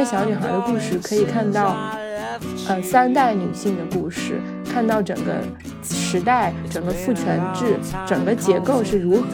[0.00, 1.76] 个小女孩的故事，可以看到，
[2.66, 5.42] 呃，三代女性的故事，看到整个
[5.82, 9.26] 时代、整个父权制、整个结构是如何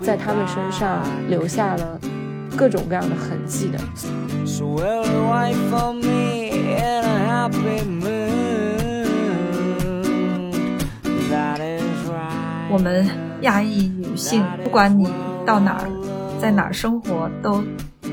[0.00, 1.98] 在她们身上留下了
[2.54, 3.78] 各种各样的痕迹的。
[12.70, 13.06] 我们
[13.40, 15.08] 亚裔女性，不管你
[15.46, 15.88] 到哪儿，
[16.38, 17.64] 在哪儿生活，都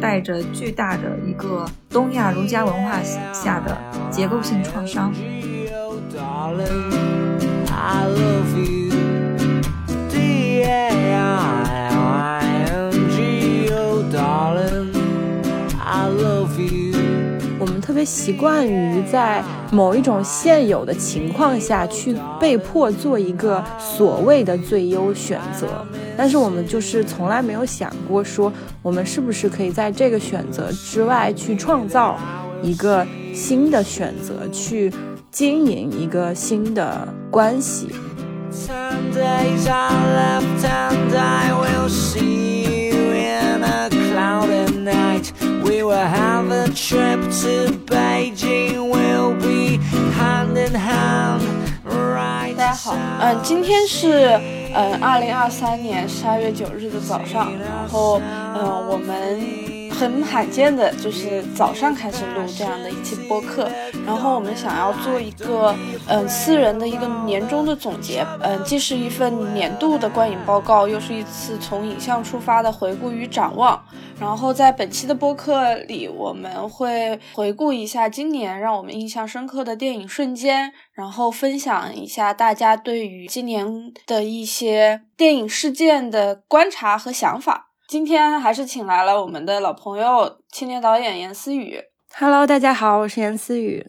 [0.02, 3.02] 带着巨大的一个东亚儒家文化
[3.34, 3.77] 下的
[4.12, 5.12] 结构性创伤。
[6.16, 6.21] 特
[17.95, 25.68] 别习惯于在某一种现有的情况下去被迫做一个所谓的最优选择，
[26.16, 28.52] 但是我们就是从来没有想过说，
[28.84, 32.20] 我们是不是可以在这个选择之外去创造
[32.62, 34.93] 一个新的选择，去
[35.32, 37.87] 经营一个新的关系。
[39.07, 39.21] We
[45.12, 45.45] will
[45.91, 48.89] have a trip to Beijing.
[48.89, 49.79] We'll be
[50.13, 51.41] hand in hand.
[52.57, 54.39] 大家好，嗯，今天是
[54.73, 58.21] 嗯二零二三年十二月九日的早上，然后
[58.55, 59.74] 嗯我们。
[59.98, 63.70] 很罕见的就是早上开始录这样的一期播客，
[64.06, 65.74] 然后我们想要做一个
[66.07, 73.81] 嗯私人的一个年终的总结，嗯，既是一份年度的观影报告，又是一次从影像出发的回顾与展望。
[74.19, 83.66] 然后在本期的播客里，我们会回顾一下今年让我们印象深刻的电影瞬间，然后分享一下大家对于今年
[84.06, 87.65] 的一些电影事件的观察和想法。
[87.88, 91.79] 今天还是请来了我们的老朋友青年导演严思雨。
[92.18, 93.85] Hello，大家好，我是严思雨。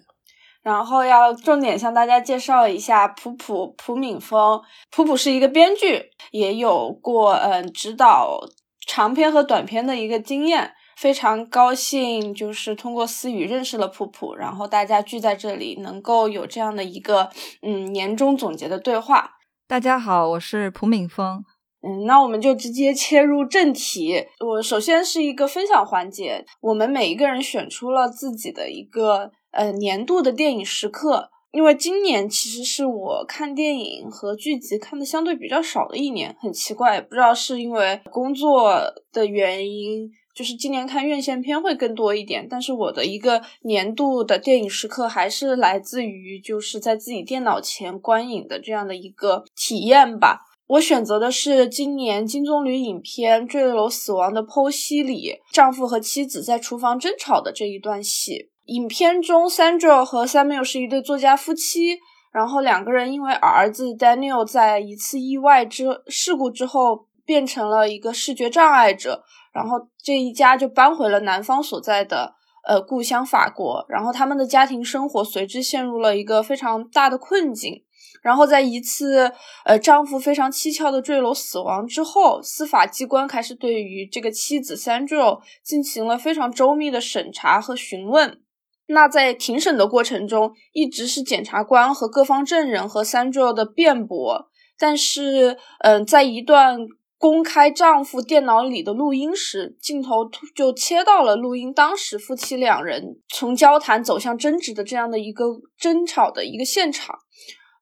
[0.62, 4.60] 然后要重点向大家介绍一下普普普敏峰。
[4.90, 8.38] 普普是一个编剧，也有过嗯指导
[8.86, 10.74] 长篇和短篇的一个经验。
[10.98, 17.30] 非常高兴，就是通过思雨认识了普普，然后大家聚在这里，能够有这样的一个
[17.62, 19.32] 嗯年终总结的对话。
[19.66, 21.44] 大家好，我是普敏峰。
[21.86, 24.26] 嗯，那我们就直接切入正题。
[24.44, 31.30] 我首先是一个分享环节，我们每一个人选出了自己的一个呃年度的电影时刻。
[31.52, 38.78] 因为今年其实是我看电影和剧集看的相对比较少的一年，很奇怪，不知道是因为工作
[39.10, 42.46] 的原因，就是今年看院线片会更多一点。
[42.50, 50.40] 但是我的一个年度的电影时刻还是来自于就是在自己电脑前观影的这样的一个体验吧。
[50.68, 58.50] 我选择的是今年金棕榈影片《坠楼死亡的剖析》里丈夫和妻子在厨房争吵的这一段戏。
[58.64, 62.00] 影片中，Sandra 和 Samuel 是一对作家夫妻，
[62.32, 69.22] 然后两个人因为儿子 Daniel 在一次意外之事故之后变成了一个视觉障碍者，
[69.52, 72.34] 然后这一家就搬回了男方所在的
[72.66, 77.84] 呃故乡法国，然后他们的家庭生活随之陷入了一个非常大的困境。
[78.26, 79.30] 然后在一次
[79.64, 88.40] 呃丈夫非常蹊跷的坠楼死亡之后，司法机关开始对于这个妻子 Sandra 进行了非常周密的审查和询问。
[88.88, 94.48] 那在庭审的过程中，一直是检察官和各方证人和 Sandra 的辩驳。
[94.76, 96.78] 但是，嗯，在一段
[97.18, 105.44] 公开丈夫电脑里的录音时，镜头就切到了录音当时夫妻两人从交谈走向争执的这样的一个
[105.78, 107.16] 争吵的一个现场。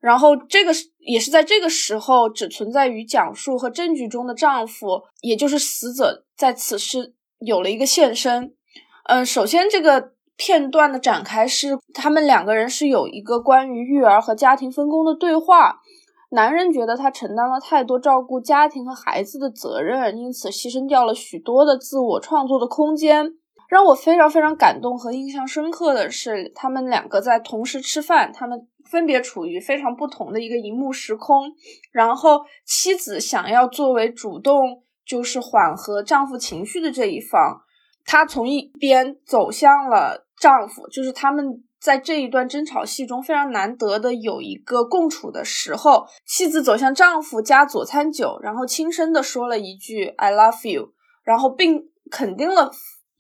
[0.05, 8.53] 然后，这个也是在这个时候，只存在于讲述和证据中的丈夫，也就是死者，在此时有了一个现身。
[9.05, 15.81] 嗯，首先这个片段的展开是，他们两个人是有一个关于育儿和家庭分工的对话。
[16.33, 23.33] 男人觉得他承担了太多照顾家庭和孩子的责任，因此牺牲掉了许多的自我创作的空间。
[23.71, 28.69] 让我非常非常感动和印象深刻的是，他们两个在同时吃饭，他们。
[28.95, 31.51] 分别处于非常不同的一个荧幕时空，
[31.91, 37.63] 然后妻子想要作为主动，就是缓和丈夫情绪的这一方，
[38.07, 50.93] 她从一边走向了丈夫，就是他们在这一段争吵戏中非常难得的有一个共处的时候，妻子走向丈夫加佐餐酒，然后轻声的说了一句 “I love you”，
[51.25, 52.71] 然后并肯定了。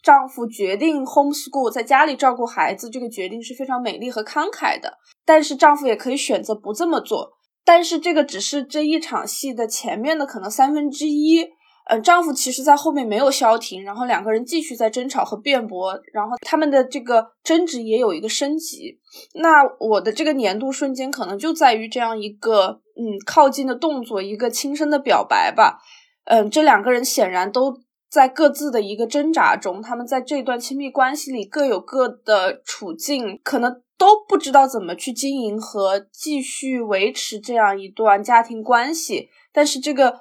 [0.04, 4.98] 丈夫决定 homeschool 在家里照顾孩子，这个决定是非常美丽和慷慨的。
[5.24, 7.32] 但是丈夫也可以选择不这么做。
[7.64, 11.48] 但是这个只是这一场戏的前面的可能三分之一。
[11.86, 18.98] 嗯，丈夫其实在后面没有消停，然后两个人继续在争吵和辩驳，然后他们的这个争执也有一个升级。
[19.34, 25.78] 那我的这个年度瞬间可能就在于这样一个嗯靠近的动作，一个轻声的表白吧。
[26.24, 27.76] 嗯，这两个人显然都
[28.14, 40.20] 在各自的一个挣扎中，他们在这段亲密关系里各有各的处境，可能都不知道怎么去经营和继续维持这样一段家庭关系，但是这个。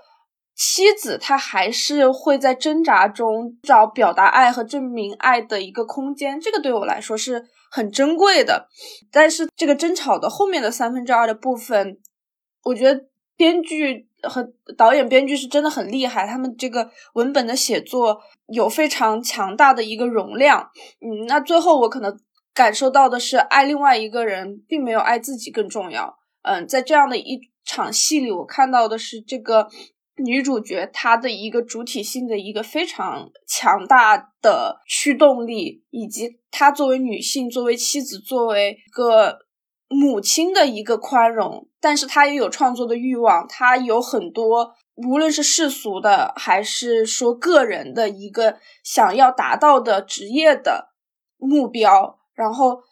[0.55, 8.67] 妻子她还是会在挣扎中找表达爱和证明爱的一个空间，这个对我来说是很珍贵的。
[9.11, 11.97] 但是这个争吵的后面的三分之二的部分，
[12.65, 14.47] 我觉得编剧和
[14.77, 20.69] 导演、编剧是真的很厉害，他们这个文本的写作有非常强大的一个容量。
[21.01, 22.17] 嗯，那最后我可能
[22.53, 26.17] 感受到的是，爱另外一个人并没有爱自己更重要。
[26.43, 29.67] 嗯，在这样的一场戏里，我看到的是这个。
[30.23, 39.39] 女主角她的一个主体性的一个非常强大的驱动力，以及她作为女性、作为妻子、作为一个
[39.93, 50.89] 母亲的一个宽容，但是她也有创作的欲望，她有很多无论是世俗的还是说个人的一个想要达到的职业的
[51.37, 52.83] 目标，然后。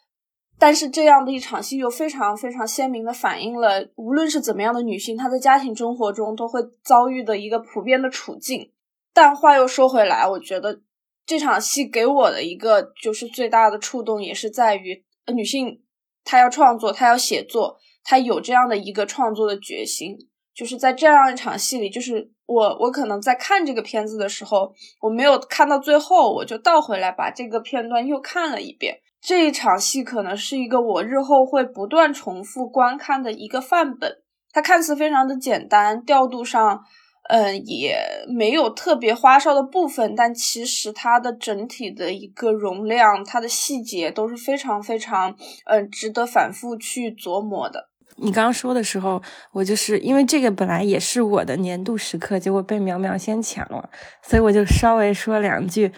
[0.58, 8.70] 但是这样的一场戏又非常非常鲜明的反映了，无论是怎么样的女性，她在家庭生活中都会遭遇的一个普遍的处境。
[9.12, 10.80] 但话又说回来，我觉得
[11.26, 15.02] 这场戏给我的一个就是最大的触动，也是在于
[15.34, 15.82] 女性
[16.24, 20.16] 他要创作，他要写作，他有这样的一个创作的决心。
[20.54, 24.70] 就是在这样一场戏里，就是我我可能在看这个片子的时候，
[25.00, 28.98] 我没有看到最后，我就倒回来把这个片段又看了一遍。
[29.22, 34.18] 这一场戏可能是一个我日后会不断重复观看的一个范本。
[34.52, 36.82] 它看似非常的简单，调度上，
[37.28, 37.96] 嗯，也
[38.28, 45.34] 没有特别花哨的部分，但其实它的整体的一个容量，它的细节都是非常非常，
[45.66, 47.88] 嗯，值得反复去琢磨的。
[48.16, 49.22] 你刚刚说的时候，
[49.52, 53.88] 我就是因为这个本来也是我的年度时刻，结果被苗苗先抢了，
[54.22, 55.90] 所以我就稍微说两句。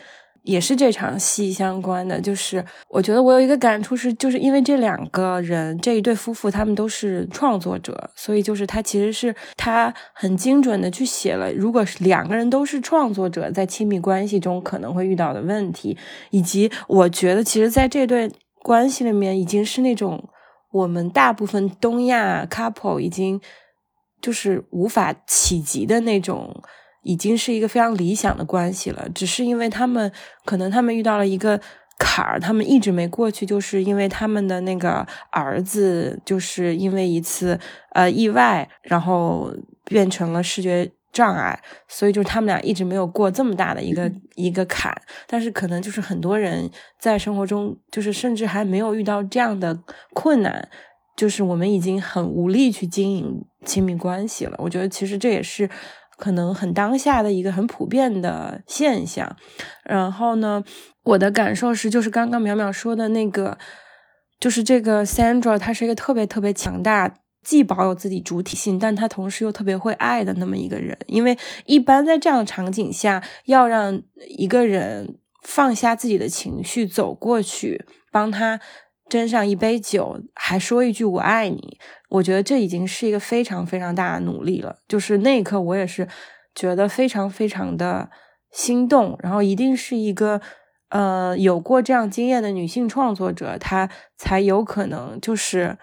[0.45, 15.97] 也是这场戏相关的，就是我觉得我有一个感触是，就是因为这两个人这一对夫妇，他们都是创作者，所以就是他其实是他很精准的去写了，如果是两个人都是创作者，在亲密关系中可能会遇到的问题，
[16.31, 18.31] 以及我觉得其实在这段
[18.63, 20.29] 关系里面，已经是那种
[20.73, 23.41] 我们大部分东亚 couple 已经
[24.21, 26.63] 就是无法企及的那种。
[27.05, 30.11] 已经是一个非常理想的关系了，只是因为他们
[30.45, 31.61] 可能他们遇到了一个
[31.99, 37.59] 坎儿，他们一直没过去，就是因为他们的那个儿子就是因为一次
[37.93, 39.55] 呃意外，然后
[39.85, 44.93] 变成了视觉障碍，所以就是他们俩一直没有过这么大的一个一个坎。
[45.29, 46.69] 但是可能就是很多人
[46.99, 49.79] 在生活中，就是甚至还没有遇到这样的
[50.13, 50.69] 困难，
[51.17, 54.57] 就是我们已经很无力去经营亲密关系了。
[54.59, 55.71] 我觉得其实这也是。
[56.25, 59.37] 可能很当下的一个很普遍的现象，
[59.83, 60.65] 然后呢，
[61.03, 63.59] 我的感受是，就是刚刚淼淼说的那个，
[64.41, 70.97] 就是这个 Sandra，她是一个特别特别强大，既保有自己主体性，但她同时又特别会爱的那么一个人。
[71.09, 78.59] 因为一般在这样的场景下，要让一个人放下自己的情绪，走过去帮他。
[79.09, 84.77] 斟上一杯酒，还说一句“我爱你”，我觉得这已经是一个非常非常大的努力了。
[84.89, 86.09] 就是那一刻，我也是
[86.55, 88.11] 觉得非常非常的
[88.51, 89.17] 心动。
[89.23, 90.41] 然后，一定是一个
[90.89, 95.79] 呃有过这样经验的女性创作者，她才有可能就是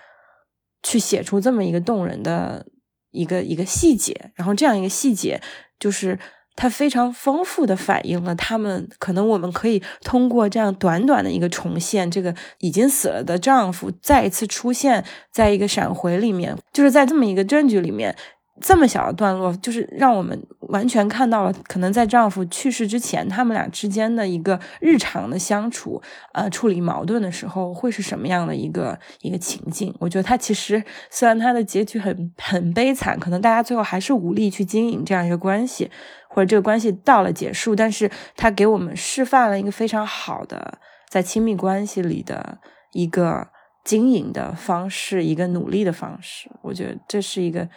[0.81, 2.65] 去写出这么一个动人的
[3.11, 4.31] 一个一个细节。
[4.35, 5.41] 然后，这样一个细节
[5.79, 6.19] 就是。
[6.55, 18.15] 它非常丰富的反映了他们可能我们可以通过这样短短的一个重现，这个已经死了的丈夫再一次出现在一个闪回里面，就是在这么一个证据里面。
[18.63, 25.99] 这么小的段落，就是让我们完全看到了，可能在丈夫去世之前，他们俩之间的一个日常的相处，
[26.33, 29.91] 呃，处理矛盾的时候会是什么样的一个一个情境？
[29.97, 35.89] 我觉得他其实虽然他的结局很很悲惨，可能大家最后还是无力去经营这样一个关系，
[36.33, 42.57] 或者这个关系到了结束，但是他给我们示范了一个非常好的在亲密关系里的
[42.93, 43.49] 一个
[43.83, 46.49] 经营的方式，一个努力的方式。
[46.63, 47.69] 我觉得这是一个。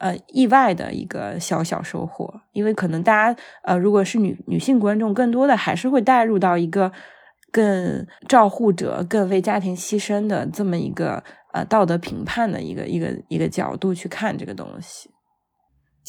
[0.00, 6.92] 呃，意外的一个小小收获，因为可能大家呃，如果是女女性观众，更多的还是会带入到一个
[7.50, 15.10] 更照护者、更为家庭牺牲的这么一个呃道德评判的一个一个一个角度去看这个东西。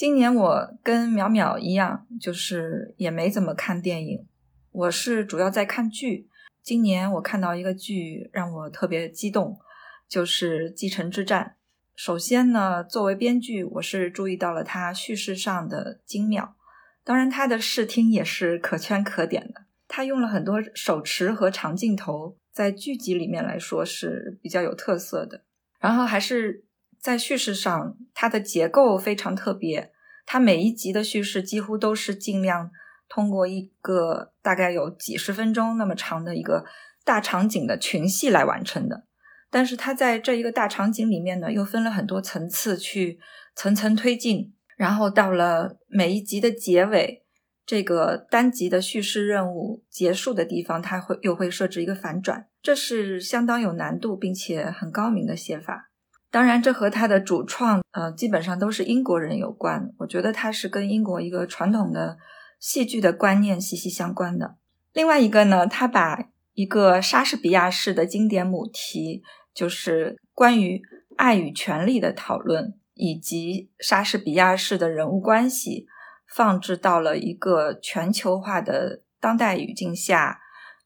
[0.00, 4.26] 今年我跟淼淼一样，就是也没怎么看电影，
[4.72, 6.26] 我是主要在看剧。
[6.62, 9.58] 今年我看到一个剧让我特别激动，
[10.08, 11.56] 就是《继承之战》。
[11.94, 16.56] 首先呢，作为编剧，我是注意到了它叙事上的精妙，
[17.04, 19.66] 当然它的视听也是可圈可点的。
[19.86, 25.42] 它用了很多手持和长镜头，在剧集里面来说是比较有特色的。
[25.78, 26.64] 然后还是。
[27.00, 29.92] 在叙事上，它的结构非常特别。
[30.26, 32.70] 它每一集的叙事几乎都是尽量
[33.08, 36.64] 通过一个大概有几十分钟那么长的一个
[37.04, 39.04] 大场景的群戏来完成的。
[39.50, 43.18] 但是它在这一个大场景里面呢，又分了很多层次去
[43.56, 44.54] 层层推进。
[44.76, 47.24] 然后到了每一集的结尾，
[47.66, 52.46] 这个单集的叙事任务结束的地方，它会又会设置一个反转。
[52.62, 55.89] 这是相当有难度并且很高明的写法。
[56.30, 59.92] 当然，这和他的主创，呃，基本上都是英国人有关。
[59.98, 62.18] 我觉得他是跟英国一个传统的
[62.60, 64.56] 戏剧的观念息息相关的。
[64.92, 70.80] 另外一个呢，他把一个莎士比亚式的经典母题，就是关于
[71.16, 75.88] 爱与权力的讨论，以及莎士比亚式的人物关系，
[76.32, 80.38] 放置到了一个全球化的当代语境下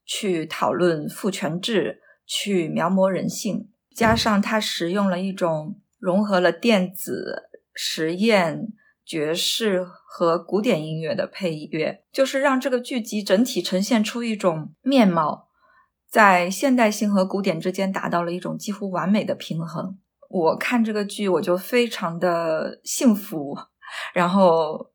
[0.06, 3.68] 去讨论父权制，去描摹人性。
[3.94, 8.72] 加上它使用了一种融合了电子、实验、
[9.06, 15.48] 爵士和古典音乐的配乐，就是让这个剧集整体呈现出一种面貌，
[16.10, 19.96] 在现代性和古典之间达到了一种几乎完美的平衡。
[20.28, 23.56] 我看这个剧，我就非常的幸福，
[24.12, 24.90] 然后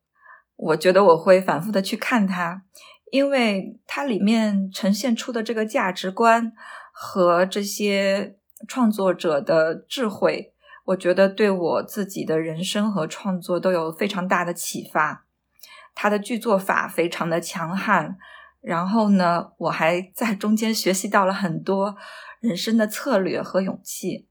[0.56, 2.64] 我觉得我会反复的去看它，
[3.10, 6.52] 因为它里面呈现出的这个价值观
[6.92, 8.36] 和这些。
[8.68, 10.52] 创作者的智慧，
[10.84, 15.26] 我觉得对我自己的人生和创作都有非常大的启发。
[15.94, 18.16] 他的剧作法非常的强悍，
[18.60, 21.96] 然后呢，我还在中间学习到了很多
[22.40, 24.28] 人生的策略和勇气。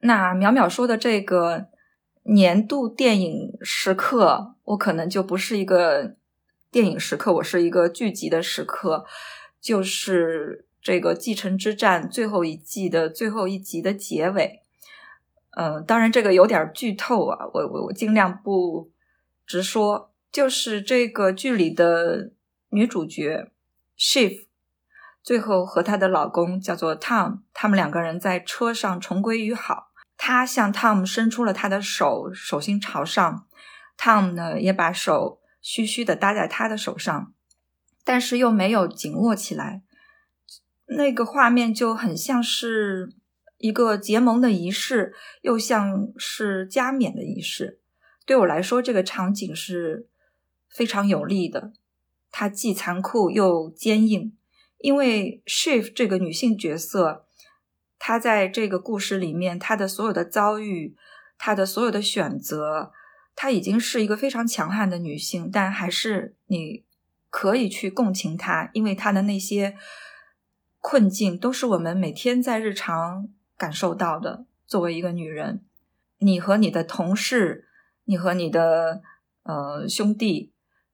[0.00, 1.68] 那淼淼说的这个
[2.24, 6.16] 年度电影时刻，我可能就不是一个
[6.70, 9.04] 电影时刻，我是一个剧集的时刻，
[9.60, 10.66] 就是。
[10.82, 14.62] 这个继承之战最后一季的最后一集的结尾，
[15.56, 18.90] 嗯，当然这个有点剧透啊，我我我尽量不
[19.46, 20.10] 直说。
[20.32, 22.32] 就是这个剧里的
[22.70, 23.52] 女主角
[23.98, 24.46] Shiv，
[25.22, 29.92] 最后和她的老公叫做 Tom，他们两个人在车上重归于好。
[30.16, 33.46] 她向 Tom 伸出了她的手，手心朝上
[33.98, 37.34] ，Tom 呢也把手虚虚的搭在她的手上，
[38.02, 39.82] 但是又没有紧握起来。
[40.86, 43.14] 那个画面就很像是
[43.58, 47.80] 一个结盟的仪式，又像是加冕的仪式。
[48.26, 50.08] 对我来说，这个场景是
[50.68, 51.72] 非常有力的。
[52.30, 54.36] 它既残酷又坚硬，
[54.78, 57.26] 因为 Shiv 这个女性角色，
[57.98, 60.96] 她在这个故事里面，她的所有的遭遇，
[61.38, 62.92] 她的所有的选择，
[63.34, 66.84] 她已经是一个非常强悍的女性，但还是你
[67.30, 69.76] 可以去共情她，因为她的那些。
[70.82, 74.44] 困境都是我们每天在日常感受到的。
[74.66, 75.64] 作为一个女人，
[76.18, 77.68] 你和你的同事，
[78.04, 79.00] 你和你的
[79.44, 80.52] 呃兄弟，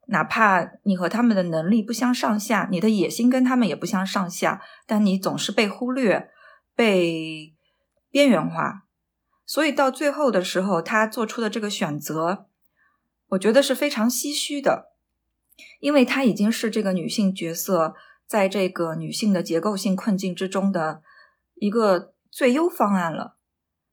[0.09, 6.29] 哪怕你和他们的能力不相上下，你的野心跟他们也不相上下，但你总是被忽略、
[6.75, 7.55] 被
[8.11, 8.85] 边缘化。
[9.47, 12.49] 所以到最后的时候，他做出的这个选择，
[13.29, 14.93] 我觉得是非常唏嘘的，
[15.81, 17.95] 因为他已经是这个女性角色。
[18.29, 21.01] 在这个女性的结构性困境之中的
[21.55, 23.39] 一个最优方案了，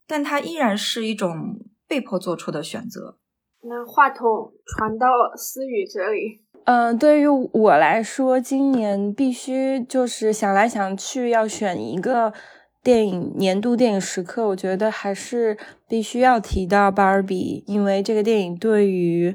[0.06, 3.16] 但它依然是一种被迫做出的选择。
[3.62, 6.44] 那话筒传到思雨这里。
[6.64, 12.34] 嗯，对于我来说，今年必须就是想来想去要选一个
[12.82, 15.56] 电影年度电影时刻，我觉得还是
[15.88, 19.34] 必须要提到《芭比》，因为这个电影对于。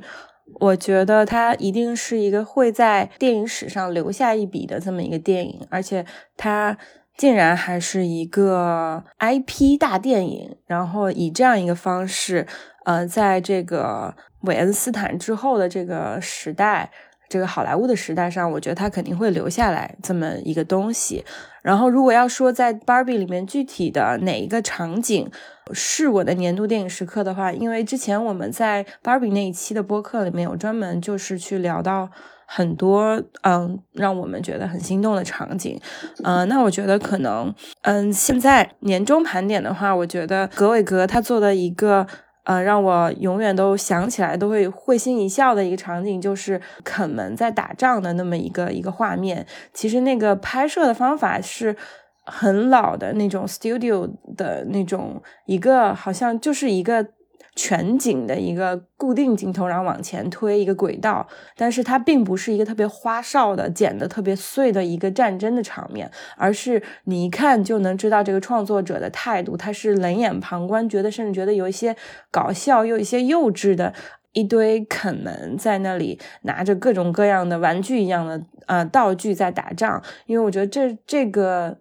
[0.60, 6.06] 我觉得它一定是一个会在电影史上留下一笔的这么一个电影，而且
[6.38, 6.78] 它
[7.18, 12.46] 竟然还是一个 IP 大电影，然后以这样一个方式，
[12.86, 16.92] 呃，在这个韦恩斯坦之后的这个时代。
[17.32, 21.24] 这个好莱坞的时代上，我觉得它肯定会留下来这么一个东西。
[21.64, 25.32] 然后，如果要说在 Barbie 里面具体的哪一个场景
[25.72, 32.10] 是我的年度电影时刻的话，因为之前我们在 Barbie 那一期的播客里面有专门就是去聊到
[32.46, 35.80] 很多嗯让我们觉得很心动的场景，
[36.26, 42.06] 嗯，那我觉得可能嗯现在年终盘点的话，我觉得格伟格他做的一个。
[42.44, 49.46] 呃，让我永远都想起来都会会心一笑的一个场景，就是肯门在打仗的那么一个一个画面。
[49.74, 51.76] 其实那个拍摄的方法是
[52.26, 57.08] 很老的那种 studio 的那种一个，好像就是一个。
[57.54, 61.28] 全景的一个固定镜头，然后往前推一个轨道，
[61.58, 71.96] 但是它并不是一个特别花哨的、剪的特别碎的一个战争的场面，而是你一看就能知道这个创作者的态度，他是冷眼旁观，觉得甚至觉得有一些
[72.32, 73.94] 搞笑，又一些幼稚的
[74.32, 81.78] 一堆肯门在那里拿着各种各样的玩具一样的呃道具在打仗，因为我觉得这这个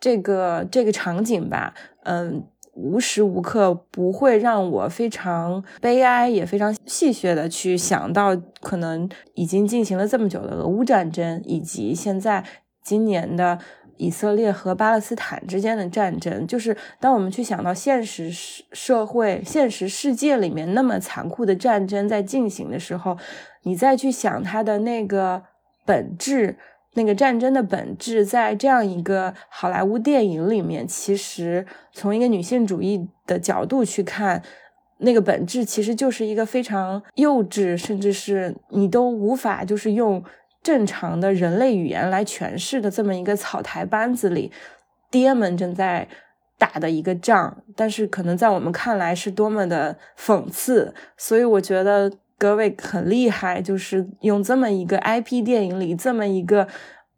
[0.00, 2.46] 这个这个场景吧，嗯。
[2.74, 12.44] 无时无刻不会让我非常悲哀，也非常戏谑的去想到，可能已经进行了这么久的俄乌战争，以及现在
[12.82, 13.58] 今年的
[13.96, 16.46] 以色列和巴勒斯坦之间的战争。
[16.46, 18.30] 就是当我们去想到现实
[18.72, 23.16] 社会、现实世界里面那么残酷的战争在进行的时候，
[23.62, 25.42] 你再去想它的那个
[25.86, 26.56] 本质。
[26.94, 34.42] 那个战争的本质，在这样一个好莱坞电影里面，其实从一个女性主义的角度去看，
[34.98, 40.22] 那个本质其实就是一个非常幼稚，甚至是你都无法就是用
[40.62, 44.52] 正常的人类语言来诠释的这么一个草台班子里，
[45.10, 46.08] 爹们正在
[46.56, 52.10] 打的一个仗，但是可能在我们看来是多么的讽刺，所以我觉得。
[52.44, 56.68] 各位很厉害，就是用这么一个 IP 电影里这么一个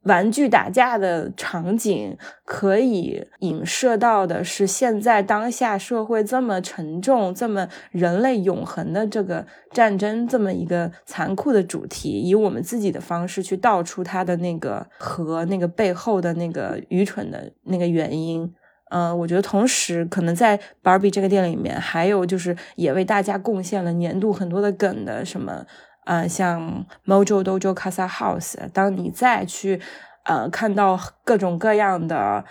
[0.04, 18.54] 玩具打架的场景，可以影射到的是现在当下社会这么沉重、这么人类永恒的这个战争这么一个残酷的主题，以我们自己的方式去道出它的那个和那个背后的那个愚蠢的那个原因。
[18.90, 25.66] 嗯，我觉得同时可能在 Barbie 这个店里面，还有就是也为大家贡献了年度很多的梗的什么，
[26.04, 28.54] 呃，像 Mojo Dojo Casa House。
[28.72, 29.80] 当你再去
[30.24, 32.44] 呃看到各种各样的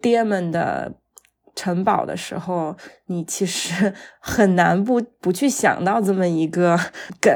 [0.00, 0.94] 爹们的
[1.54, 2.74] 城堡的时候，
[3.08, 6.80] 你其实 很难不不去想到这么一个
[7.20, 7.30] 梗，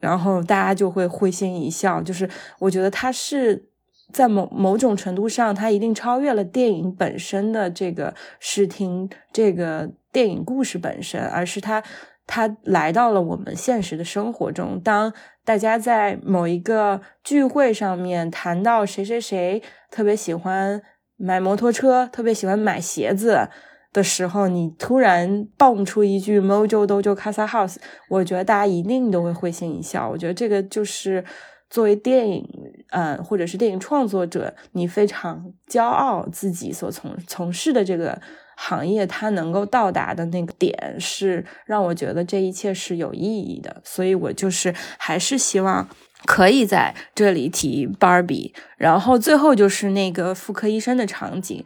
[0.00, 2.02] 然后大家就会会心一笑。
[2.02, 3.68] 就是我觉得它是。
[4.12, 11.82] 在某某种程度上，它一定超越了电影本身的这个视听，这个电影故事本身，而是它
[12.26, 14.78] 它来到了我们现实的生活中。
[14.80, 15.12] 当
[15.44, 20.82] 大家在某一个聚会上面谈到谁谁谁特别喜欢
[21.16, 23.48] 买摩托车，特别喜欢买鞋子
[23.92, 27.76] 的时候，你突然蹦出一句 “Mojo Dojo Casa House”，
[28.08, 30.08] 我觉得大家一定都会会心一笑。
[30.10, 31.24] 我觉得这个就是。
[31.72, 32.46] 作为电影，
[32.92, 38.20] 呃，或者是电影创作者，你非常骄傲自己所从从事的这个
[38.56, 43.80] 行业，它能够到达的那个点，是让我觉得这一切是有意义的。
[43.82, 45.88] 所以我就是还是希望
[46.26, 51.64] 可以在这里提 Barbie，然后最后就是那个妇科医生的场景，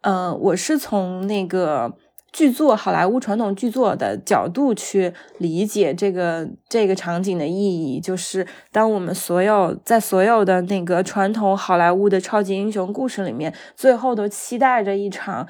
[0.00, 1.98] 呃，我是从那个。
[2.38, 15.48] 剧作好莱坞传统剧作的角度去理解这个这个场景的意义，就是当我们所有在所有的那个传统好莱坞的超级英雄故事里面，最后都期待着一场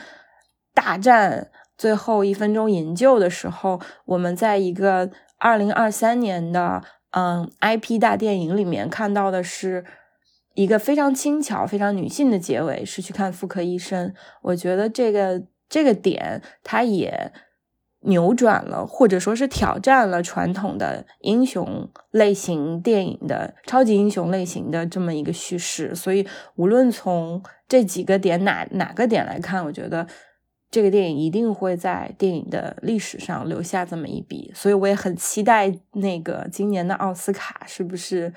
[0.73, 9.85] 大战，最后一分钟营救的时候，我们在一个二零二三年的嗯 IP 大电影里面看到的是
[10.55, 14.15] 一个非常轻巧、非常女性的结尾，是去看妇科医生。
[14.41, 15.43] 我觉得这个。
[15.69, 17.33] 这个点，它也
[18.03, 25.95] 扭转了，或者说是挑战了传统的英雄类型电影的超级英雄类型的这么一个叙事。
[25.95, 30.07] 所以，无论从这几个点哪哪个点来看，我觉得
[30.71, 34.53] 这个电影一定会在电影的历史上留下这么一笔。
[34.55, 38.33] 所以，我也很期待那个今年的奥斯卡是不是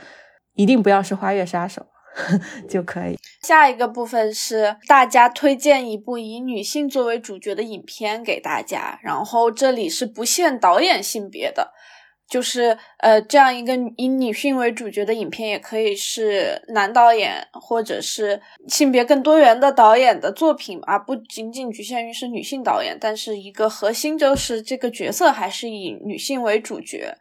[0.55, 1.81] 一定不要是《花月杀手》。
[2.69, 3.17] 就可以。
[3.41, 11.71] 下一个部分是大家推荐一部以女性作为主角的影片给大家，然后这里是不限导演性别的，
[12.29, 27.17] 就是呃这样一个以女性为主角的影片，也可以是男导演或者是性别更多元的导演的作品啊，不仅仅局限于是女性导演，但是一个核心就是这个角色还是以女性为主角。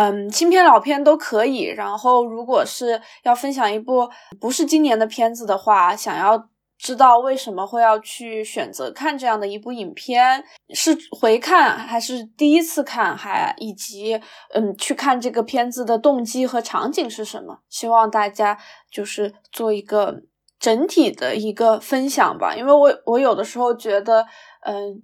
[0.00, 1.64] 嗯，新片老片都可以。
[1.64, 4.08] 然后，如果是要分享一部
[4.40, 14.18] 不是今年的片子的话，想要知道为什么会要去选择看这样的一部影片，是回看还是第一次看，还以及
[14.54, 17.58] 嗯去看这个片子的动机和场景是什么？
[17.68, 18.56] 希望大家
[18.90, 20.22] 就是做一个
[20.58, 22.54] 整体的一个分享吧。
[22.56, 24.24] 因为我我有的时候觉得，
[24.64, 25.02] 嗯，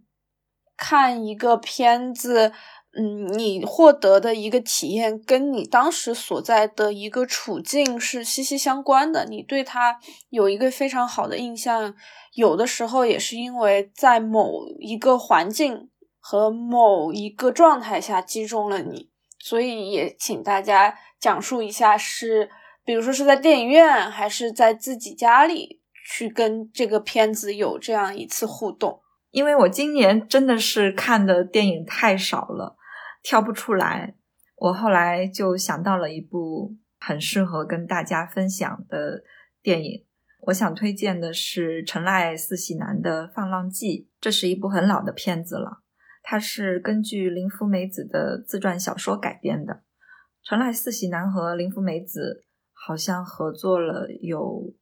[0.78, 2.52] 看一个片子。
[2.98, 9.98] 嗯，你获得的一个体验跟你当时所在的一个处境是息息相关的，你对他
[10.30, 11.94] 有一个非常好的印象，
[12.32, 22.48] 有的时候也是因为在某一个环境和某一个状态下击中了你，所以也请大家讲述一下是，
[22.82, 29.00] 比如说是在电影院还是在自己家里去跟这个片子有这样一次互动。
[29.32, 32.74] 因为我今年真的是看的电影太少了。
[33.28, 34.14] 挑不出来，
[34.54, 39.24] 我后来就想到了一部很适合跟大家分享的
[39.60, 40.06] 电影。
[40.42, 45.82] 我想推荐的是陈赖四喜男的《放浪记》，这是一部很老的片子了，
[46.22, 49.82] 它是根据林芙美子的自传小说改编的。
[50.44, 54.72] 陈赖四喜男和林芙美子好像合作了有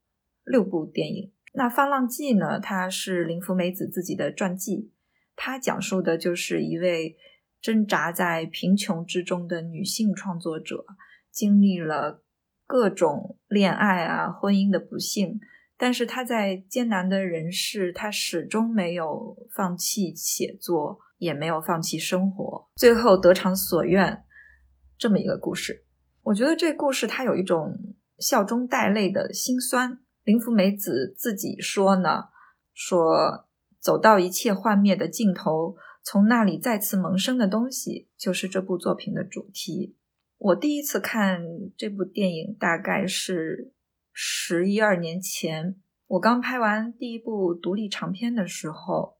[0.44, 1.32] 六部电影。
[1.54, 2.60] 那《放浪记》呢？
[2.60, 4.92] 它是林芙美子自己的传记，
[5.34, 7.16] 它讲述的就是一位。
[7.64, 10.84] 挣扎在贫穷之中的女性创作者，
[11.30, 12.22] 经历了
[12.66, 15.40] 各种恋爱啊、婚姻的不幸，
[15.78, 24.22] 但是她在艰难的人世，她始终没有放弃写作，也没有放弃生活，最后得偿所愿，
[24.98, 25.86] 这么一个故事。
[26.24, 27.78] 我觉得这故事它有一种
[28.18, 30.00] 笑中带泪的心酸。
[30.24, 32.24] 林芙美子自己说呢，
[32.74, 33.48] 说
[33.80, 35.76] 走到一切幻灭的尽头。
[36.04, 39.96] 从那里再次萌生的东西，就是这部作品的主题。
[40.36, 41.42] 我第一次看
[41.78, 43.72] 这部电影，大概是
[44.12, 49.16] 十一二年前，我刚拍完第一部独立长片的时候，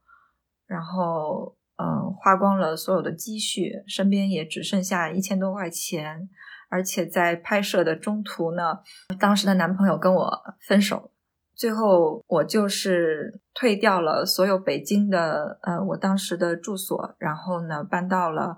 [0.67, 6.29] 然后嗯，花光了所有的积蓄，身边也只剩下一千多块钱，
[6.69, 8.81] 而且在拍摄的中途呢，
[9.19, 11.11] 当时的男朋友跟我分手。
[11.55, 18.57] 最后，我就是退掉了所有北京的呃，我当时的住所，然后呢，搬到了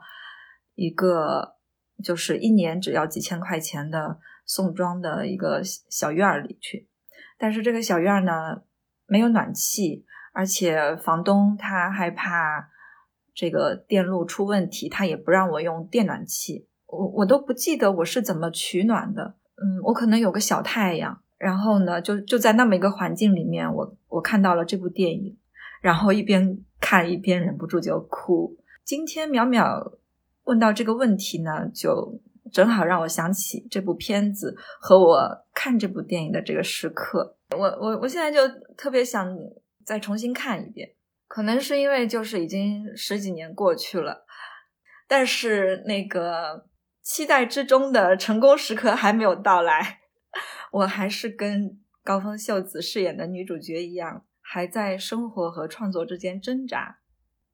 [0.74, 1.56] 一个
[2.02, 6.88] 就是一年只要几千块钱的宋庄的一个小院儿里去。
[7.38, 8.62] 但是这个小院儿呢，
[9.06, 12.70] 没有暖气，而且房东他害怕
[13.34, 16.66] 这个电路出问题，他也不让我用电暖气。
[16.86, 19.36] 我我都不记得我是怎么取暖的。
[19.56, 21.22] 嗯，我可能有个小太阳。
[21.38, 25.36] 然后呢，就就在那么一个环境里面，我我看到了这部电影，
[25.82, 28.56] 然后一边看一边忍不住就哭。
[28.84, 29.98] 今天淼淼
[30.44, 32.20] 问到这个问题呢，就
[32.52, 37.36] 正好让我想起这部片子和我看这部电影的这个时刻。
[37.56, 39.36] 我我我现在就特别想
[39.84, 40.94] 再重新看一遍，
[41.28, 44.24] 可能是因为就是已经十几年过去了，
[45.06, 46.66] 但是那个
[47.02, 50.00] 期待之中的成功时刻还没有到来。
[50.72, 56.98] 我还是跟高峰秀子饰演的女主角一样，还在生活和创作之间挣扎。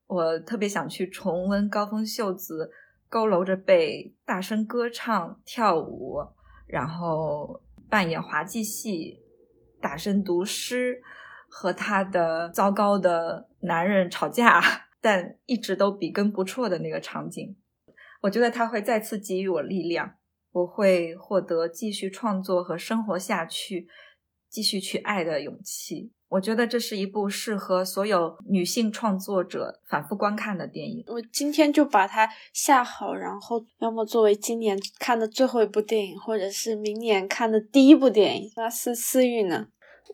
[0.07, 2.71] 我特别想去重温高峰秀子
[3.09, 6.19] 佝偻着背大声歌唱、跳舞，
[6.67, 9.21] 然后扮演滑稽戏、
[9.79, 11.01] 大声读诗，
[11.47, 14.61] 和他的糟糕的男人吵架，
[14.99, 17.55] 但一直都笔耕不辍的那个场景。
[18.21, 20.15] 我觉得他会再次给予我力量。
[20.53, 23.87] 我会获得继续创作和生活下去、
[24.49, 26.11] 继续去爱的勇气。
[26.29, 31.03] 我觉得这是一部适合所有女性创作者反复观看的电影。
[31.05, 38.51] 我今天就把它下好，然后要么作为今年看的最后一部电影，或者是明年看的第一部电影。
[38.55, 39.67] 那思思玉呢？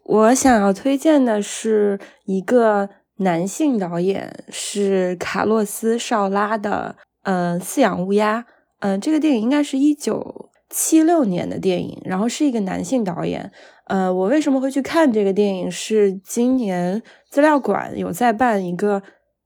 [0.04, 8.42] 我想要推荐的是一个男性导演，是卡洛斯·绍拉的《嗯，饲养乌鸦》。
[8.80, 13.52] 嗯，这个电影应该是一九七六年的电影，然后是一个男性导演。
[13.86, 15.72] 呃，我为什么会去看这个电影？
[15.72, 19.02] 是今年资料馆有在办一个，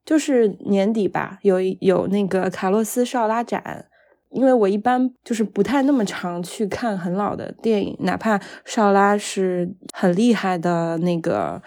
[0.06, 3.86] 就是年底吧，有有那个卡洛斯绍拉展。
[4.30, 11.62] 因为我一般就是不太那么常去看很老的电影，哪怕绍拉是很厉害的那个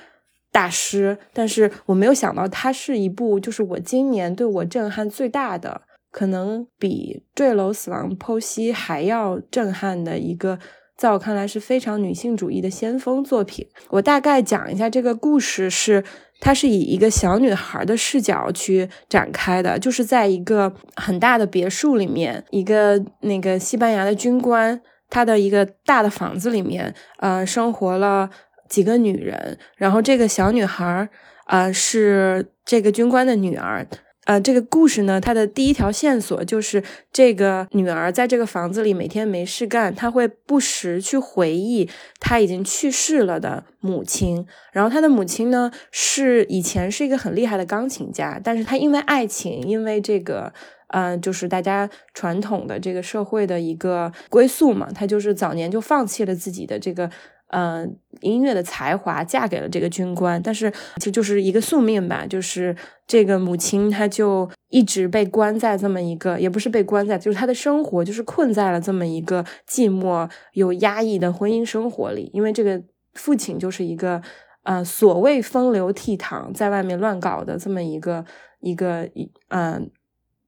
[0.50, 5.82] 大师，但是我没有想到它是一部就是我今年对我震撼最大的。
[6.16, 10.58] 可能比《坠楼死亡剖析》还要震撼的一个，
[10.96, 13.66] 在我看来是非常女性主义的先锋作品。
[13.90, 16.02] 我大概讲一下这个故事，是
[16.40, 28.30] 它是以一个小女孩的视角去展开的，就是在一个很大的别墅里面，一个那个西班牙的军官，他的一个大的房子里面，呃，生活了
[28.70, 31.06] 几个女人，然后这个小女孩，
[31.48, 33.86] 呃，是这个军官的女儿。
[34.26, 44.44] 呃，这个故事呢，它的第一条线索就是这个女儿在这个房子里每天没事干，她会不时去回忆她已经去世了的母亲。
[44.72, 50.52] 然后她的母亲呢，是以前是一个很厉害的钢琴家，但是她因为爱情，因为这个
[50.88, 54.88] 嗯，就是大家传统的这个社会的一个归宿嘛。
[54.92, 57.08] 她就是早年就放弃了自己的这个。
[57.48, 62.26] 嗯，音乐的才华嫁给了这个军官，但是这就是一个宿命吧。
[62.26, 62.74] 就是
[63.06, 72.28] 这个母亲，她就一直被关在这么一个，也不是被关在，就是她的生活就是困在了这么一个寂寞又压抑的婚姻生活里。
[72.34, 72.82] 因为这个
[73.14, 74.20] 父亲就是一个，
[74.64, 78.24] 呃，所谓风流倜傥，在外面乱搞的这么一个
[78.58, 79.88] 一个一嗯，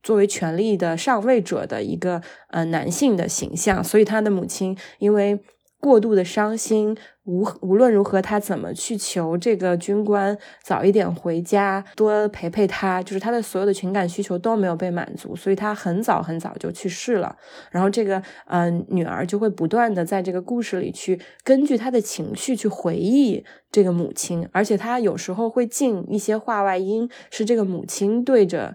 [0.03, 5.39] 作为权力的上位者的一个呃男性的形象，所以他的母亲因为。
[5.81, 17.37] 过度的伤心，无无论如何，他怎么去求这个军官早一点回家，多陪陪他，就是他的所有的情感需求都没有被满足，所以他很早很早就去世了。
[17.71, 28.75] 然后这个呃女儿就会不断的在这个故事里去根据他的情绪去回忆这个母亲，而且他有时候会进一些话外音，是这个母亲对着。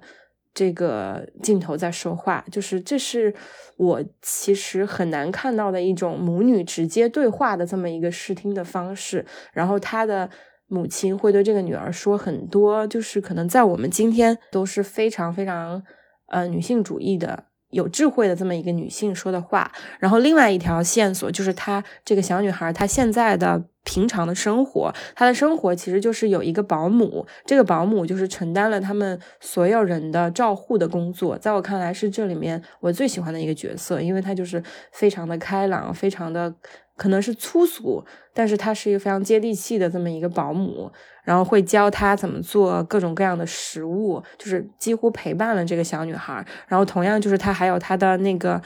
[0.55, 3.33] 这个镜头在说话，就是这是
[3.83, 9.25] 我其实很难看到的一种母女直接对话的这么一个视听的方式。
[9.51, 10.29] 然后她的
[10.67, 15.83] 母亲会对这个女儿说很多，就是可能在我们今天都是非常非常
[16.27, 17.45] 呃女性主义的。
[17.69, 36.53] 有智慧的这么一个女性说的话，然后另外一条线索就是她这个小女孩她现在的平常的生活，她的生活其实就是有一个保姆，这个保姆就是承担了他们所有人的照护的工作，在我看来是这里面我最喜欢的一个角色，因为她就是非常的开朗，非常的。
[36.95, 40.91] 可能是粗俗，但是她是一个非常接地气的这么一个保姆，
[41.23, 46.45] 然后会教她怎么做各种各样的食物，就是几乎陪伴了这个小女孩。
[46.67, 48.61] 然后同样就是她还有她的那个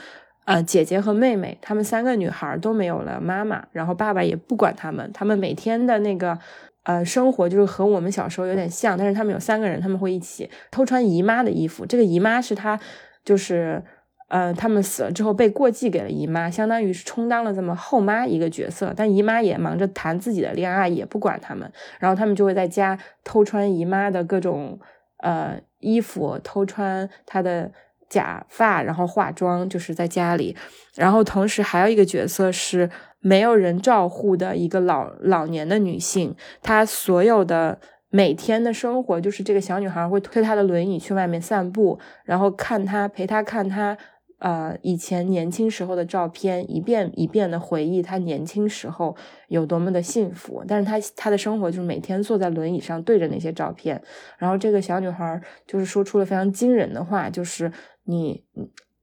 [0.47, 6.39] 呃姐姐和妹妹，她们三个女孩都没有了妈妈，然后爸爸也不管她们，她们每天的那个
[6.83, 12.79] 呃生活就是和我们小时候有点像，但是她们有三个人，他们会一起偷穿姨妈的衣服，这个姨妈是她
[13.23, 13.83] 就是。
[14.29, 18.93] 呃，他们死了之后被过继给了姨妈，相当于是充当了这么后妈一个角色。
[18.93, 21.71] 但姨妈也忙着谈自己的恋爱，也不管他们。
[21.97, 24.77] 然后他们就会在家偷穿姨妈的各种
[25.19, 27.71] 呃衣服，偷穿她的
[28.09, 30.55] 假发，然后化妆，就是在家里。
[30.95, 32.89] 然后同时还有一个角色是
[33.19, 43.97] 没有人照护的一个老老年的女性，她所有的每天的生活就是这个小女孩会推她的轮椅去外面散步，然后看她陪她看她。
[44.39, 49.15] 呃，以前年轻时候的照片，一遍一遍的回忆他年轻时候
[49.47, 50.63] 有多么的幸福。
[50.67, 53.99] 但是他他的生活就是每天坐在轮椅上对着那些照片。
[54.37, 57.71] 然后这个小女孩就是说出了非常惊人的话，就是
[58.03, 58.43] 你，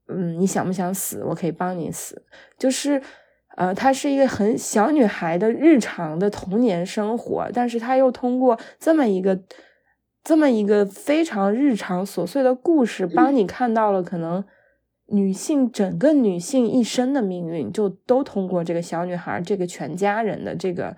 [0.06, 1.24] 嗯，你想不想死？
[1.24, 2.22] 我可以帮你死。
[2.56, 3.02] 就是，
[3.56, 9.40] 呃，她是一个很小女孩的日常的童年生活，但是她又通过这么一个
[10.22, 14.44] 这么一个非常日常琐碎的故事，帮你看到了可能。
[15.08, 20.96] 女性整个女性一生的命运，就都通过这个小女孩、这个全家人的这个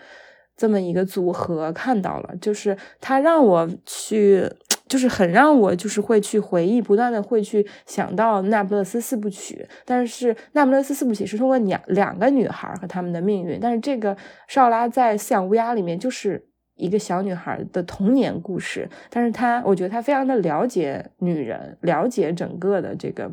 [0.57, 2.35] 这么一个组合看到了。
[2.41, 4.49] 就是她让我去，
[4.87, 9.67] 就是很让我就是会去回忆，不断的会去想到《那不勒斯四部曲》。
[9.85, 14.17] 但是《那不勒斯四部曲》是通过两两个女孩和她们的命运，但是这个
[14.47, 18.89] 少拉在《饲养乌鸦》里面就是一个小女孩的童年故事。
[19.11, 23.29] 但是她，我觉得她非常的了解女人，了解整个的这个。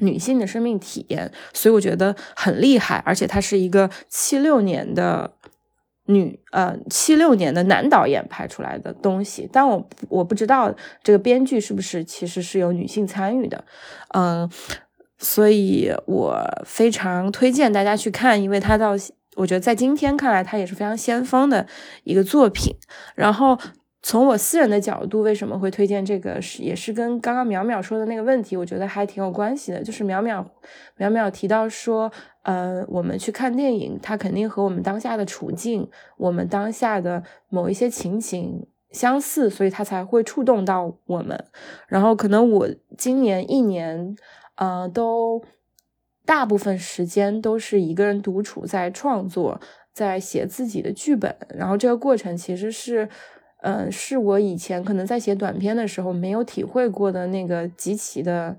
[0.00, 5.32] 女性的生命体验，所以我觉得很厉害，而且他是一个七六年的
[6.06, 13.64] 女呃七六年的男导演拍出来的东西，但我我不知道这个编剧是不是其实是有女性参与的，
[14.14, 14.50] 嗯，
[15.18, 18.94] 所以我非常推荐大家去看，因为他到
[19.36, 21.66] 我觉得在今天看来，他也是非常先锋的
[22.04, 22.76] 一个作品，
[23.14, 23.58] 然后。
[24.08, 26.40] 从我私人的角度，为什么会推荐这个？
[26.40, 29.82] 是也是跟刚刚淼淼说的那个问题，我觉得还挺有关系的。
[29.82, 30.46] 就是淼淼
[30.96, 41.44] 淼淼提到说，呃，我们去看电影，它肯定和我们当下的处境、我们当下的某一些情景相似，所以它才会触动到我们。
[41.88, 44.14] 然后可能我今年一年，
[44.54, 45.42] 呃，都
[46.24, 49.60] 大部分时间都是一个人独处在创作，
[49.92, 51.36] 在写自己的剧本。
[51.48, 53.08] 然后这个过程其实是。
[53.68, 58.56] 嗯，是我以前可能在写短片的时候没有体会过的那个极其的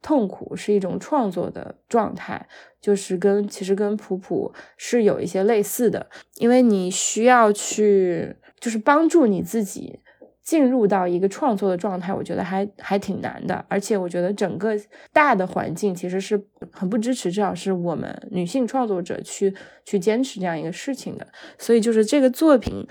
[0.00, 2.46] 痛苦，是一种创作的状态，
[2.80, 6.06] 就是跟其实跟普普是有一些类似的，
[6.36, 9.98] 因为你需要去就是帮助你自己
[10.44, 14.78] 进入到一个创作的状态，我觉得还还挺难的，而且我觉得整个
[15.12, 19.52] 大的环境其实是很不支持，至少是我们女性创作者去
[19.84, 21.26] 去坚持这样一个事情的，
[21.58, 22.86] 所以就是这个作品。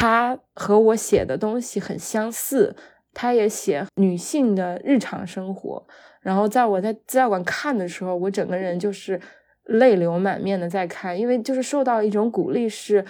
[0.00, 2.74] 他和我写的东西很相似，
[3.12, 5.86] 他也写女性的日常生活。
[6.22, 9.20] 然后在我在资料馆看的时候，我整个人就是
[9.64, 13.04] 泪流满面的在看，因为就是受到一种鼓励，是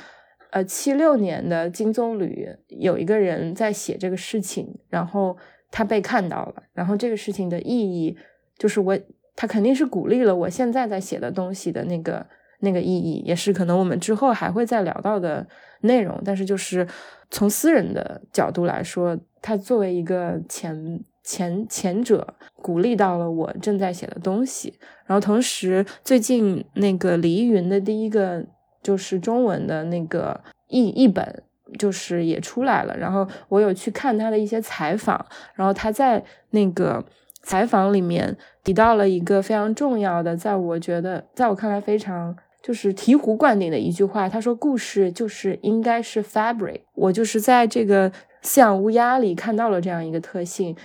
[0.50, 5.36] 呃七六年的金棕榈有一个人在写这个事情，然后
[5.70, 8.18] 他被看到了，然后这个事情的意义
[8.58, 8.98] 就是我
[9.36, 12.26] 他肯定是鼓励了我现在在写的东西的那个
[12.58, 15.46] 那个意义，也是可能我们之后还会再聊到的
[15.80, 16.20] 内容。
[16.24, 16.86] 但是就是
[17.30, 21.04] 从私人的角度来说，他作为一个前。
[21.22, 28.44] 前前者鼓励到了我正在写的东西，然后同时最近那个李依云的第一个
[28.82, 31.42] 就是中文的那个译译本
[31.78, 37.04] 就是也出来了，然后我有去看他的一些采访，然后他在那个
[37.42, 48.10] 采访里面提到了一个非常重要的，在我觉得在我看来非常就是醍醐灌顶的一句话，他说故事就是应该是 fabric，我就是在这个
[48.42, 50.76] 饲养乌鸦里看到了这样一个特性。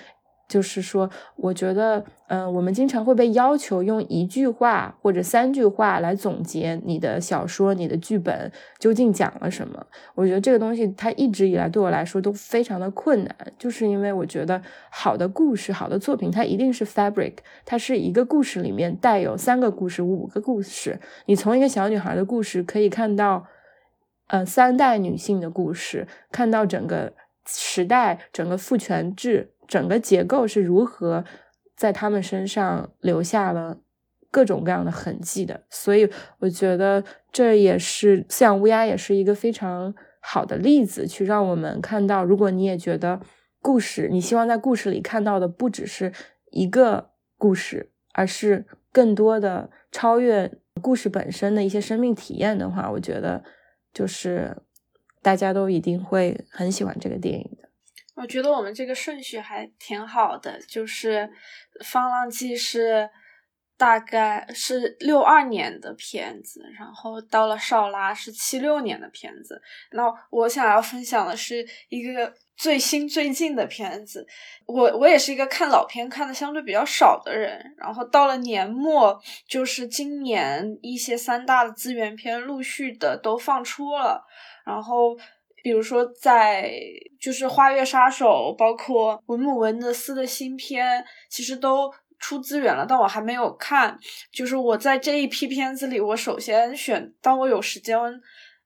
[0.47, 9.83] 就是说，我觉得，嗯，我们经常会被要求用一句话或者三句话来总结你的小说、你的剧本究竟讲了什么。
[10.13, 20.99] 我觉得这个东西它一直以来对我来说都非常的困难，就是因为我觉得好的故事、好的作品，它一定是 fabric，它是一个故事里面带有三个故事、五个故事。
[21.25, 23.47] 你从一个小女孩的故事可以看到，
[24.27, 27.13] 呃，三代女性的故事，看到整个
[27.47, 29.51] 时代、整个父权制。
[29.67, 31.23] 整个结构是如何
[31.75, 33.77] 在他们身上留下了
[34.31, 43.21] 各种各样的痕迹的，所以我觉得这也是饲养乌鸦也是一个非常好的例子，去让我们看到，如果你也觉得
[43.61, 46.11] 故事，你希望在故事里看到的不只是
[46.51, 50.51] 一个故事，而是更多的超越
[50.81, 53.43] 故事本身的一些生命体验的话，我觉得
[53.93, 54.57] 就是
[55.21, 57.64] 大家都一定会很喜欢这个电影的。
[58.15, 61.19] 我觉得我们这个顺序还挺好的，就是
[61.85, 63.09] 《放浪记》是
[63.77, 69.61] 大概是六二年的片子，然后到了《少拉》是七六年的片子。
[69.91, 74.25] 那我想要分享的是一个最新最近的片子。
[74.65, 84.23] 我我也是一个看老片看的相对比较少的人，然后到了年末，就是今年一些三大的资源片陆续的都放出了，
[84.65, 85.17] 然后。
[85.65, 86.71] 比如说，在
[87.19, 93.97] 就是《花月杀手》，包括文姆文德斯的新片，其实都出资源了，但我还没有看。
[94.31, 97.97] 就是我在这一批片子里，我首先选，当我有时间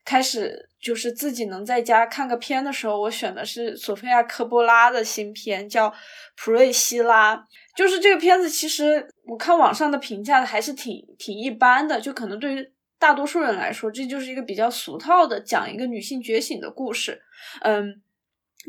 [0.04, 5.90] 开始，就是自己能在家看个片的时候，我选的是索菲亚·科波拉的新片，叫
[6.36, 7.38] 《普瑞希拉》。
[7.78, 12.74] 就是这个片子，其实我看网上的评价还是挺挺一般的，就可能对于。
[13.00, 17.22] 大多数人来说，这就是一个比较俗套的讲一个女性觉醒的故事，
[17.62, 18.02] 嗯，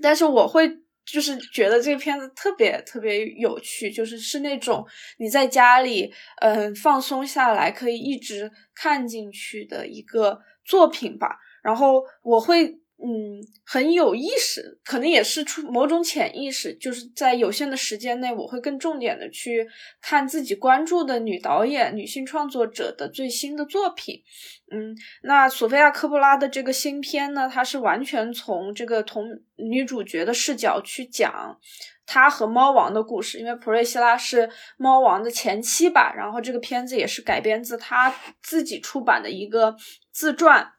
[0.00, 4.86] 但是我会就是觉得这个片子特别特别有趣，就是是那种
[5.18, 12.78] 你在家里嗯放松下来可以一直看进去的一个作品吧，然后我会。
[13.02, 19.66] 嗯，很有意识，可能也是出某种潜意识，就是在有限的时间内，我会更重点的去
[20.02, 24.22] 看自己关注的女导演、女性创作者的最新的作品。
[24.70, 29.24] 嗯，那索菲亚·科布拉的这个新片呢，它是完全从这个同
[29.56, 31.58] 女主角的视角去讲
[32.04, 39.74] 她和猫王的故事，因为普瑞希拉是猫王的前妻吧，然后这个片子也是改编自她自己出版的一个
[40.12, 40.72] 自传。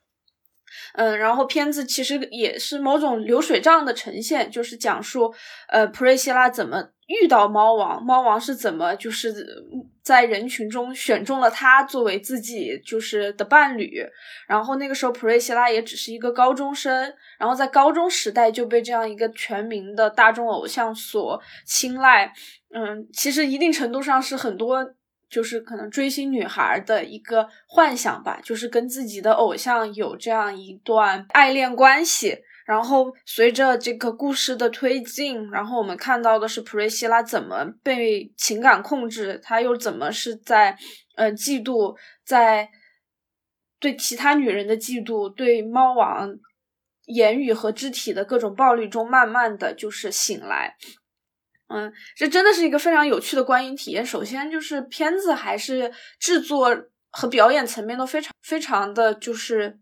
[0.93, 5.33] 嗯，然后片子其实也是某种流水账的呈现，就是讲述
[5.67, 9.33] 呃普瑞希拉怎么遇到猫王，猫王是怎么就是
[10.03, 14.03] 在人群中选中了他作为自己就是的伴侣。
[14.47, 22.31] 然后那个时候普瑞希拉也只是一个高中生，然后在高中时代就被这样一个全民的大众偶像所青睐。
[22.73, 24.93] 嗯，其实一定程度上是很多。
[25.31, 32.37] 就是可能追星女孩的一个幻想吧，就是跟自己的偶像有这样一段爱恋关系。
[32.63, 40.77] 然后随着这个故事的推进，然后我们看到的是普瑞希拉怎么被情感控制，她又怎么是在
[41.15, 42.69] 呃嫉妒，在
[43.79, 46.29] 对其他女人的嫉妒，对猫王
[47.07, 50.75] 言语和肢体的各种暴力中，慢慢的就是醒来。
[51.73, 54.05] 嗯，这真的是一个非常有趣的观影体验。
[54.05, 56.75] 首先就是片子还是制作
[57.09, 59.77] 和表演层面都非常非常的就是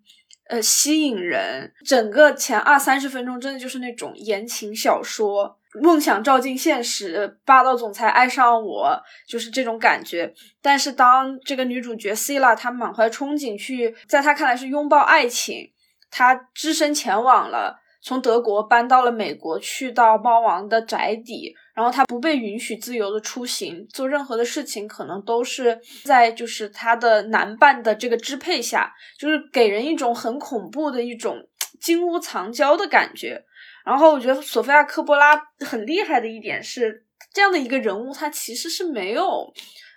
[0.50, 1.74] 呃吸引人。
[1.86, 10.34] 整个前二三十分钟真的就是那种言情小说，梦想照进现实，霸道总裁爱上我，就是这种感觉。
[10.62, 15.72] 但是当这个女主角 c 拉她满怀憧憬去，在她看来是拥抱爱情，
[16.10, 31.38] 她只身前往了从德国搬到了美国，去到猫王的宅邸，然后他不被允许自由的出行，做任何的事情，可能都是在就是他的男伴的这个支配下，就是给人一种很恐怖的一种
[31.80, 33.42] 金屋藏娇的感觉。
[33.86, 39.50] 然后我觉得索菲亚科波拉很厉害的一点是，这样的一个人物，他其实是没有，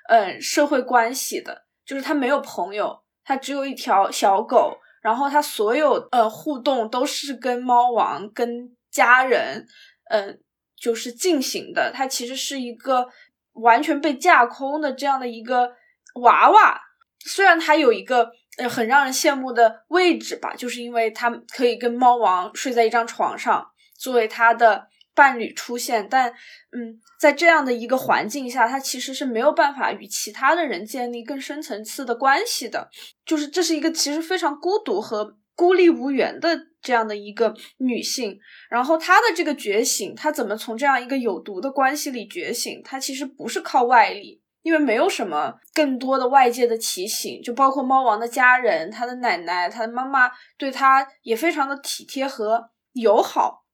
[0.09, 4.79] 嗯，社会关系的，就是他没有朋友，他只有一条小狗。
[5.03, 9.67] 然后他所有呃互动都是跟猫王、跟家人，
[10.11, 10.39] 嗯，
[10.83, 11.93] 就是进行的。
[11.95, 13.07] 它其实是一个
[13.53, 15.71] 完全被架空的这样的一个
[16.17, 16.81] 娃娃。
[17.21, 24.89] 虽然它有一个呃很让人羡慕的位置吧，就是因为它可以跟猫王睡在一张床上，作为他的。
[25.15, 26.31] 伴侣出现，但
[26.75, 32.89] 嗯，在这样的一个环境下，他其实是没有办法与其他的人建立更深层次的关系的。
[33.27, 38.39] 就是这是一个其实非常孤独和孤立无援的这样的一个女性。
[38.69, 42.83] 然后她的这个觉醒，她怎么从这样一个有毒的关系里觉醒？
[42.85, 53.65] 她其实不是靠外力，因为没有什么更多的外界的提醒，就包括猫王的家人，他的奶奶，他的妈妈对他也非常的体贴和友好。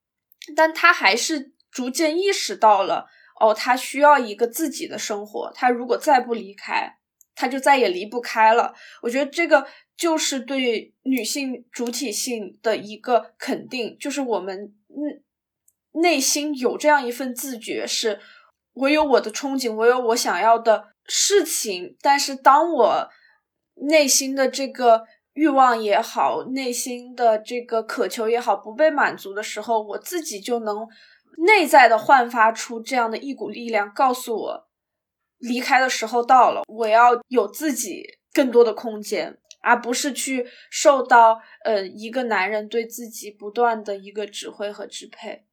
[0.56, 3.06] 但他还是逐渐意识到了，
[3.38, 5.52] 哦，他需要一个自己的生活。
[5.54, 6.96] 他如果再不离开，
[7.34, 8.72] 他就再也离不开了。
[9.02, 9.66] 我觉得这个
[9.98, 18.18] 就是对女性主体性的一个肯定，就是我们内内心有这样一份自觉，是
[18.72, 21.94] 我有我的憧憬，我有我想要的事情。
[22.00, 23.08] 但是当我
[23.74, 25.04] 内心的这个。
[25.34, 30.84] 欲望也好，内心的这个渴求也好，不被满足的时候，我自己就能
[31.46, 34.68] 内在的焕发出这样的一股力量，告诉我
[35.38, 45.44] 离开的时候到了，我要有自己更多的空间，而不是去受到呃一个男人对自己不断的一个指挥和支配。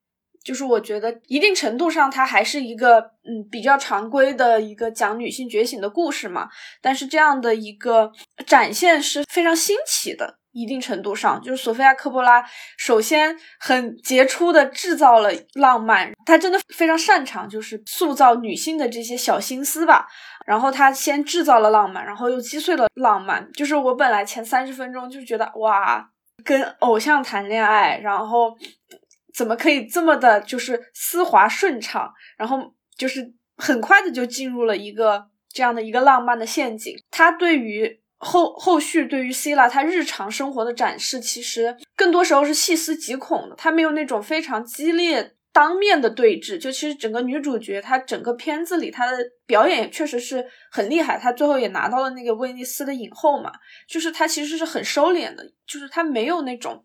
[0.43, 6.47] 就是我觉得一定程度上，它还是一个嗯比较常规的一个讲女性觉醒的故事嘛。
[6.81, 8.11] 但是这样的一个
[8.45, 10.37] 展现是非常新奇的。
[10.55, 12.43] 一定程度上，就是索菲亚科波拉
[12.77, 20.07] 首先很杰出的制造了浪漫，她真的非常擅长就是塑造女性的这些小心思吧。
[20.47, 23.51] 然后她先制造了浪漫，然后又击碎了浪漫。
[23.51, 26.09] 就是我本来前三十分钟就觉得哇，
[26.43, 28.57] 跟偶像谈恋爱，然后。
[29.37, 36.95] 怎么可以这么的，就是丝滑顺畅，然后就是很快的就进入了一个这样的一个浪漫的陷阱。
[37.11, 43.55] 他对于后后续对于 C 拉他日常生活的展示，其实更多时候是细思极恐的。
[43.55, 46.57] 他没有那种非常激烈当面的对峙。
[46.57, 51.18] 就其实整个女主角，她整个片子里她的表演确实是很厉害。
[51.18, 53.51] 她最后也拿到了那个威尼斯的影后嘛。
[53.88, 56.84] 就是她其实是很收敛的，就是她没有那种。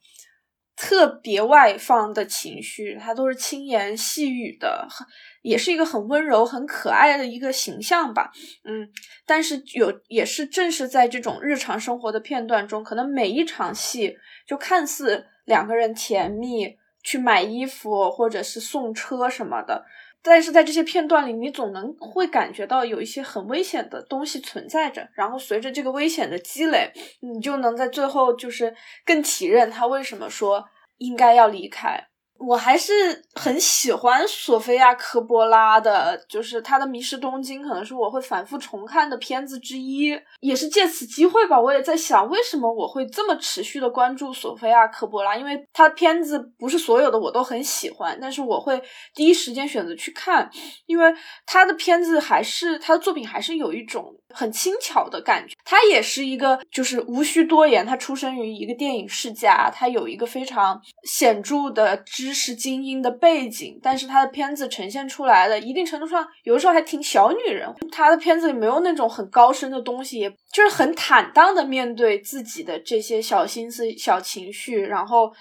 [0.81, 5.07] 特别外放的情绪，他都是轻言细语的，很
[5.43, 8.33] 也是一个很温柔、很可爱的一个形象吧。
[8.64, 8.89] 嗯，
[9.26, 14.16] 但是有也是正是在这种日常生活的片段中，可能每一场戏
[14.47, 19.85] 就看似两个人甜蜜，去买衣服或者是送车什么的。
[20.22, 28.74] 但是在这些片段里，你总能会感觉到有一些很危险的东西存在着，然后随着这个危险的积累，你就能在最后就是
[29.06, 30.64] 更体认他为什么说
[30.98, 32.09] 应该要离开。
[32.41, 32.93] 我还是
[33.34, 40.18] 很喜欢索菲亚科波拉的，就是她的《迷失东京》，可能是我会反复重看的片子之一。
[40.41, 45.36] 也是借此机会吧，我也在想，为什么我会这么持续的关注索菲亚科波拉？
[45.36, 48.82] 因为她的片子不是所有的我都很喜欢，但是我会
[49.14, 50.51] 第一时间选择去看，
[50.86, 51.14] 因为
[51.45, 55.55] 她的片子还是她的作品还是有一种很轻巧的感觉。
[55.62, 62.31] 她也是一个就是无需多言，她出生于一个电影世家，她有一个非常显著的知。
[62.31, 67.68] 知识精英的背景，但是他的片子呈现出来的一定程度上，有的时候还挺小女人。
[67.91, 75.33] 他的片子里没有那种很高深的东西，也就是很坦荡的面对自己的这些小心思、小情绪，然后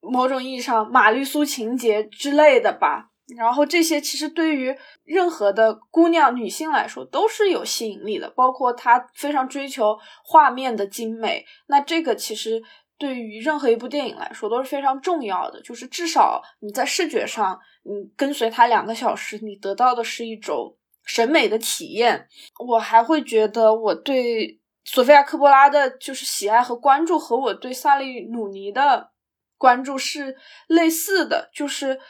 [0.00, 3.07] 某种意义上玛丽苏情节之类的吧。
[3.36, 11.44] 然后这些其实对于任何的姑娘、女性来说都是有吸引力的，包括她非常追求画面的精美。
[11.66, 12.62] 那这个其实。
[13.00, 22.26] 对于任何一部电影来说都是非常重要的，就是至少你在视觉上，你跟随它两个小时，你得到的是一种审美的体验。
[22.58, 29.12] 我还会觉得我对索菲亚科波拉的就是喜爱和关注，和我对萨利努尼的
[29.56, 32.00] 关注是类似的，就是，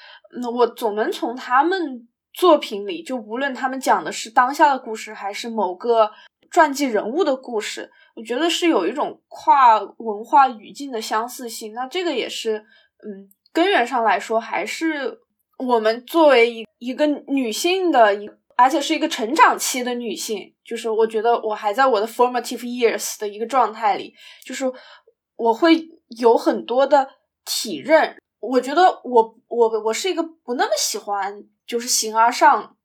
[0.41, 6.11] 那我总能从他们作品里，就无论他们讲的是当下的故事，还是某个
[6.51, 7.91] 传记人物的故事。
[8.15, 12.59] 我觉得是有一种跨文化语境的相似性，那这个也是，
[13.05, 15.21] 嗯，根源上来说，还是
[15.59, 24.13] 我们作为一一个女性的一，而且是一个成长期的女性，就是我觉得我还在我的 formative years 的一个状态里，
[24.45, 24.65] 就是
[25.37, 27.09] 我会有很多的
[27.45, 28.17] 体认。
[28.41, 32.77] 我觉得我我我是一个不那么喜欢就是形而上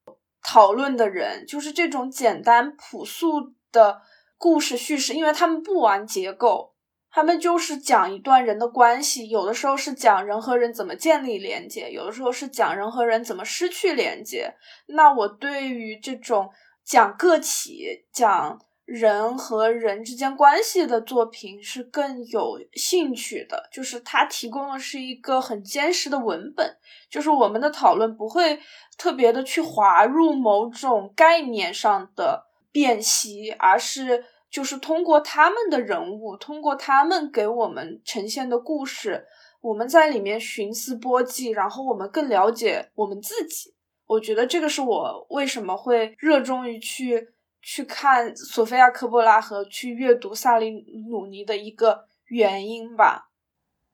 [0.44, 4.02] 讨论的人，就是这种简单朴素的
[4.38, 6.74] 故事叙事，因为他们不玩结构，
[7.12, 14.56] 他们就是讲一段人的关系，有的时候是讲人和人怎么建立连接，有的时候是讲人和人怎么失去连接。
[14.88, 16.50] 那我对于这种
[16.84, 18.60] 讲个体讲。
[18.86, 26.78] 人和人之间关系的作品是更有兴趣的，就是它提供的是一个很坚实的文本，
[27.10, 28.60] 就是我们的讨论不会
[28.98, 39.26] 特别的去滑入某种概念上的辨析，而是就是通过他们的人物，通过他们给我们呈现的故事，
[39.62, 43.74] 我们在里面寻思波迹，然后我们更了解我们自己。
[44.06, 47.30] 我觉得这个是我为什么会热衷于去。
[47.64, 53.30] 去看索菲亚·科波拉和去阅读萨利鲁尼的一个原因吧。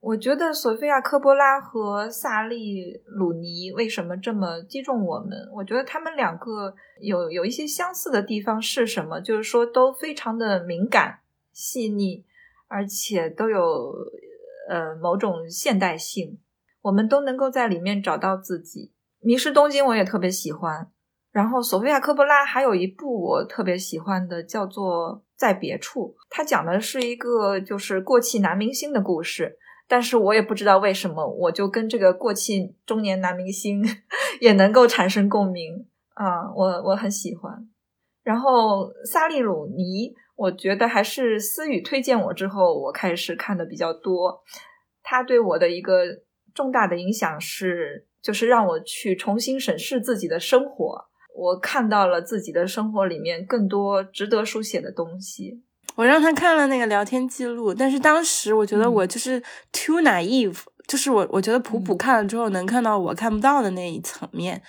[0.00, 5.38] 我觉得索菲亚·科波拉和萨利鲁尼为什么这么击中我们？
[5.54, 9.20] 我觉得他们两个有有一些相似的地方是什么？
[9.20, 11.20] 就是说都非常的敏感、
[11.52, 12.24] 细腻，
[12.66, 13.94] 而且都有
[14.68, 16.40] 呃某种现代性，
[16.82, 18.90] 我们都能够在里面找到自己。
[19.20, 20.90] 《迷失东京》我也特别喜欢。
[21.32, 26.16] 然后，索菲亚·科波拉还有一部我特别喜欢的，叫做《在别处》。
[26.28, 29.56] 它讲的是一个就是过气男明星的故事，
[29.86, 33.80] 但是我也不知道为什么，我就跟这个过气中年男明星
[34.40, 37.68] 也能够产生共鸣啊，我我很喜欢。
[38.24, 44.42] 然后，萨利鲁尼，我觉得还是思雨推荐我之后，我开始看的比较多。
[45.02, 46.02] 他对我的一个
[46.52, 51.09] 重大的影响是，就是让我去重新审视自己的生活。
[51.34, 55.62] 我看到了自己的生活里面更多值得书写的东西。
[55.96, 60.56] 我让他看了那个聊天记录，但是当时我觉得我就是 too naive，
[60.86, 64.62] 就是我我觉得普普看了之后能看到我看不到的那一层面，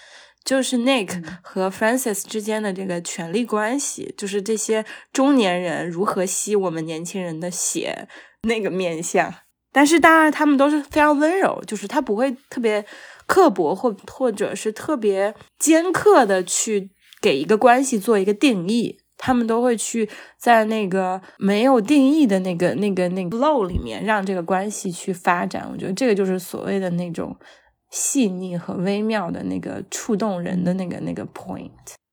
[0.44, 4.84] 就是 Nick 和 Francis 之间的这个权力关系，就是这些
[5.14, 8.08] 中年人如何吸我们年轻人的血
[8.48, 9.34] 那个面相。
[9.74, 12.86] 但是当然他们都是非常温柔，就是他不会特别。
[13.32, 25.70] 刻薄或或者是特别尖刻的去给一个关系做一个定义，他们都会去在那个没有定义的那个那个那个 flow 里面让这个关系去发展。
[25.72, 27.34] 我觉得这个就是所谓的那种
[27.90, 31.70] 细腻和微妙的那个触动人的那个那个 point。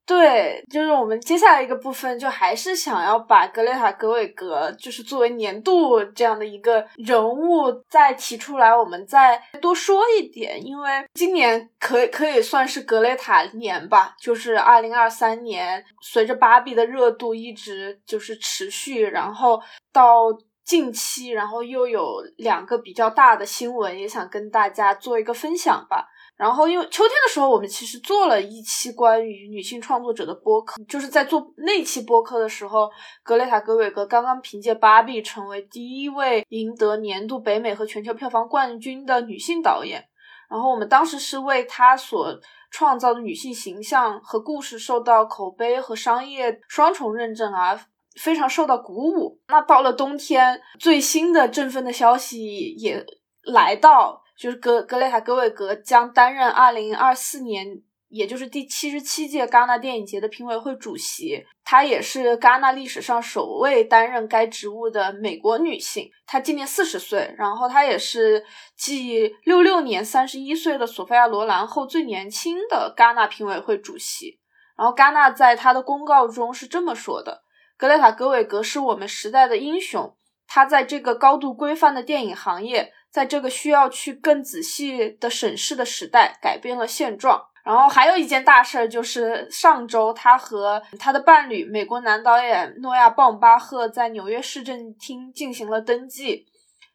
[0.09, 19.61] 对，就是我们接下来一个部分，就还是想要把格雷塔·格韦格，就是作为年度这样的一个人物再提出来，我们再多说一点，因为今年可可以算是格雷塔年吧，就是二零二三年，随着芭比的热度一直就是持续，然后
[19.93, 20.29] 到
[20.65, 26.09] 近期，然后又有两个比较大的新闻，也想跟大家做一个分享吧。
[26.39, 32.89] 然后，因为秋天的时候，我们其实做了一期关于女性创作者的播客，就是在做那期播客的时候，
[33.25, 40.05] 格雷塔·格韦格刚刚凭借《芭比》成为第一位赢得年度北美和全球票房冠军的女性导演。
[40.49, 42.33] 然后，我们当时是为她所
[42.71, 47.77] 创造的女性形象和故事受到口碑和商业双重认证而
[48.15, 49.41] 非常受到鼓舞。
[49.49, 53.05] 那到了冬天，最新的振奋的消息也
[53.43, 54.23] 来到。
[54.39, 57.67] 就是格格雷塔·格韦格将担任二零二四年，
[58.09, 61.45] 也就是第七十七届戛纳电影节的评委会主席。
[61.65, 66.09] 她也是戛纳历史上首位担任该职务的美国女性。
[66.25, 68.45] 她今年四十岁，然后她也是
[68.77, 74.39] 继六六年三十一岁的索菲亚·罗兰后最年轻的戛纳评委会主席。
[74.77, 77.43] 然后戛纳在他的公告中是这么说的
[77.77, 80.17] ：“格雷塔·格韦格是我们时代的英雄，
[80.47, 87.45] 她在这个高度规范的电影行业。”在这个需要去更仔细的审视的时代，改变了现状。
[87.65, 96.47] 然后还有一件大事儿，就是上周他和他的伴侣美国男导演诺亚·鲍姆巴赫在纽约市政厅进行了登记，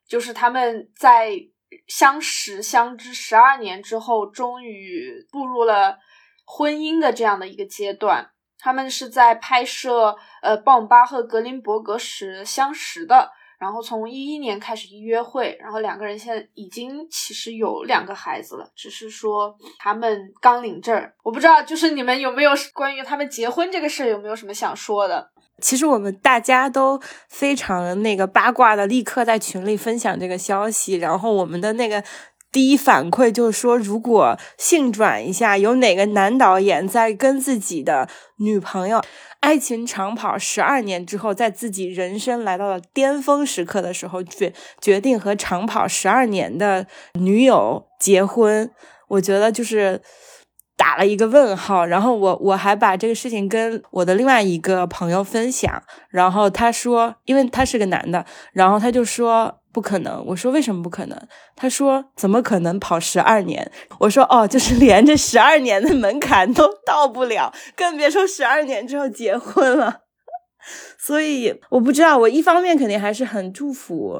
[0.08, 1.32] 就是他们在
[1.90, 5.98] 相识相知十二年之后，终于步入了
[6.46, 8.30] 婚姻的这样的一个阶段。
[8.58, 13.30] 他们是在拍摄呃鲍姆巴赫格林伯格时相识的。
[13.64, 20.94] 然后从一一年开始一约会，然后两个人现在已经其实有两个孩子了，只是说他们刚领证。
[21.24, 25.30] 我不知道，就是你们有没有关于他们结婚这个事儿有没有什么想说的？
[25.62, 27.00] 其实我们大家都
[27.30, 32.04] 非常那个八卦的，立刻在群里分享这个消息，然后我们的那个。
[32.54, 39.02] 第一反馈就是说，如果性转一下，有哪个男导演在跟自己的女朋友
[39.42, 46.88] 爱情长跑十二年之后，在自己人生来到了巅峰时刻的时候，决决定和长跑十二年的
[47.20, 48.72] 女友结婚，
[49.10, 50.02] 我觉得就是。
[50.76, 60.24] 打了一个问号，然后我我还把这个事情跟我的另外一个朋友分享，然后他说，因为他是个男的，然后他就说不可能。
[60.28, 61.20] 我说为什么不可能？
[61.56, 63.70] 他说怎么可能跑十二年？
[64.00, 70.02] 我说哦，就是连着十二年的门槛都到不了，更别说十二年之后结婚了。
[70.98, 74.18] 所以我不知道，我一方面肯定还是很祝福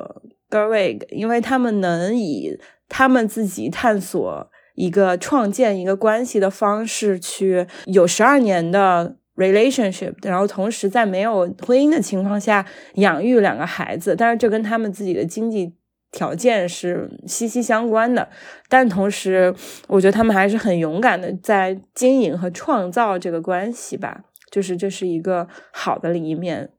[0.50, 4.50] Gerwig，因为他们能以他们自己探索。
[4.76, 12.66] 一个创建一个关系的方式，去有十二年的 relationship，然后同时在没有婚姻的情况下
[12.96, 15.74] 养育两个孩子，但是这跟他们自己的经济
[16.12, 18.30] 条件是息息相关的。
[18.70, 19.54] 但同时，
[19.88, 26.70] 我觉得他们还是很勇敢的在经营和创造这个关系吧，就是这是一个好的一面。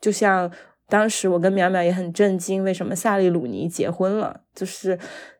[0.00, 0.50] 就像
[0.88, 4.98] 当时我跟淼淼也很震惊，为什么萨利鲁尼结婚了，就是。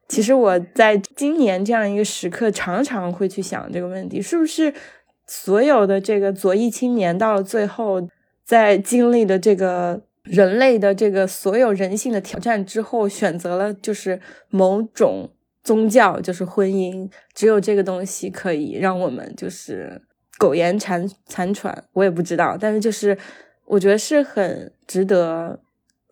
[0.08, 4.70] 其实我在今年这样一个时刻，常常会去想这个问题：是不是
[5.26, 8.08] 所有的这个左翼青年到了最后，
[8.44, 14.20] 在经历的这个人类的这个所有人性的挑战之后，选择了就是
[14.50, 15.30] 某种
[15.62, 20.02] 宗教，就是婚姻，只有这个东西可以让我们就是
[20.38, 21.84] 苟延残残喘。
[21.92, 23.16] 我也不知道，但是就是
[23.66, 25.60] 我觉得是很值得。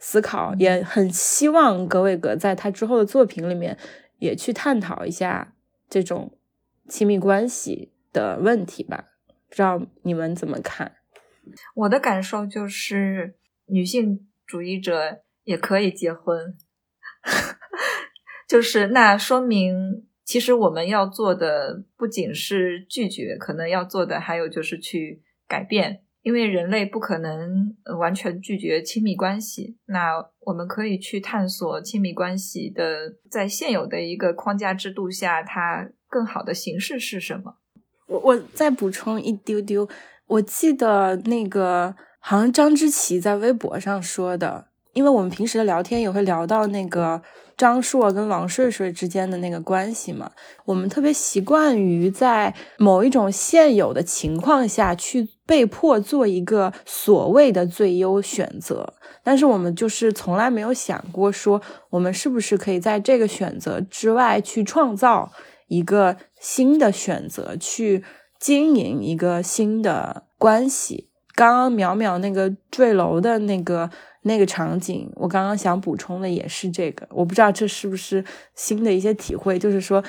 [0.02, 3.76] 思考也很希望格韦格在他之后的作品里面
[4.18, 5.52] 也去探讨一下
[5.90, 6.32] 这种
[6.88, 9.06] 亲密关系的问题吧，
[9.48, 10.96] 不知道你们怎么看？
[11.74, 13.36] 我的感受就是，
[13.66, 16.56] 女性主义者也可以结婚，
[18.48, 26.04] 就是那说明，其实我们要做的不仅是拒绝，可能要做的还有就是去改变。
[26.22, 37.59] 因为人类不可能完全拒绝亲密关系，那我们可以去探索亲密关系的在现有的一个框架制度下，它更好的形式是什么？
[38.11, 39.88] 我我再补充一丢丢，
[40.26, 47.22] 我记得那个好像张之奇在微博上说的，因为我们平时的聊天也会聊到那个。
[47.61, 50.30] 张硕跟王睡睡之间的那个关系嘛，
[50.64, 65.30] 我们特别习惯于在某一种现有的情况下去被迫做一个所谓的最优选择，但是我们就是从来没有想过说，我们是不是可以在这个选择之外去创造
[65.70, 68.04] 一个新的选择，去
[68.38, 71.08] 经营一个新的关系。
[71.34, 73.90] 刚刚淼淼那个坠楼的那个。
[74.22, 78.22] 那个场景，我刚刚想补充的也是这个，我不知道这是不是
[78.54, 80.04] 新的一些体会，就是说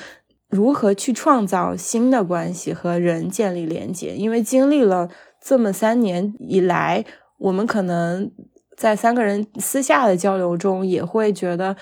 [0.49, 5.09] 如何去创造新的关系和人建立连接，因为经历了
[5.41, 7.05] 这么三年以来，
[7.37, 8.29] 我们可能
[8.75, 11.77] 在三个人私下的交流中，也会觉得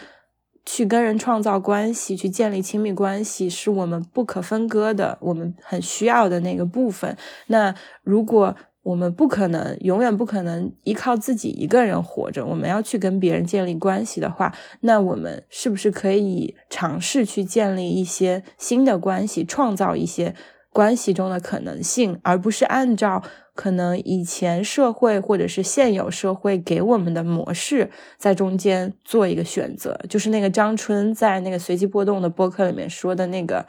[0.65, 7.17] 去跟人创造关系，去建立亲密关系，是我们不可分割的，我们很需要的那个部分。
[7.47, 12.45] 那如果我们不可能永远不可能依靠自己一个人活着。
[12.45, 20.33] 我们要去跟别人建立关系的话，那我们是不是可以尝试去建立一些新的关系，创造一些
[20.71, 23.21] 关系中的可能性，而不是按照
[23.59, 29.99] 可能以前社会或者是现有社会给我们的模式在中间做一个选择？
[30.07, 33.65] 就是那个张春在那个随机波动的播客里面说的那个。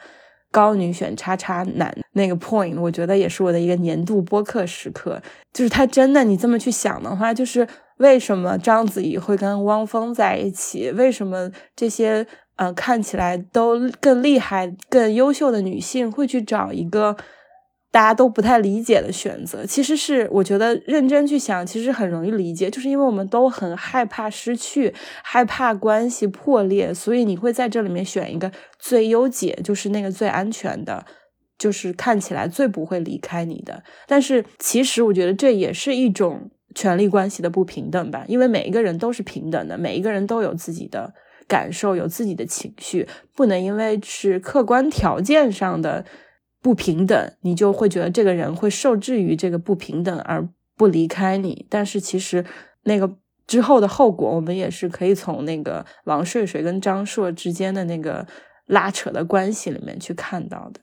[0.53, 5.21] 高女选叉叉男那个 point，我觉得也是我的一个年度播客时刻。
[5.53, 7.65] 就是他真的，你这么去想的话，就是
[7.99, 10.91] 为什么章子怡会跟汪峰在一起？
[10.91, 12.27] 为什么这些
[12.57, 17.15] 呃看起来都更厉害、更优秀的女性会去找一个？
[17.91, 31.05] 大家都不太理解的选择，其实是我觉得认真去想，其实很容易理解，就是因为我们都很害怕失去，害怕关系破裂，所以你会在这里面选一个最优解，就是那个最安全的，
[31.57, 33.83] 就是看起来最不会离开你的。
[34.07, 41.13] 但是其实我觉得这也是一种权力关系的不平等吧，因为每一个人都是平等的，每一个人都有自己的
[41.45, 46.05] 感受，有自己的情绪，不能因为是客观条件上的。
[46.61, 50.47] 不平等，你就会觉得这个人会受制于这个不平等而
[50.77, 51.65] 不离开你。
[51.69, 52.45] 但是其实
[52.83, 58.25] 那个之后的后果，我们也是可以从那个王睡睡跟张硕之间的那个
[58.67, 60.79] 拉扯的关系里面去看到的。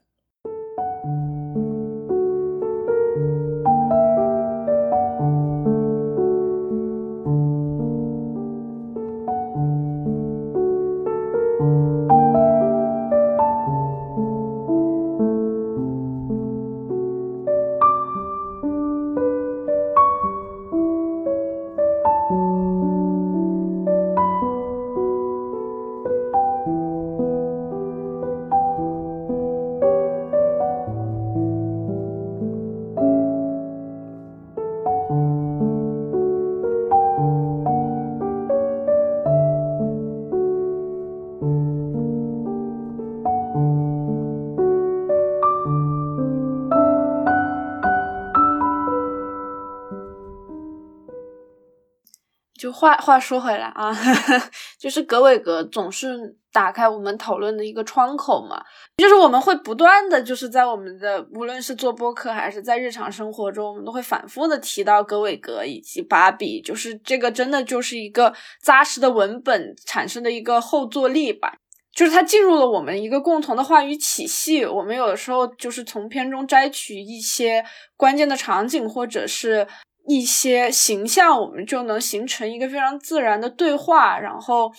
[52.78, 53.92] 话话说回来啊，
[54.78, 58.62] 就是格韦格总是打开我们讨论的一个窗口嘛，
[58.98, 71.54] 就是我们会不断的就是在我们的无论是做播客还是在日常生活中，我们都会反复的提到格韦格以及芭比，就是这个真的就是一个扎实的文本产生的一个后坐力吧，
[71.92, 77.64] 就是它进入了我们一个共同的话语体系，我们有的时候就是从片中摘取一些
[77.96, 79.66] 关键的场景或者是。
[80.08, 84.18] 一些形象，我们就能形成一个非常自然的对话。
[84.18, 84.72] 然后，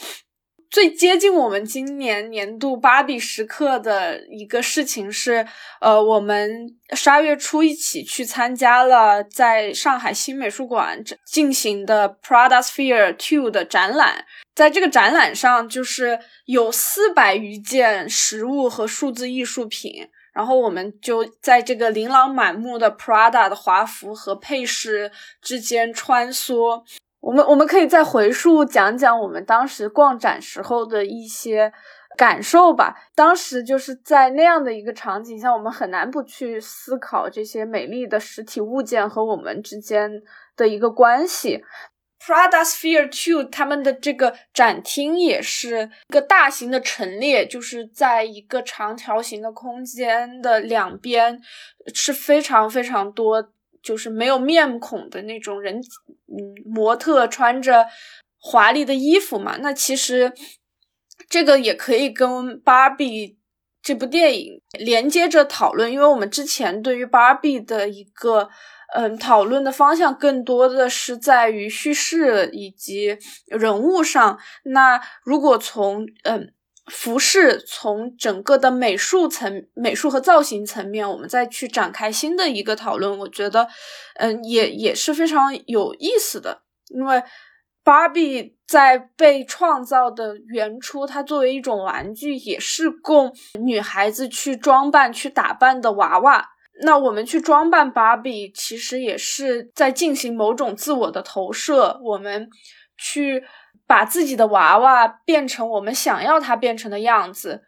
[0.71, 5.45] 最接近我们今年年度芭比时刻的一个事情是，
[5.81, 14.25] 呃，我们十二月初一起去参加了在上海新美术馆进行的 Prada Sphere Two 的展览。
[14.55, 20.09] 在这个展览上，就是有四百余件实物和数字艺术品。
[20.39, 25.11] 然后我们就在这个琳琅满目的 Prada 的华服和配饰
[25.41, 26.81] 之间穿梭。
[27.19, 31.73] 我们我们可以再回述讲讲我们当时逛展时候的一些
[32.17, 32.95] 感受吧。
[33.13, 40.09] 当时就是在那样的一个场景下，我们很难不去思考这些美丽的实体物件和我们之间
[40.55, 41.65] 的一个关系。
[42.19, 51.39] Prada Sphere Two，他们的这个展厅也是一个大型的陈列，就是在一个长条形的空间的两边
[51.93, 53.51] 是非常非常多，
[53.81, 57.87] 就是没有面孔的那种人，嗯，模特穿着
[58.37, 59.57] 华丽的衣服嘛。
[59.61, 60.33] 那其实
[61.29, 63.37] 这个也可以跟芭比
[63.81, 68.49] 这部电影连接着讨论，因为我们之前对于芭比的一个。
[68.95, 74.39] 嗯，讨论的方向更多的是在于叙事以及人物上。
[74.63, 76.51] 那如果从嗯
[76.87, 83.67] 服饰，从整个的美术层、美术和造型层面，我们再去展开新的一个讨论，我觉得
[84.15, 86.63] 嗯也也是非常有意思的。
[86.87, 87.21] 因为
[87.83, 93.31] 芭比在被创造的原初，它作为一种玩具，也是供
[93.61, 96.49] 女孩子去装扮、去打扮的娃娃。
[96.81, 101.99] 那我们去装扮芭比，其实也是在进行某种自我的投射。
[102.03, 102.49] 我们
[102.97, 103.43] 去
[103.85, 107.63] 把自己的娃娃变成我们想要它变成的样子，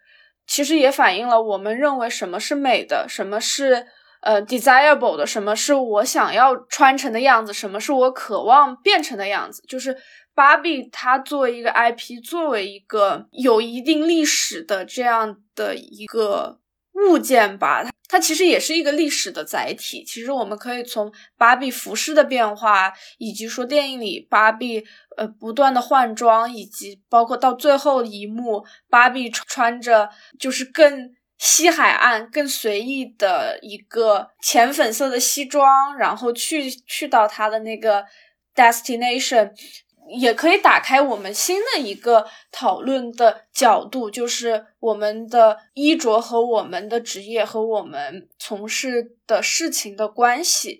[0.47, 3.85] 其实也反映了我们认为什么是美的，什么是
[4.21, 9.61] 呃 desirable 的，什么是我想要穿成的样子，什么是我渴望变成的样子。
[9.67, 9.97] 就是
[10.33, 16.59] 芭比，它作为一个 IP，作为一个有一定历史的这样的一个。
[16.93, 20.03] 物件吧，它其实也是一个历史的载体。
[20.03, 24.83] 其实我们可以从芭比服饰的变化，以及说电影里芭比
[25.15, 38.03] 呃不断的换装，以及包括到最后一幕，芭比穿着就是更西海岸、更随意的一个浅粉色的西装，然后去去到他的那个
[38.53, 39.53] destination。
[40.09, 50.79] 也可以打开我们新的一个讨论的角度，就是我们的衣着和我们的职业和我们从事的事情的关系。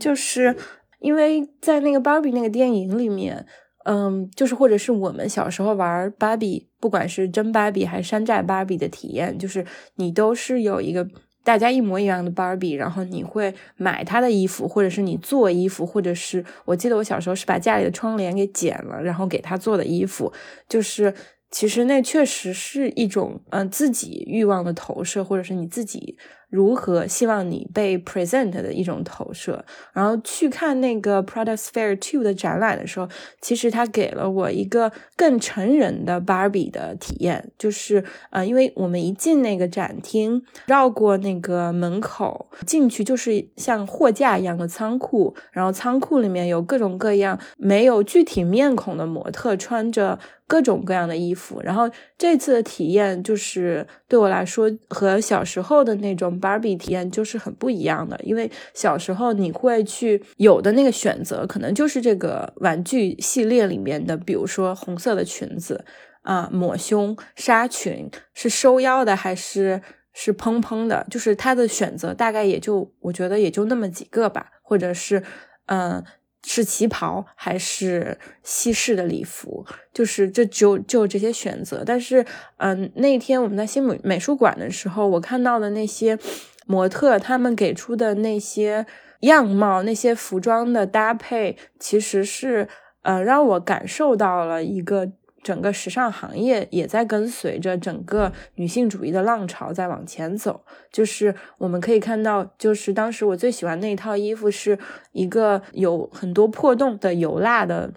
[0.00, 0.56] 就是
[1.00, 3.46] 因为在那个芭比那个电影里面，
[3.84, 11.06] 嗯，就是或者是我们小时候玩芭比，不管是真芭比还是山寨芭比的体验，就是你都是有一个。
[11.44, 20.32] 大家一模一样的芭比，然后你会买她的衣服，或者是你做衣服，或者是我记得我小时候是把家里的窗帘给剪了，然后给她做的衣服，
[20.68, 21.14] 就是
[21.50, 26.18] 其实那确实是一种嗯自己欲望的投射，或者是你自己。
[26.54, 33.08] 如何希望你被 present 的一种投射，然后去看那个 Prada Sphere Two 的展览的时候，
[33.40, 50.20] 其实它给了我一个更成人的 Barbie 的体验，就是呃，因为我们一进那个展厅，绕过那个门口进去，就是像货架一样的仓库，然后仓库里面有各种各样没有具体面孔的模特穿着。
[50.46, 65.82] 各种各样的衣服，然后这次的体验就是对我来说和小时候的那种芭比体验就是很不一样的，因为小时候你会去有的那个选择，可能就是这个玩具系列里面的，比如说红色的裙子
[66.22, 69.80] 啊，抹胸纱裙是收腰的还是
[70.12, 75.22] 是蓬蓬的，就是它的选择大概也就我觉得也就那么几个吧，或者是
[75.66, 76.04] 嗯。
[76.44, 79.66] 是旗袍还是西式的礼服？
[79.92, 81.82] 就是这就就这些选择。
[81.84, 82.24] 但是，
[82.58, 86.18] 嗯，那天我们在新美美术馆的时候，我看到的那些
[86.66, 88.86] 模特，他们给出的那些
[89.20, 92.68] 样貌、那些服装的搭配，其实是，
[93.02, 95.12] 呃，让我感受到了一个。
[95.44, 100.64] 整个时尚行业也在跟随着整个女性主义的浪潮在往前走。
[100.90, 104.78] 就是我们可以看到，就是当时我最喜欢那一套衣服，是
[105.12, 107.92] 一个有很多破洞的油蜡的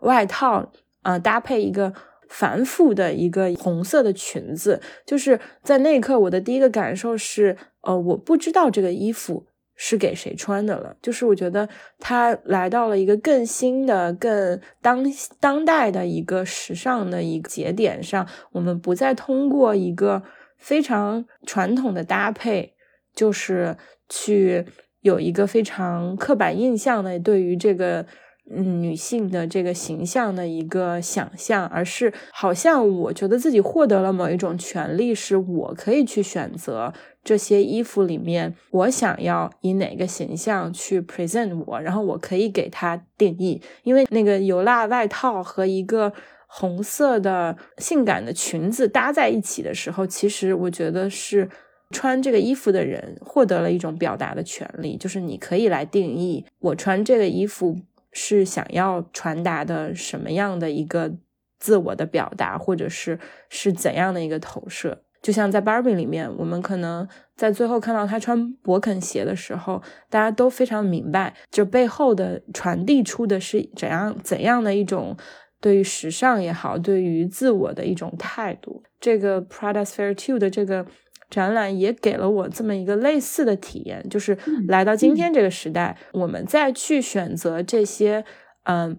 [0.00, 0.72] 外套
[1.02, 1.92] 啊，搭配一个
[2.28, 9.46] 繁复的一个红色的裙子，就是在那一刻，我的第一个感受是，呃，我不知道这个衣服。
[9.74, 10.94] 是给谁穿的了？
[11.02, 11.68] 就是我觉得
[11.98, 15.04] 他来到了一个更新的、更当
[15.40, 18.26] 当代的一个时尚的一个节点上。
[18.52, 20.22] 我们不再通过一个
[20.58, 22.74] 非常传统的搭配，
[23.14, 23.76] 就是
[24.08, 24.64] 去
[25.00, 28.06] 有一个非常刻板印象的对于这个
[28.50, 36.92] 嗯女性的这个形象的一个想象，而是好像我觉得自己获得了某一种权利，是我可以去选择。
[37.24, 43.62] 这些衣服里面，我想要以哪个形象去 present 我，然后我可以给它定义。
[43.84, 46.12] 因为那个油蜡外套和一个
[46.48, 51.48] 红色的性感的裙子搭在一起的时候，其实我觉得是
[51.90, 57.78] 穿这个衣服的人获得了一种表达的权利，就是你可以来定义我穿这个衣服
[58.12, 61.12] 是想要传达的什么样的一个
[61.58, 65.02] 自我的表达，或者是是怎样的一个投射。
[65.20, 67.06] 就像在 Barbie 里面，我们可能
[67.36, 75.16] 在最后看到他穿勃肯鞋的时候，大家都非常明白，这背后的传递出的是怎样怎样的一种
[75.60, 78.82] 对于时尚也好，对于自我的一种态度。
[78.98, 80.84] 这个 Prada Sphere Two 的这个
[81.32, 84.36] 展览也给了我这么一个类似的体验，就是
[84.68, 88.22] 来到今天这个时代，我们再去选择这些
[88.64, 88.98] 嗯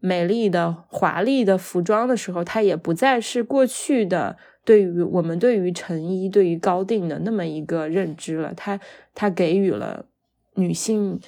[0.00, 4.38] 美丽的、华丽的服装的时候，它也不再是过去的。
[4.64, 8.80] 对于我们对于成衣、对于高定的那么一个认知了，它
[9.14, 10.06] 它给予了
[10.54, 11.20] 女性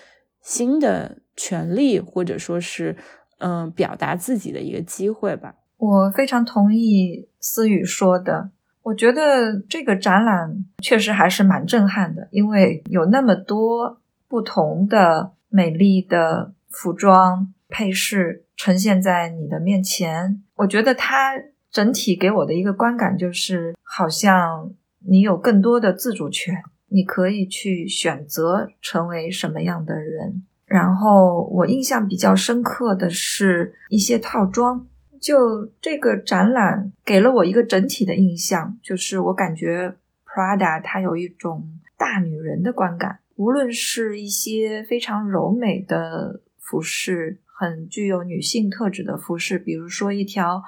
[0.42, 2.96] 新的权利，或者说是
[3.38, 5.54] 嗯表达自己的一个机会吧。
[5.76, 8.50] 我非常同意思雨说的，
[8.82, 21.34] 我觉得这个展览确实还是蛮震撼的，因为有那么多不同的美丽的服装配饰呈现在你的面前，我觉得它。
[21.70, 24.72] 整体给我的一个观感就是，好像
[25.06, 26.54] 你有更多的自主权，
[26.88, 30.42] 你可以去选择成为什么样的人。
[30.64, 34.86] 然后我印象比较深刻的是一些套装，
[35.20, 39.94] 就这个展览给了我一个整体的印象，就是我感觉
[40.24, 50.62] Prada 它有一种大女人的观感，无论是一些非常柔美的服饰，很具有女性特质的服饰，比如说一条。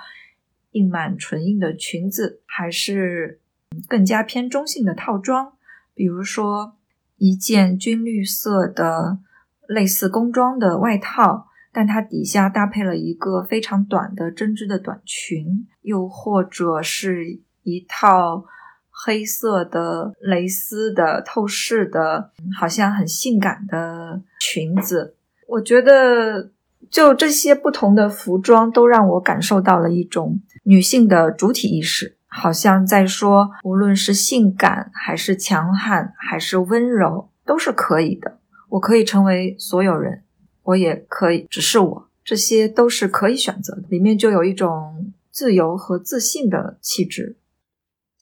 [0.72, 3.40] 印满唇印的裙子，还是
[3.88, 5.54] 更加偏中性的套装，
[5.96, 6.76] 比如说
[7.16, 9.18] 一件军绿色的
[9.66, 18.44] 类似工装的外套，但它底下搭配了一个非常短的针织的短裙，又或者是一套
[18.90, 25.14] 黑色的蕾丝的透视的，好像很性感的裙子。
[25.46, 26.50] 我觉得，
[26.90, 30.40] 就这些不同的服装，都让我感受到了一种。
[30.64, 38.38] 女性的主体意识，好像在说，无论是性感还是强悍，还是温柔，都是可以的。
[38.68, 40.22] 我可以成为所有人，
[40.62, 43.82] 我也可以只是我，这些都是可以选择的。
[43.88, 47.36] 里面就有一种自由和自信的气质。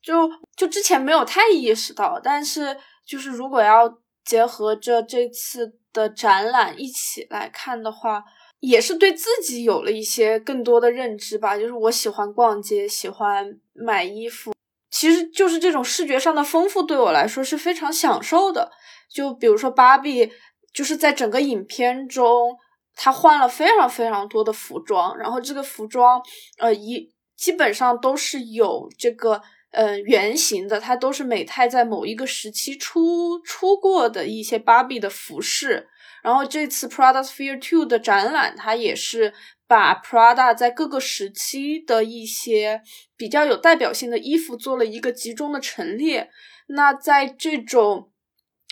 [0.03, 2.77] 就就之前没有太意识到，但是
[3.07, 8.25] 就是如果要结合着这次的展览一起来看的话。
[8.61, 14.53] 也是对自己有了一些更多的认知吧，就是我喜欢逛街，喜欢买衣服，
[14.91, 18.73] 其实就是这种视觉上的丰富对我来说是非常享受的。
[19.09, 20.33] 就比如说芭比，
[20.73, 22.57] 就是在整个影片中，
[22.95, 26.21] 他换了非常非常多的服装，然后这个服装，
[26.59, 29.41] 呃，一基本上都是有这个
[29.71, 35.89] 呃原型的，它都是美泰在某一个时期出出过的一些芭比的服饰。
[36.21, 39.33] 然后这次 Prada Sphere Two 的展览，它也是
[39.69, 42.83] 把 Prada 在各个时期的一些
[43.17, 46.29] 比较有代表性的衣服做了一个集中的陈列。
[46.67, 48.11] 那在这种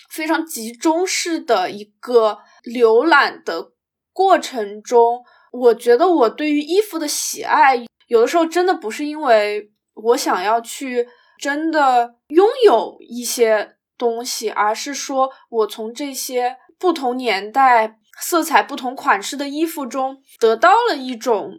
[0.09, 3.71] 非常集中式的一个浏览的
[4.13, 11.07] 过程中，我觉得我对于衣服的喜爱，有的时候真的不是因为我想要去
[11.39, 16.57] 真的拥有一些东西，而是说我从这些。
[16.79, 21.53] 不同年代、色彩不同款式的衣服中，得到了一种，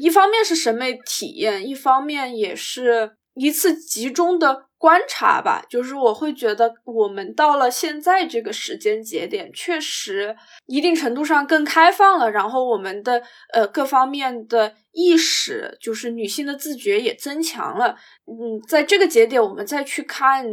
[0.00, 5.64] 一方面是审美体验，一方面也是一次集中的观察吧。
[5.68, 12.30] 就是我会觉得，我们到了现在这个时间节点，确实一定程度上更开放了。
[12.30, 13.22] 然后我们的
[13.52, 17.96] 呃各方面的意识，就是女性的自觉也增强了。
[18.26, 20.46] 嗯，在这个节点，我们再去看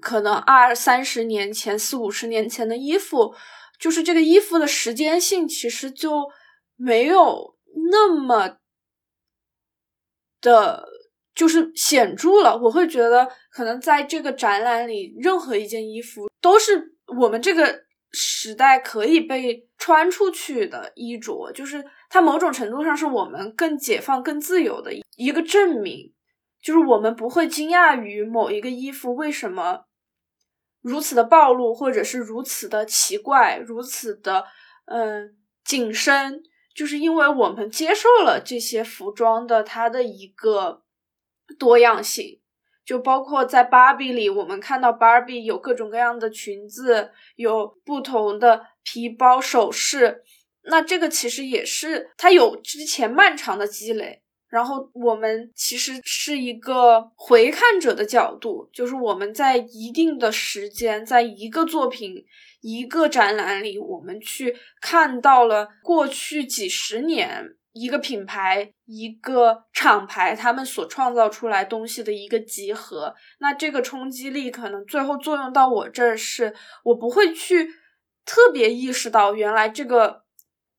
[0.00, 3.34] 可能二三十年前、四五十年前的衣服。
[3.78, 6.28] 就是这个衣服的时间性其实就
[6.74, 7.54] 没有
[7.92, 8.56] 那么
[10.40, 10.88] 的，
[11.38, 12.58] 就是显著了。
[12.58, 26.12] 我会觉得，可能在这个展览里，任何一件衣服都是我们这个时代可以被穿出去的衣着，就是它某种程度上是我们更解放、更自由的一个证明。
[26.60, 29.84] 就是我们不会惊讶于某一个衣服为什么
[30.82, 34.44] 如此的暴露，或者是如此的奇怪，如此的
[34.86, 36.42] 嗯紧身。
[36.74, 40.82] 就是因为我们接受了这些服装的它的一个
[41.58, 42.40] 多样性，
[42.84, 50.22] 就包括在芭比里，我们看到芭比有各种各样的裙子，有不同的皮包、首饰，
[50.64, 54.22] 那这个其实也是它有之前漫长的积累。
[54.48, 62.24] 然后我们其实是一个回看者的角度，就是我们在一定的时间，在一个作品。
[62.60, 73.14] 一个展览里，我们去看到了过去几十年一个品牌、一个厂牌他们所创造出来东西的一个集合。
[73.40, 76.54] 那这个冲击力可能最后作用到我这儿，是
[76.84, 77.68] 我不会去
[78.24, 80.24] 特别意识到原来这个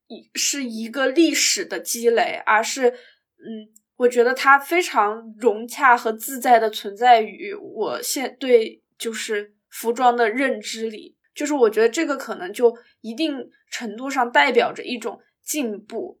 [0.08, 11.16] 一是一个历史的积累，而是嗯，我觉得它非常融洽和自在的存在于我现对就是服装的认知里。
[11.32, 16.20] 就是我觉得这个可能就一定程度上代表着一种进步。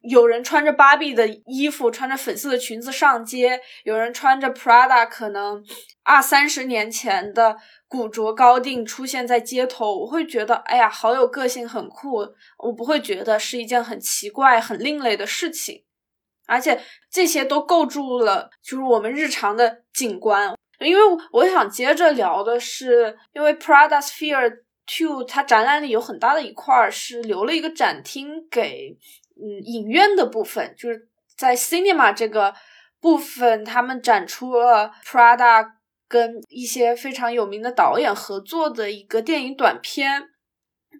[0.00, 5.62] 有人穿着芭比的衣服，穿着粉色的裙子上街；有人穿着 Prada，可能
[6.04, 7.56] 二三十年前的
[7.88, 10.00] 古着高定出现在街头。
[10.00, 12.26] 我会觉得，哎呀，好有个性，很酷。
[12.58, 15.82] 我不会觉得是一件很奇怪、很另类的事情，
[16.46, 16.80] 而且
[17.10, 20.54] 这些都构筑了就是我们日常的景观。
[20.78, 28.96] 因为我想接着聊的是，因为 Prada Sphere Two 它展览里有很大的一块是留了一个展厅给
[29.40, 32.54] 嗯影院的部分，就是在 Cinema 这个
[33.00, 35.66] 部分，他们展出了 Prada
[36.08, 40.28] 跟一些非常有名的导演合作的一个电影短片。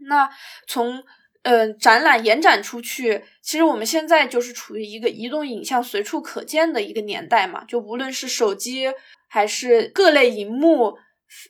[0.08, 0.30] 那
[0.66, 1.02] 从
[1.42, 8.92] 嗯展览延展出去，其实我们现在就是处于一个移动影像随处可见的一个年代嘛，就无论是手机。
[9.30, 10.96] 还是各类荧幕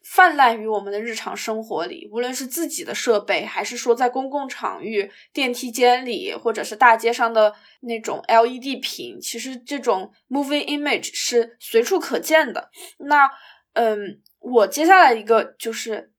[0.05, 12.71] 泛滥于我们的日常生活里，无论是自己的设备，还是说在公共场域、电梯间里，或者是大街上的那种 LED 屏，其实这种 moving image 是随处可见的。
[12.99, 13.31] 那，
[13.75, 16.13] 嗯，我接下来一个就是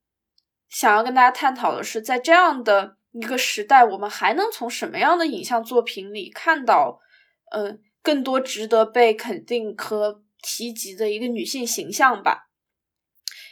[0.69, 6.99] 想要跟大家探讨的是，在这样的一个时代，我们还能从什么样的影像作品里看到，
[7.51, 10.23] 嗯，更多值得被肯定和。
[10.41, 12.48] 提及的一个女性形象吧，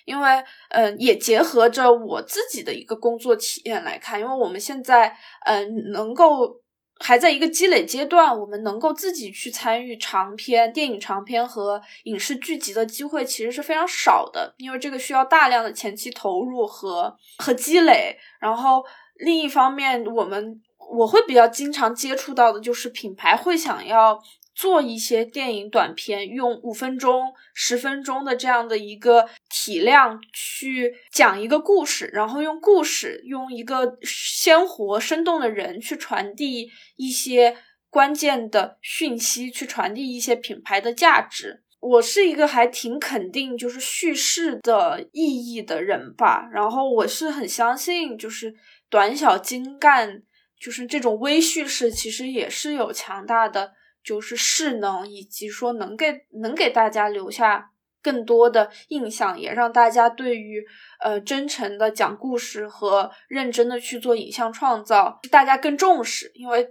[0.08, 5.14] 因为嗯，也结合着我自己的一个工作体验来看，因为我们现在
[5.45, 6.62] 嗯，能够
[7.01, 18.18] 还在一个积累阶段，我们能够自己去参与长篇电影长篇和影视剧集的机会其实是非常少的，因为这个需要大量的前期投入和和积累。
[18.39, 18.82] 然后
[19.18, 20.62] 另一方面，我们
[20.97, 24.18] 我会比较经常接触到的就是品牌会想要。
[24.58, 37.55] 做一些电影短片，用五分钟、十分钟的这样的一个体量去讲一个故事，然后用故事，用一个鲜活生动的人去传递一些
[37.91, 41.62] 关键的讯息，去传递一些品牌的价值。
[41.80, 48.55] 我是一个还挺肯定就是叙事的意义的人吧，然后我是很相信就是
[48.89, 50.24] 短小精干，
[50.60, 53.74] 就是这种微叙事其实也是有强大的。
[54.08, 60.64] 就是势能，以及说能给能给大家留下更多的印象，也让大家对于
[61.01, 66.70] 呃真诚的讲故事和认真的去做影像创造，大家更重视，因为。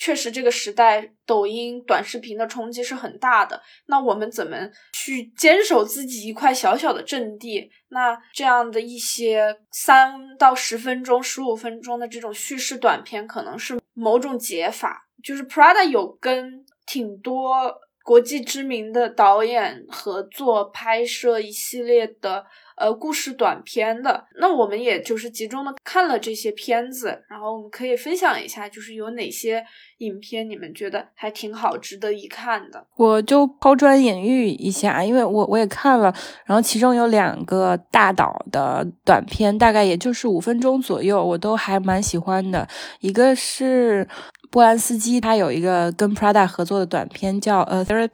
[0.00, 3.60] 确实，这个时代抖音短视频的冲击是很大的。
[3.86, 4.56] 那我们怎么
[4.92, 7.68] 去坚守自己一块小小的阵地？
[7.88, 15.08] 那这样的一些三到十分钟、十五分钟的这种叙事短片，可能是某种解法。
[15.20, 17.72] 就是 Prada 有跟挺多
[18.02, 22.46] 国际知名的导演合作拍摄一系列的。
[22.78, 29.60] 呃，故事短片的，那我们也就是集中的看了这些片子，然后我们可以分享一下，就是有哪些
[29.96, 32.86] 影片你们觉得还挺好，值得一看的。
[32.94, 36.14] 我就抛砖引玉一下，因为我我也看了，
[36.46, 42.68] 然后其中有两个大导的短片，大概也就是五分钟左右，我都还蛮喜欢的。
[43.00, 44.06] 一个是
[44.50, 48.08] 波兰斯基他有一个跟 Prada 合作的短片叫《A Therapy》，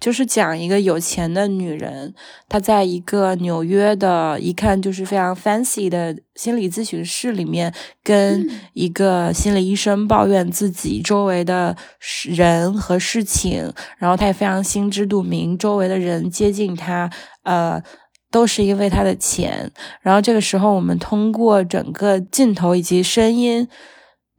[0.00, 2.12] 就是讲一个有钱的女人，
[2.48, 11.76] 她在一个纽约的一看就是非常 fancy 的心理咨询室里面，跟一个心理医生抱怨自己周围的
[12.28, 17.08] 人和事情，然后她也非常心知肚明，周围的人接近她，
[17.44, 17.80] 呃，
[18.32, 19.70] 都是因为她的钱。
[20.02, 23.68] 然后这个时候，我们通过整个镜头以及声音。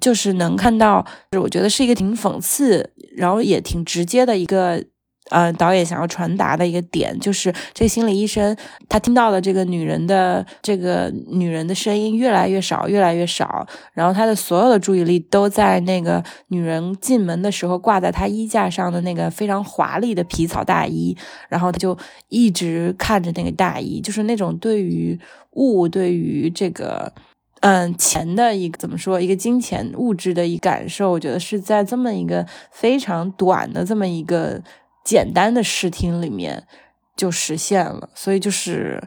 [0.02, 1.06] 就是能看到，
[1.40, 4.84] 我觉得是一个挺讽刺，然后也挺直接的一个，
[5.30, 8.58] 呃，导演想要传达的一个点，就是这心理医生
[8.90, 21.16] 他听到了这个女人的这个女人的声音越来越少，越来越少，然后他的所有的注意力都在那个女人进门的时候挂在他衣架上的那个非常华丽的皮草大衣，
[21.48, 21.98] 然后他就
[22.28, 25.18] 一直看着那个大衣，就是那种对于
[25.52, 27.14] 物，对于这个。
[27.62, 29.22] 嗯，钱的一个怎么说？
[29.22, 34.60] 一个金钱物质的一感受，我觉得是在这么一个非常短的这么一个
[35.06, 36.64] 简单的视听里面
[37.16, 38.10] 就实现了。
[38.16, 39.00] 所以就是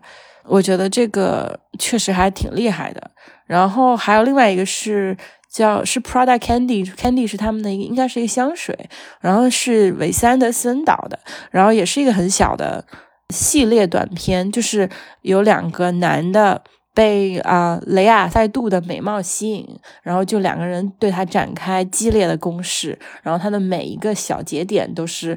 [0.47, 3.11] 我觉得这个确实还挺厉害的。
[3.45, 5.17] 然后还有另外一个是
[5.51, 8.89] 叫是 Prada Candy，Candy 是他们的一个应该是一个香水，
[9.21, 11.19] 然后是韦斯安德森导的，
[11.51, 12.85] 然后也是一个很小的
[13.31, 14.89] 系列短片，就是
[15.23, 16.63] 有两个男的。
[16.95, 19.69] 被啊雷亚塞杜的美貌吸引，
[20.03, 25.37] 然后就两个人对他展开激烈的攻势，然后他的每一个小节点都是，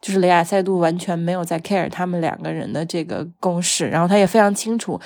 [0.00, 5.00] 就是雷亚塞杜完全没有在 care 他们两个人的这个攻势，然后他也非常清楚，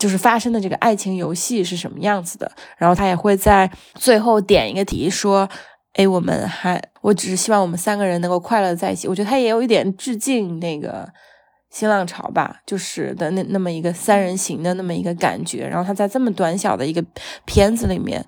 [0.00, 5.48] 就是发生的这个爱情游戏是什么样子的，然后他也会在最后点一个题说，
[5.94, 11.08] 哎，我们还，我只是希望我们三个人能够快乐在一起，我觉得他也有一点致敬那个。
[11.70, 17.04] 新浪潮吧，就是的那那么一个三人行的那么一个感觉，然后他在这么短小的一个
[17.44, 18.24] 片子里面，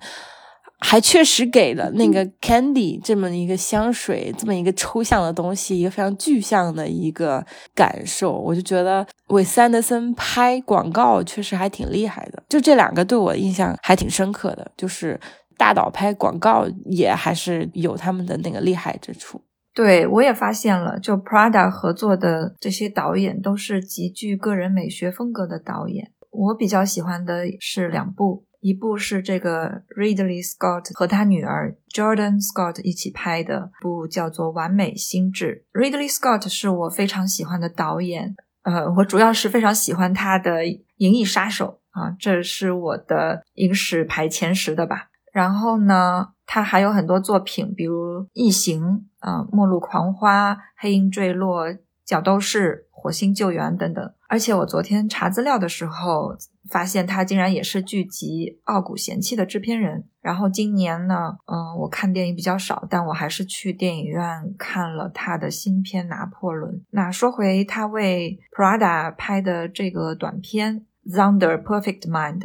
[0.79, 15.19] 还确实给了那个 Candy 这么一个香水这么一个抽象的东西一个非常具象的一个感受，我就觉得韦斯安德森拍广告确实还挺厉害的，就这两个对我印象还挺深刻的，就是
[15.57, 19.41] 大导拍广告也还是有他们的那个厉害之处。
[19.73, 26.11] 对，我也发现了，就 Prada 合作的这些导演都是极具个人美学风格的导演。
[26.29, 35.65] 我比较喜欢的是两部，一部是这个 Ridley Scott 和他女儿 Jordan Scott 一起拍的部，叫做《完美心智》。
[35.79, 40.61] Ridley Scott 是我非常喜欢的导演，呃，我主要是非常喜欢他的
[40.97, 45.09] 《银翼杀手》啊，这是我的影史排前十的吧。
[45.33, 48.81] 然后呢，他还有很多作品，比如《异形》
[49.19, 51.67] 啊，《末路狂花》《黑鹰坠落》
[52.05, 54.13] 《角斗士》《火星救援》等等。
[54.29, 56.35] 而且我昨天查资料的时候，
[56.69, 60.07] 发现他竟然也是剧集《傲骨贤妻》的制片人。
[60.21, 64.21] 然后今年呢，嗯，我看电影比较少，但我还是去电影院
[64.57, 66.75] 看了他的新片《拿破仑》。
[66.91, 72.39] 那说回他为 Prada 拍的这个短片《Thunder Perfect Mind》。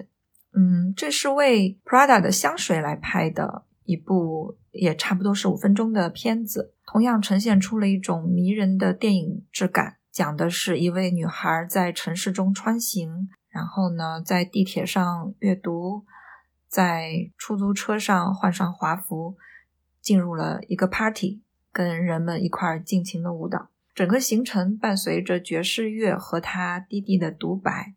[0.55, 9.97] 嗯，这是为 Prada 的香水来拍的一部，也差不多是五分钟的片子，同样呈现出了一种迷人的电影质感。
[10.11, 16.05] 讲的是一位女孩在城市中穿行，然后呢，在地铁上阅读，
[16.67, 19.37] 在出租车上换上华服，
[20.01, 21.43] 进入了一个 party，
[21.73, 23.69] 跟人们一块尽情的舞蹈。
[23.95, 27.95] 整个行程伴随着爵士乐和她低低的独白。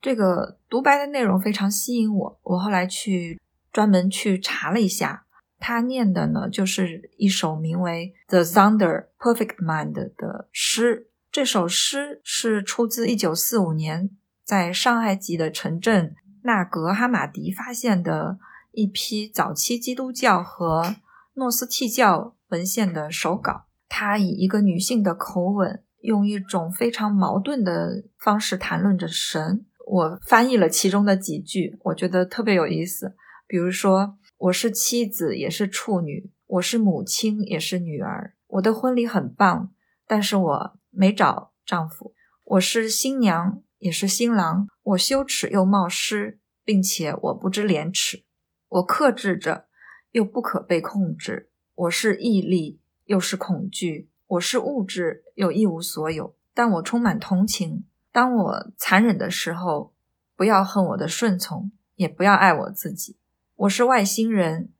[0.00, 3.38] 这个独白的内容非常吸引我，我后来去
[3.72, 5.26] 专门去查了一下，
[5.58, 11.08] 他念的呢就是一首名为《The Thunder Perfect Mind》的诗。
[11.30, 14.10] 这首诗是出自1945年
[14.42, 18.38] 在上海籍的城镇纳格哈马迪发现的
[18.72, 20.96] 一批早期基督教和
[21.34, 23.66] 诺斯替教文献的手稿。
[23.88, 29.66] 他以一个女性的口吻，用一种非常矛盾的方式谈论着神。
[29.90, 33.16] 我翻译了其中的几句，我觉得特别有意思。
[33.48, 38.34] 比如说，我是妻子，也是处女；我是母亲，也是女儿。
[38.46, 39.72] 我的婚礼很棒，
[40.06, 42.14] 但是我没找丈夫。
[42.44, 44.68] 我是新娘，也是新郎。
[44.84, 48.22] 我羞耻又冒失，并且我不知廉耻。
[48.68, 49.66] 我克制着，
[50.12, 51.50] 又不可被控制。
[51.74, 54.08] 我是毅力，又是恐惧。
[54.28, 56.36] 我是物质，又一无所有。
[56.54, 57.86] 但我充满同情。
[58.12, 59.92] 当我残忍的时候，
[60.34, 63.16] 不要恨我的顺从，也不要爱我自己。
[63.54, 64.70] 我是外星人，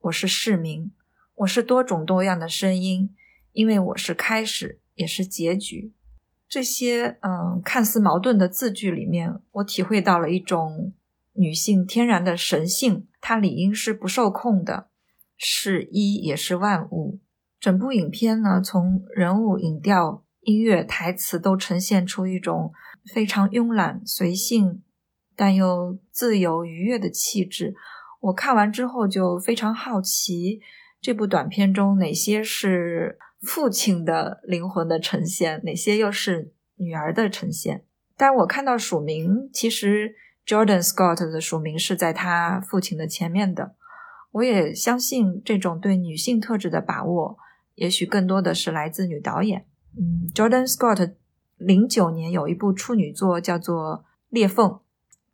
[0.00, 0.90] 我是市民，
[1.36, 3.14] 我是多种多样的声音，
[3.52, 5.92] 因为我是开始，也是结局。
[6.48, 10.92] 这些嗯，看似矛盾的字句里面，我体会到了一种
[11.34, 14.88] 女性天然的神性，她理应是不受控的，
[15.36, 17.20] 是一也是万物。
[17.60, 22.72] 整部影片呢，从人物、影调、音乐、台词都呈现出一种
[23.12, 24.82] 非常慵懒、随性，
[25.34, 27.74] 但又自由愉悦的气质。
[28.20, 30.60] 我看完之后就非常好奇，
[31.00, 37.84] 这部短片中哪些是父亲的灵魂的呈现，哪些又是女儿的呈现？
[38.16, 40.14] 但我看到署名，其实
[40.46, 43.74] Jordan Scott 的署名是在他父亲的前面的。
[44.32, 47.36] 我也相信这种对女性特质的把握，
[47.74, 49.66] 也许更多的是来自女导演。
[49.98, 51.14] 嗯，Jordan Scott
[51.56, 53.98] 零九年有一部处女作叫做
[54.28, 54.68] 《裂缝》，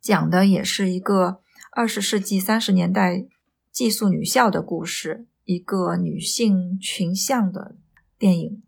[0.01, 1.41] 讲的也是一个
[1.71, 3.25] 二十世纪三十年代
[3.71, 7.75] 寄宿女校的故事，一个女性群像的
[8.17, 8.61] 电影。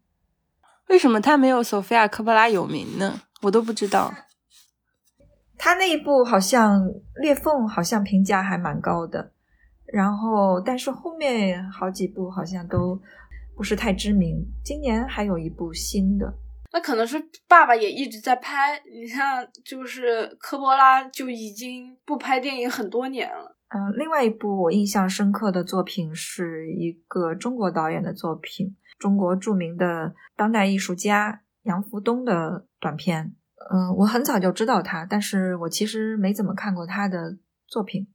[0.87, 3.21] 为什么他没有索菲亚·科波拉有名呢？
[3.43, 4.13] 我都不知道。
[5.57, 6.81] 他那一部好像
[7.15, 9.31] 《裂缝》好像评价还蛮高的。
[9.85, 13.01] 然后，但是后面好几部好像都
[13.61, 14.43] 不是太知名。
[14.65, 16.33] 今年还有一部新的，
[16.73, 18.81] 那可能是爸爸也一直在拍。
[18.91, 23.55] 你像，就是科波拉就已经不拍电影很多年了。
[23.67, 33.35] 嗯，另外一部我印象深刻的作品是一个中国导演的作品，中国著名的当代艺术家杨福东的短片。
[33.71, 38.07] 嗯，我很早就知道他，但是我其实没怎么看过他的作品。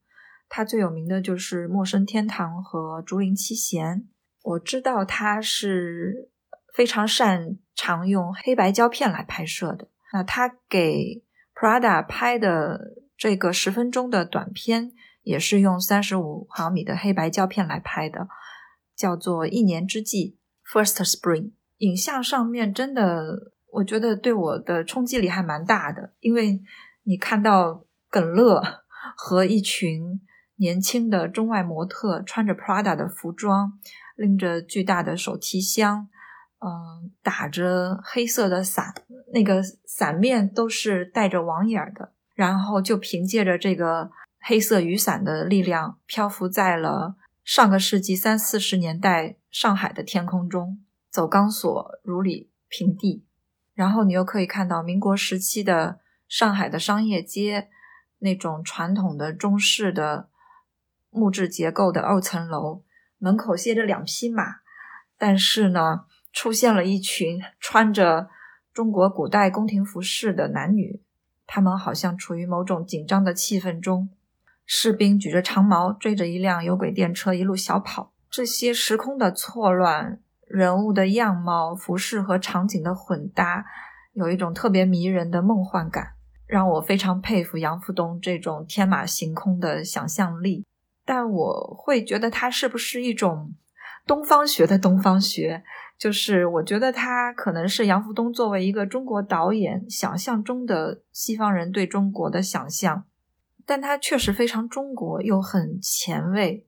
[0.48, 3.98] 他最有名的就是《陌生天堂》和《竹林七贤》。
[4.46, 6.30] 我知道他是
[6.72, 9.88] 非常擅长用黑白胶片来拍摄的。
[10.12, 14.92] 那他给 Prada 拍的这个十分钟的短片，
[15.22, 18.28] 也是用三十五毫米的黑白胶片来拍的，
[18.94, 20.38] 叫做《一年之计》
[20.72, 21.50] （First Spring）。
[21.78, 26.62] 影像上面真的，我觉得对我的冲击力还蛮大的，因为
[27.02, 28.62] 你看到耿乐
[29.16, 30.20] 和一群。
[30.58, 33.74] 年轻的中外模特穿着 Prada 的服装，
[34.16, 36.08] 拎着巨大的手提箱，
[36.58, 38.92] 嗯，打着黑色的伞，
[39.32, 44.10] 那个伞面都是带着网眼的，然后就凭借着这个
[44.40, 53.24] 黑色雨伞的力量，漂浮在了上个世纪三四十年代上海的天空中，走钢索如履平地。
[53.74, 57.68] 然后你又可以看到民国时期的上海的商业街，
[58.18, 60.30] 那种传统的中式的。
[61.08, 62.82] 木质结构的二层楼
[63.18, 64.56] 门口歇着两匹马，
[65.16, 68.28] 但是呢，出现了一群穿着
[68.72, 71.00] 中国古代宫廷服饰的男女，
[71.46, 74.10] 他们好像处于某种紧张的气氛中。
[74.66, 78.12] 士兵举着长矛，追着一辆有轨电车一路小跑。
[78.28, 83.64] 这些时空的错乱，人物的样貌、服饰和场景的混搭，
[84.12, 86.14] 有一种特别迷人的梦幻感，
[86.46, 90.66] 让我非常佩服杨福东这种天马行空的想象力。
[91.06, 93.54] 但我会觉得它是不是一种
[94.06, 95.64] 东方学的东方学？
[95.98, 103.04] 就是我觉得他可能是杨福东作为一个中国导演想象中的西方人对中国的想象，
[103.64, 106.66] 但他确实非常中国又很前卫。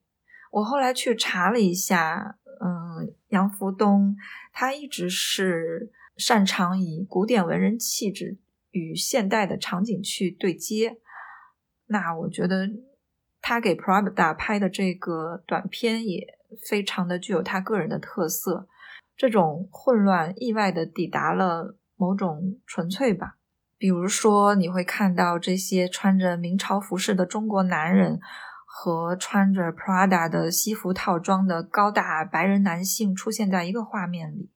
[0.52, 4.16] 我后来去查了一下，嗯，杨福东
[4.50, 8.38] 他一直是擅长以古典文人气质
[8.70, 10.96] 与现代的场景去对接。
[11.88, 12.70] 那我觉得。
[13.40, 16.38] 他给 Prada 拍的这个短片也
[16.68, 18.68] 非常的具有他个人的特色，
[19.16, 23.36] 这种混乱意外的抵达了某种纯粹吧。
[23.78, 28.18] 比如说，你会看到这些穿着明朝服饰的中国男人
[28.66, 34.50] 和穿着 Prada 的西服套装的高大白人男性出现在一个画面里，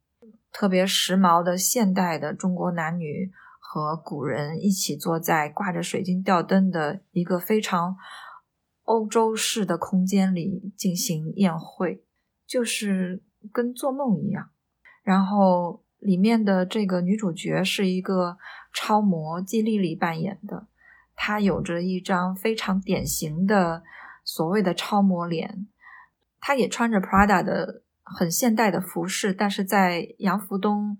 [0.52, 3.30] 特别时髦的现代的中国男女
[3.60, 7.96] 和古人一起坐在挂着水晶吊灯的一个非常。
[8.92, 12.04] 欧洲式的空间里进行宴会，
[12.46, 14.50] 就是跟做梦一样。
[15.02, 18.36] 然后里面的这个女主角是一个
[18.74, 20.66] 超模季丽丽扮演的，
[21.16, 23.82] 她有着一张非常典型的
[24.24, 25.66] 所谓的超模脸。
[26.38, 30.98] 她也穿着 Prada 的很现代的服饰，但是在杨福东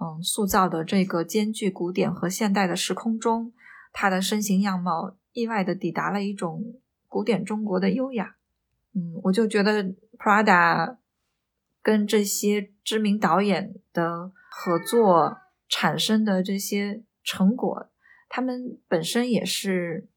[0.00, 3.52] 嗯塑造的这个兼具古典和现代的时空中，
[3.92, 6.64] 她的身形样貌意外的抵达了一种。
[7.08, 8.36] 古典中国的优雅，
[8.94, 9.82] 嗯，我就觉得
[10.18, 10.98] Prada
[11.82, 17.90] 跟这些知名导演的合作产生的这些成果，
[18.28, 20.08] 他们本身也是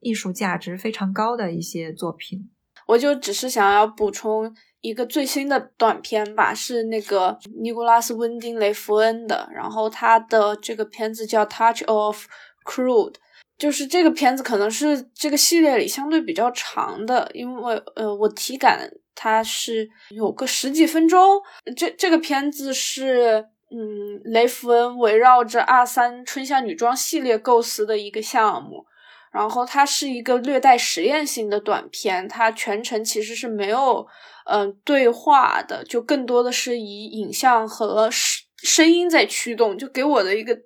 [0.00, 2.50] 艺术价值非常高的一些作品。
[2.88, 12.26] 我就只是想要补充一个最新的短片吧，是那个尼古拉斯·温丁雷弗恩的，然后他的这个片子叫《Touch of
[12.64, 13.12] Crude》。
[13.58, 21.40] 就是这个片子可能是这个系列里相对比较长的，因为呃，我体感它是有个十几分钟。
[21.76, 28.84] 这这个片子是，嗯，雷弗恩围绕着二三春夏女装系列构思的一个项目。
[29.32, 34.06] 然后它是一个略带实验性的短片，它全程其实是没有
[34.46, 39.76] 嗯对话的，就更多的是以影像和声声音在驱动。
[39.76, 40.58] 就给我的一个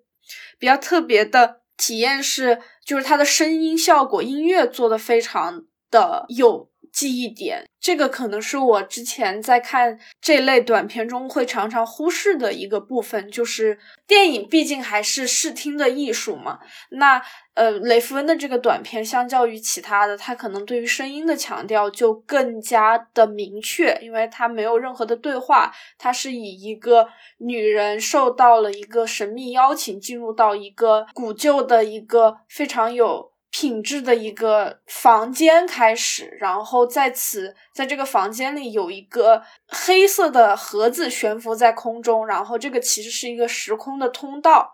[0.59, 2.61] 比较特别的体验是，
[2.91, 5.62] 就是它的声音效果、音乐做的非常
[5.93, 6.70] 的有。
[6.93, 16.59] 记忆点，这个可能是我之前在看这类短片中会常常忽视的一个部分，就是电影毕竟还是视听的艺术嘛。
[16.91, 17.23] 那
[17.55, 27.09] 呃，雷夫恩的这个短片相较于其他的，它可能对于声音的强调就更加的明确，因为他没有任何的对话，他是以一个
[27.39, 33.31] 女人受到了一个神秘邀请，进入到一个古旧的一个非常有。
[33.51, 44.73] 品质的一个房间开始，然后在此，在这个房间里有一个黑色的盒子悬浮在空中，然后这个其实是一个时空的通道，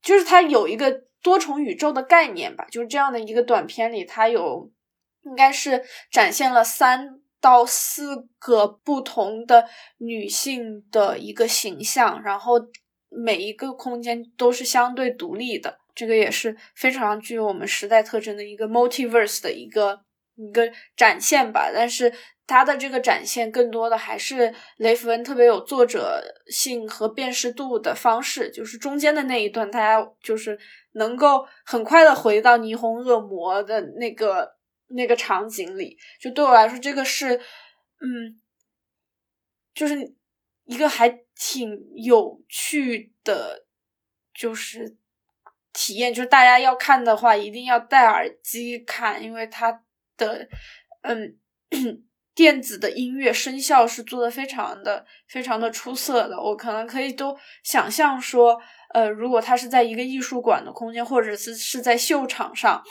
[0.00, 2.64] 就是它有一个多重宇宙的概念吧。
[2.70, 4.70] 就是这样的一个短片里，它有
[5.22, 9.68] 应该是展现了三到四个不同的
[9.98, 12.54] 女性的一个形象，然后
[13.08, 15.78] 每一个空间都是相对独立的。
[15.94, 20.04] 这个也是非常具有我们时代特征的一个 multiverse 的一个
[20.34, 22.12] 一个展现吧，但是
[22.46, 30.58] 它的这个展现更多的还是雷弗恩特别有作者性和辨识度的方式，就是中间的那一段，大家就是
[30.94, 34.56] 能够很快的回到霓虹恶魔的那个
[34.88, 37.36] 那个场景里，就对我来说，这个是
[38.00, 38.40] 嗯，
[39.72, 40.14] 就是
[40.64, 43.64] 一个还挺有趣的，
[44.34, 44.96] 就是。
[45.74, 49.82] 体验就是大家要看的话，一定要戴耳机看，因为它
[50.16, 50.48] 的
[51.02, 51.36] 嗯
[52.34, 56.40] 电子的音乐声效是做的非常的非常的出色的。
[56.40, 58.58] 我可能可以都想象说，
[58.94, 62.82] 呃，如果它是在一个艺术馆的空间，或者是是在秀场上，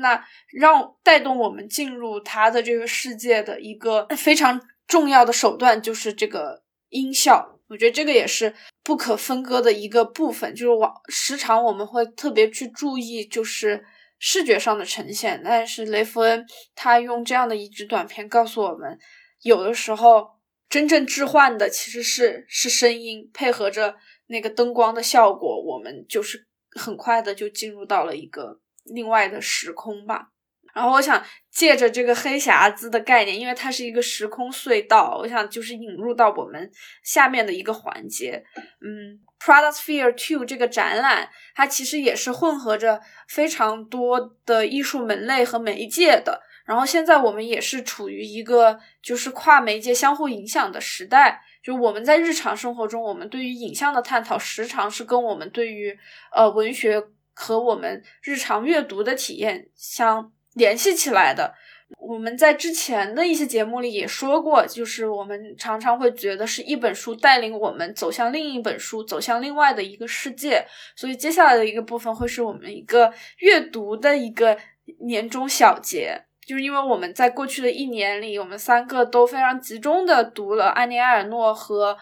[0.00, 7.51] 那让带动我们进入它的这个世界的一个非常重要的手段就是这个音效。
[7.72, 8.54] 我觉得这个也是
[8.84, 13.82] 不可分割的一个部分，就是往时常我们会特别去注意，就是
[14.18, 15.40] 视觉上的呈现。
[15.42, 16.44] 但是雷弗恩
[16.74, 18.98] 他用这样的一支短片告诉我们，
[19.40, 20.28] 有的时候
[20.68, 23.96] 真正置换的其实是是声音配合着
[24.26, 26.46] 那个灯光的效果，我们就是
[26.78, 30.31] 很快的就进入到了一个另外的时空吧。
[30.74, 36.70] 然后我想借着这个黑匣子的概念，因为它是一个时空隧道，我想就是引入到我们
[37.02, 38.42] 下面的一个环节。
[38.80, 46.40] 嗯，Prada Sphere Two 这个展览，它其实也是混合着非常多的艺术门类和媒介的。
[46.64, 51.42] 然后现在我们也是处于一个就是跨媒介相互影响的时代。
[51.62, 55.96] 就我们在日常生活中，我们对于影像的探讨，时常是跟我们对于
[56.32, 57.02] 呃文学
[57.34, 60.32] 和我们日常阅读的体验相。
[60.54, 61.54] 联系起来的，
[61.98, 70.64] 我们在之前的一些节目里也说过，就是我们常常会觉得是一本书带领我们走向另一本书，走向另外的一个世界。
[70.96, 74.58] 所以接下来的一个部分会是我们一个阅读的一个
[75.06, 81.96] 年终小结，就是因为我们在过去的一年里，我们三个都非常集中的读了安妮埃尔诺和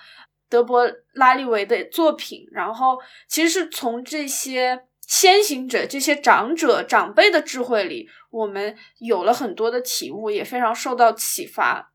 [0.48, 2.98] 德伯拉利维的作品，然后
[3.28, 4.82] 其实是从这些。
[5.10, 11.92] 先行者这些长者长辈的智慧里，我们有了很多的体悟，也非常受到启发。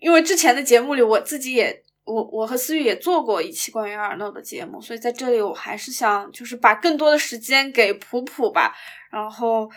[0.00, 8.74] 因为之前的节目里，我自己也我我和思雨也做过一期关于阿尔诺的节目，所以在这里我还是想就是把更多的时间给普普吧。
[9.12, 9.70] 然后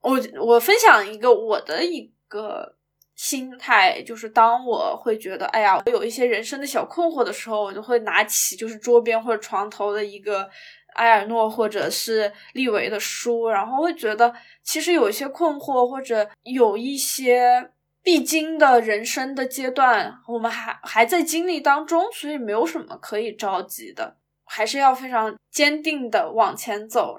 [0.00, 2.76] 我我分享一个我的一个
[3.14, 10.48] 心态，就是当我会觉得哎呀，我有一些人生的小困惑的时候，我就会拿起就是桌边或者床头的一个。
[10.94, 17.70] 埃尔诺或者是利维的书，然后会觉得其实有一些困惑，或者有一些
[18.02, 27.16] 必经的人生的阶段，我们还还在经历当中，所以没有什么可以着急的，还是要非常坚定的往前走。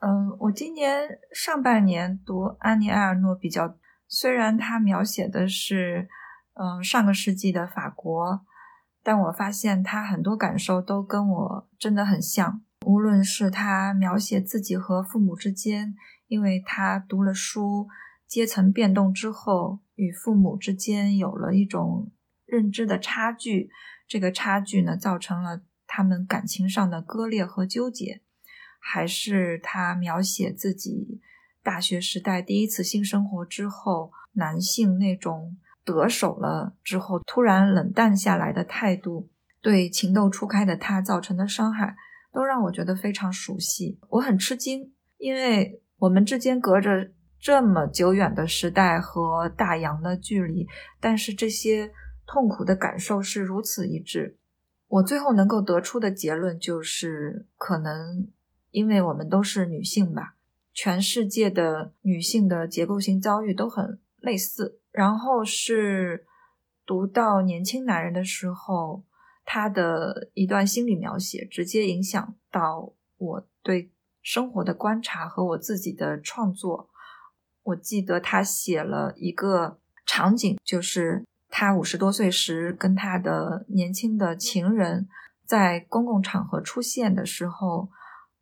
[0.00, 3.74] 嗯，我今年上半年读安妮埃尔诺比较，
[4.06, 6.08] 虽然他描写的是
[6.54, 8.40] 嗯上个世纪的法国，
[9.02, 12.60] 但我发现他很多感受都跟我真的很像。
[12.88, 15.94] 无论是他描写自己和父母之间，
[16.26, 17.86] 因为他读了书，
[18.26, 22.10] 阶层变动之后，与父母之间有了一种
[22.46, 23.68] 认知的差距，
[24.06, 28.22] 这个差距呢，造成了他们感情上的割裂和纠结；
[28.80, 31.20] 还是他描写自己
[31.62, 39.28] 大学时代第一次性生活之后，男性那种得手了之后突然冷淡下来的态度，
[39.60, 41.94] 对情窦初开的他造成的伤害，
[42.38, 43.98] 都让我觉得非常熟悉。
[44.10, 47.10] 我很吃惊，因为我们之间隔着
[47.40, 50.68] 这么久远的时代和大洋的距离，
[51.00, 51.90] 但是这些
[52.28, 54.36] 痛苦的感受是如此一致。
[54.86, 58.28] 我最后能够得出的结论就是，可能
[58.70, 60.36] 因为我们都是女性吧，
[60.72, 64.78] 全世界的女性的结构性遭遇都很类似。
[64.92, 66.24] 然后是
[66.86, 69.02] 读到年轻男人的时候，
[69.50, 76.90] 他的一段心理描写，直接影响到我对生活的观察和我自己的创作。
[77.62, 81.24] 我记得他写了一个场景，就是。
[81.50, 85.08] 他五十多岁时，跟他的年轻的情人
[85.46, 87.88] 在公共场合出现的时候，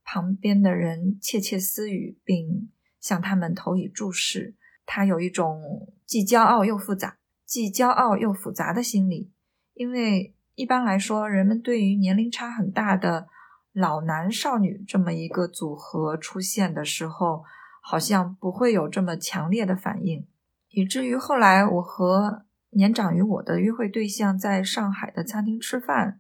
[0.03, 2.69] 旁边的人窃窃私语，并
[3.01, 4.57] 向他们投以注视。
[4.85, 9.31] 他有一种既骄傲又复杂、既骄傲又复杂的心理，
[9.75, 13.29] 因为一般来说，人们对于年龄差很大的
[13.73, 17.45] 老男少女这么一个组合出现的时候，
[17.81, 20.27] 好像不会有这么强烈的反应，
[20.71, 22.43] 以至于后来我和。
[22.71, 26.19] 年长于我的约会对象在上海的餐厅吃饭，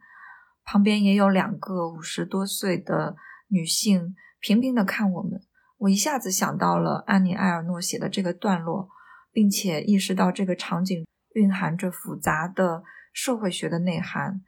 [0.64, 3.14] 旁边也有两个五十多岁的
[3.48, 5.42] 女性平平的看我们。
[5.76, 8.88] 我一下子想到了安妮埃尔诺写的这个段落，
[9.30, 12.82] 并且意识到这个场景蕴含着复杂的
[13.16, 14.43] 社会学的内涵。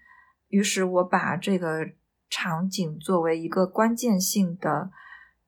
[0.49, 1.89] 于是我把这个
[2.29, 4.91] 场景作为一个关键性的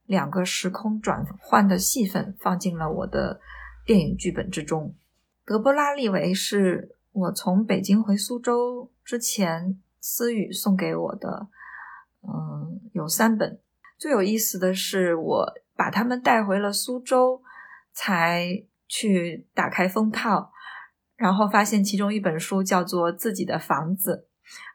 [0.07, 3.39] 两个时空转换的戏份放进了我的
[3.85, 4.95] 电影剧本之中。
[5.45, 11.49] 德波拉利维是我从北京回苏州之前思雨送给我的，
[12.23, 13.61] 嗯，有三本。
[13.99, 17.43] 最有意思的是，我把他们带回了苏州，
[17.93, 20.53] 才去打开封套，
[21.21, 24.27] 然后发现其中一本书叫做《自己的房子》，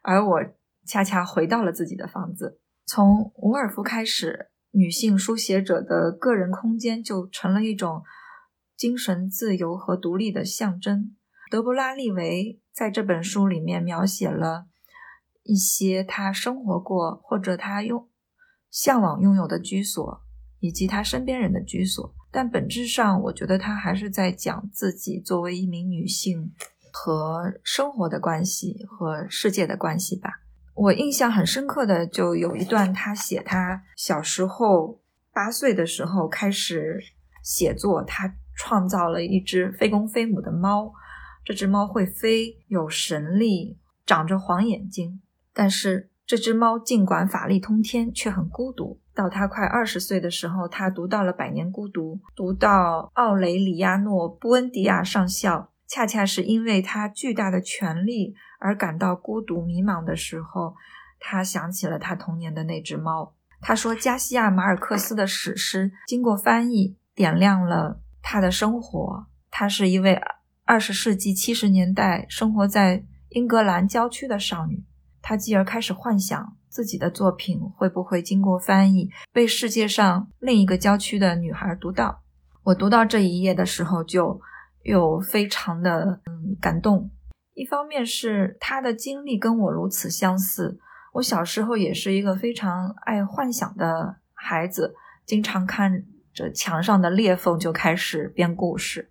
[0.02, 0.40] 而我
[0.86, 2.60] 恰恰回到了自己的房子。
[2.86, 8.02] 从伍尔夫开始，女性书写者的个人空间就成了一种。
[8.76, 11.16] 精神自由和独立的象征。
[11.50, 14.66] 德布拉利维在这本书里面描写了
[15.44, 18.06] 一些他生活过或者他拥
[18.70, 20.20] 向往拥有的居所，
[20.60, 22.14] 以及他身边人的居所。
[22.36, 26.52] 但本质上，我觉得他还是在讲自己作为一名女性
[26.92, 30.42] 和生活的关系和世界的关系吧。
[30.74, 35.00] 我印象很深刻的就有一段，他写他小时候
[35.32, 37.00] 八岁的时候开始
[37.42, 38.36] 写作，他。
[38.58, 40.90] 创造了一只非公非母的猫，
[41.44, 43.76] 这只猫会飞，有神力，
[44.06, 45.20] 长着黄眼睛。
[45.52, 48.98] 但是这只猫尽管法力通天，却很孤独。
[49.16, 60.76] 到他快二十岁的时候，他读到了《百年孤独》，读到奥雷里亚诺·布恩迪亚上校，恰恰是因为他巨大的权力而感到孤独迷茫的时候，
[61.18, 63.32] 他想起了他童年的那只猫。
[63.62, 68.00] 他说，加西亚·马尔克斯的史诗经过翻译，点亮了。
[68.22, 70.20] 他的生活，她是一位
[70.64, 74.84] 二十世纪七十年代生活在英格兰郊区的少女。
[75.22, 82.20] 她继而开始幻想自己的作品会不会经过翻译被世界上另一个郊区的女孩读到。
[82.64, 84.38] 我读到这一页的时候，就
[84.82, 87.10] 又非常的嗯感动。
[87.54, 90.78] 一方面是她的经历跟我如此相似，
[91.14, 94.94] 我小时候也是一个非常爱幻想的孩子，
[95.24, 96.04] 经常看。
[96.36, 99.10] 着墙上的裂缝就开始编故事，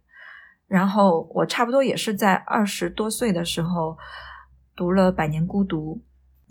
[0.68, 3.98] 然后我差不多也是在二十多岁的时候
[4.76, 5.96] 读了《百年孤独》，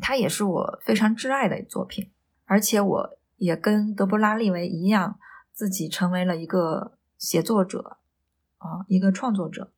[0.07, 2.11] 它也是我非常挚爱的作品，
[2.45, 5.19] 而且我也跟德布拉利维一样，
[5.51, 7.97] 自己成为了一个写作者
[8.59, 9.73] 啊，一个创作者，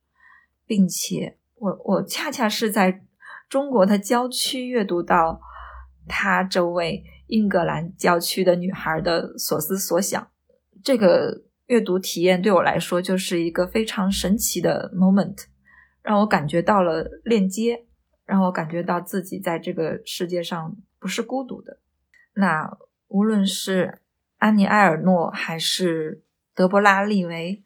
[0.65, 3.05] 并且我我恰恰是在
[3.47, 5.39] 中国的郊区阅读到
[6.09, 10.27] 他这位英格兰郊区的女孩的所思所想。
[10.83, 15.45] 这个阅读体验对我来说就是一个非常神奇的 moment，
[16.01, 17.85] 让我感觉到了链接，
[18.27, 21.79] 让我感觉到自己在这个世界上不是孤独的。
[22.35, 22.77] 那
[23.07, 23.97] 无论是
[24.37, 26.21] 安妮埃尔诺还是
[26.53, 27.63] 德波拉利维，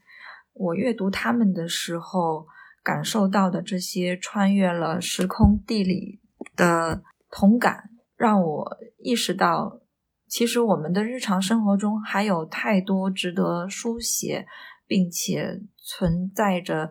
[0.53, 2.47] 我阅读他们的时候
[2.81, 6.21] 感受到的这些穿越了时空地理
[6.55, 9.81] 的同感，让我意识到。
[10.27, 14.47] 其实我们的日常生活中还有太多值得书写，
[14.87, 16.89] 并且存在着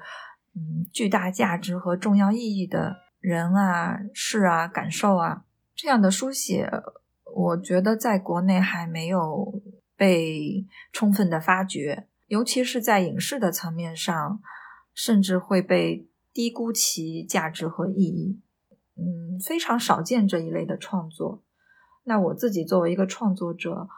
[0.54, 5.44] 嗯巨大价值和重要意义的人啊、事啊、感受啊，
[5.74, 6.68] 这样的书写，
[7.24, 9.62] 我觉得在国内还没有
[9.96, 14.40] 被充分的发掘，尤其是在影视的层面上，
[14.94, 18.40] 甚至会被低估其价值和意义。
[18.96, 21.42] 嗯，非常少见这一类的创作。
[22.04, 23.88] 那我自己作为一个创作者，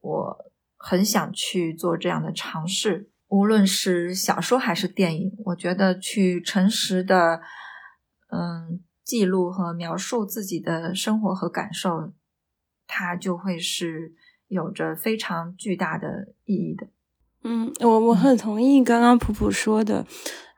[0.00, 3.08] 我很想去做这样的尝试。
[3.28, 7.40] 无论是小说还是电影，我觉得去诚实的，
[8.32, 12.12] 嗯，记录和描述自己的生活和感受，
[12.86, 14.14] 它就会是
[14.48, 16.88] 有着非常巨大的意义的。
[17.44, 20.06] 嗯，我我很同意刚刚普普说的。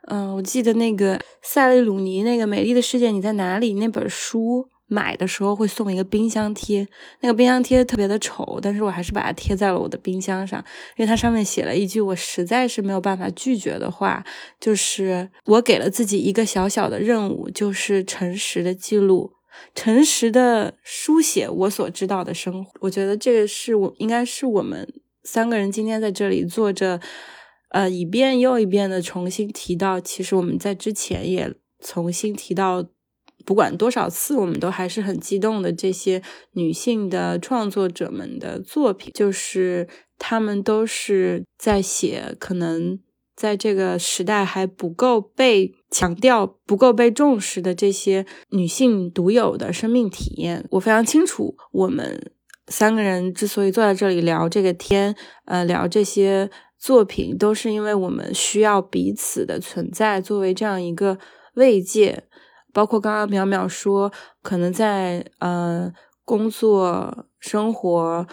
[0.06, 4.68] 嗯，我记得那个塞利鲁尼那个《美丽的世界你在哪里》那本书。
[4.86, 6.86] 买的时候会送一个冰箱贴，
[7.20, 10.62] 那个冰箱贴特别的丑，但是我还是把它贴在了我的冰箱上，
[10.96, 14.24] 因为它上面写了一句我实在是没有办法拒绝的话，
[14.60, 19.32] 就是我给了自己一个小小的任务，就是诚实的记录，
[19.74, 22.70] 诚实的书写我所知道的生活。
[22.80, 24.86] 我觉得这个是我应该是我们
[25.22, 27.00] 三个人今天在这里坐着，
[27.70, 32.84] 呃，一遍又一遍的重新提到，其实我们在之前也重新提到。
[33.44, 35.72] 不管多少次，我们都还是很激动的。
[35.72, 36.22] 这些
[36.52, 39.88] 女性的创作者们的作品，就是
[40.18, 42.98] 她们都是在写可能
[43.36, 50.64] 在这个时代还不够被强调、不够被重视的这些女性独有的生命体验。
[50.70, 52.32] 我非常清楚，我们
[52.68, 55.14] 三个人之所以坐在这里聊这个天，
[55.44, 56.48] 呃，聊这些
[56.78, 61.18] 作品，都是因为我们需要彼此的存在，作为这样一个
[61.54, 62.24] 慰藉。
[62.74, 65.90] 包括刚刚淼淼说，可能在呃
[66.26, 68.26] 工作生活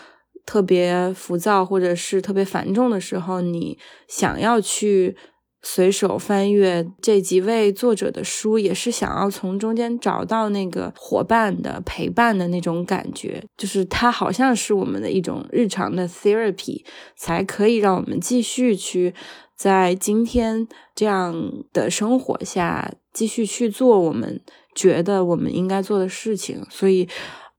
[0.46, 3.78] 特别浮躁或者是特别繁重的时候，你
[4.08, 5.16] 想要去
[5.62, 16.84] 随手翻阅这几位作者的书，也是想要从中间找到那个伙伴的陪伴的那种感觉，就是它好像是我们的一种日常的 therapy，
[17.16, 19.14] 才可以让我们继续去
[19.62, 22.96] 在今天这样的生活下。
[23.14, 24.40] 继续去做我们
[24.74, 27.06] 觉得我们应该做的事情，所以，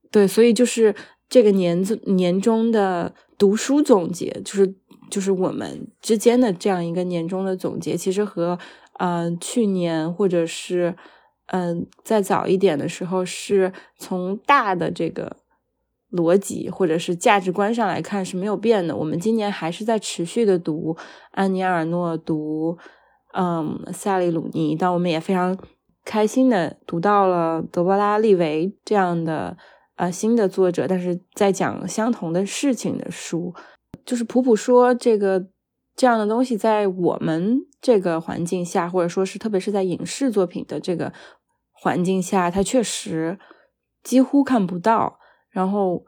[0.09, 0.95] 对，所以就是
[1.29, 4.73] 这个年年终的读书总结，就是
[5.11, 8.57] 就是我们之间的这样一个年终的总结，其实和
[8.97, 10.95] 嗯去年或者是
[11.51, 15.37] 嗯再早一点的时候，是从大的这个
[16.13, 18.95] 逻辑或者是价值观上来看是没有变的。
[18.95, 20.95] 我们今年还是在持续的读
[21.31, 22.77] 安妮·尔诺，读。
[23.35, 25.57] 嗯，萨利鲁尼，但我们也非常
[26.05, 29.57] 开心的读到了德波拉利维这样的
[29.95, 33.51] 呃新的作者，但是在讲相同的事情的书。
[34.05, 35.47] 就是普普说，这个
[35.95, 41.11] 这样的东西在我们这个环境下，或者说是特别是在影视作品的这个
[41.71, 43.39] 环境下，它确实
[44.03, 45.17] 几乎看不到。
[45.53, 46.05] 然后。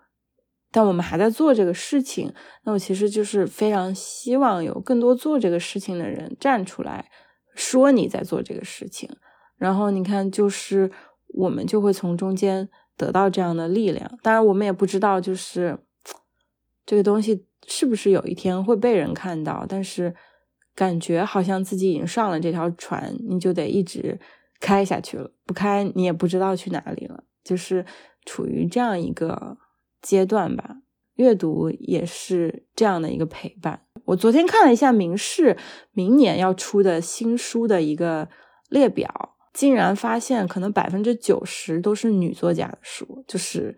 [0.72, 2.34] 但我们还在做这个事情，
[2.66, 7.10] 那我其实就是非常希望有更多做这个事情的人站出来
[7.54, 9.10] 说你在做这个事情，
[9.56, 10.92] 然后你看，就是
[11.30, 12.68] 我们就会从中间
[12.98, 14.20] 得到这样的力量。
[14.22, 15.80] 当然，我们也不知道就是
[16.86, 20.14] 这个东西是不是有一天会被人看到，但是
[20.76, 24.20] 感觉好像自己已经上了这条船，你就得一直
[24.60, 27.86] 开下去了，不开你也不知道去哪里了，就是
[28.26, 29.57] 处于这样一个。
[30.02, 30.81] 阶段吧，
[31.15, 33.81] 阅读也是这样的一个陪伴。
[34.03, 35.57] 我昨天看了一下明世
[35.93, 38.30] 明年要出的新书的一个
[38.69, 43.76] 列表，竟然发现可能百分之九十都是女作家的书，就是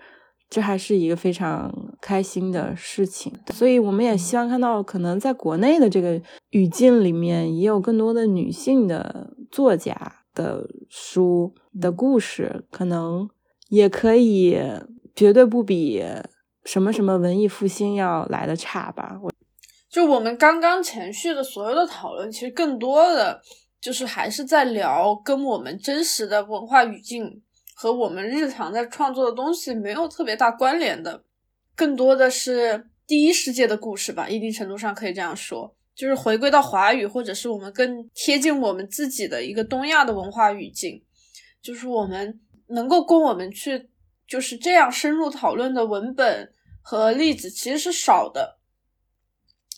[0.49, 3.31] 这还是一个非常开心的事情。
[3.53, 9.95] 所以我们也希望看到，可能在国内的这个语境里面，也有更多的女性的作家
[10.33, 13.29] 的书的故事，可能
[13.69, 14.60] 也可以。
[15.15, 16.03] 绝对不比
[16.64, 19.19] 什么什么文艺复兴要来的差吧？
[19.19, 19.34] 我
[19.89, 23.41] 就我们刚刚前续的所有的讨论，其实更多的
[23.81, 27.41] 就是还是在聊跟我们真实的文化语境
[27.73, 31.23] 和我们日常在创作的东西没有特别大关联的，
[31.76, 34.30] 更多的是第一世界的故事吧。
[34.30, 41.02] 一定程度上可以这样说，就是回归到华语，或者是我们更贴近我们自己的一个东亚的文化语境，
[41.60, 42.39] 就是我们
[42.69, 43.89] 能够供我们去。
[44.27, 48.57] 就是这样深入讨论的文本和例子其实是少的，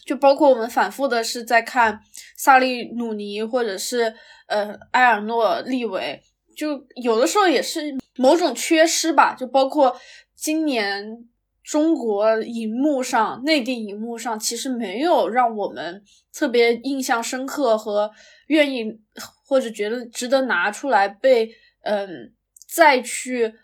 [0.07, 2.01] 就包括我们反复的是在看
[2.35, 4.15] 萨利努尼或者是
[4.47, 6.23] 呃埃尔诺利维，
[6.57, 9.35] 就有的时候也是某种缺失吧。
[9.35, 9.95] 就包括
[10.35, 11.29] 今年
[11.63, 16.03] 中国荧幕上、内地荧幕上，其实没有让我们
[16.33, 18.09] 特别印象深刻和
[18.47, 18.99] 愿意
[19.45, 21.51] 或者觉得值得拿出来被
[21.83, 22.33] 嗯
[22.69, 23.55] 再去。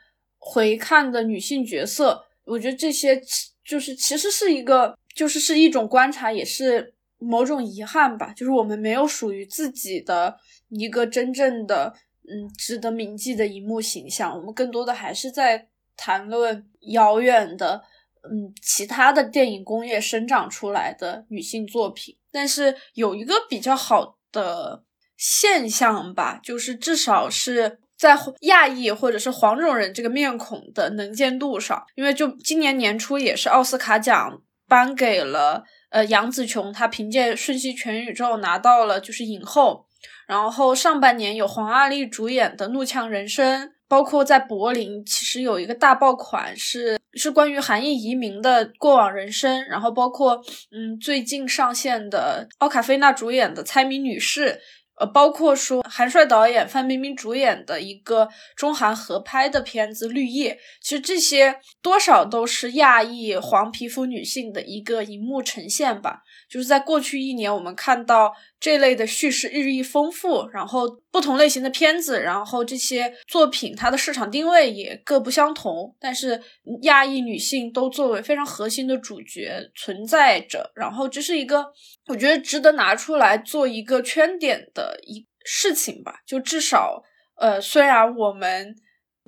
[0.48, 3.20] 回看的女性角色，我觉得这些
[3.66, 8.32] 就是其实是一个，就是是一种观察，也是某种遗憾吧。
[8.32, 10.38] 就是我们没有属于自己的
[10.70, 11.96] 一个真正的
[12.30, 15.68] 嗯值得铭记的荧幕形象，我们更多的还是在
[15.98, 17.82] 谈论遥远的
[18.22, 22.16] 嗯其他的电影工业生长出来的女性作品。
[22.32, 24.84] 但是有一个比较好的
[25.18, 27.80] 现象吧，就是至少是。
[28.06, 39.88] 在亚裔或者是黄种人这个面孔的能见度上，因为就今年年初也是奥斯卡奖颁给了呃杨紫琼，她凭借《瞬息全宇宙》拿到了就是影后，
[40.28, 50.40] 然后上半年有黄阿丽主演的《怒呛人生》，包括在柏林其实有一个大爆款是是关于韩裔移民的过往人生，然后包括
[50.72, 54.50] 嗯最近上线的奥卡菲娜主演的《猜谜女士》。
[54.98, 66.22] 呃，包括说韩帅导演、范冰冰主演的一个中韩合拍的片子《绿叶》，其实这些多少都是亚裔黄皮肤女性的一个荧幕呈现吧。
[66.50, 76.42] 就是在过去一年，我们看到这类的叙事日益丰富，然后不同类型的片子，然后这些作品它的市场定位也各不相同，但是
[76.84, 81.66] 亚裔女性都作为非常核心的主角存在着，然后这是一个
[82.08, 86.22] 我觉得值得拿出来做一个圈点的一事情吧。
[86.26, 87.04] 就至少，
[87.38, 88.76] 呃，虽然我们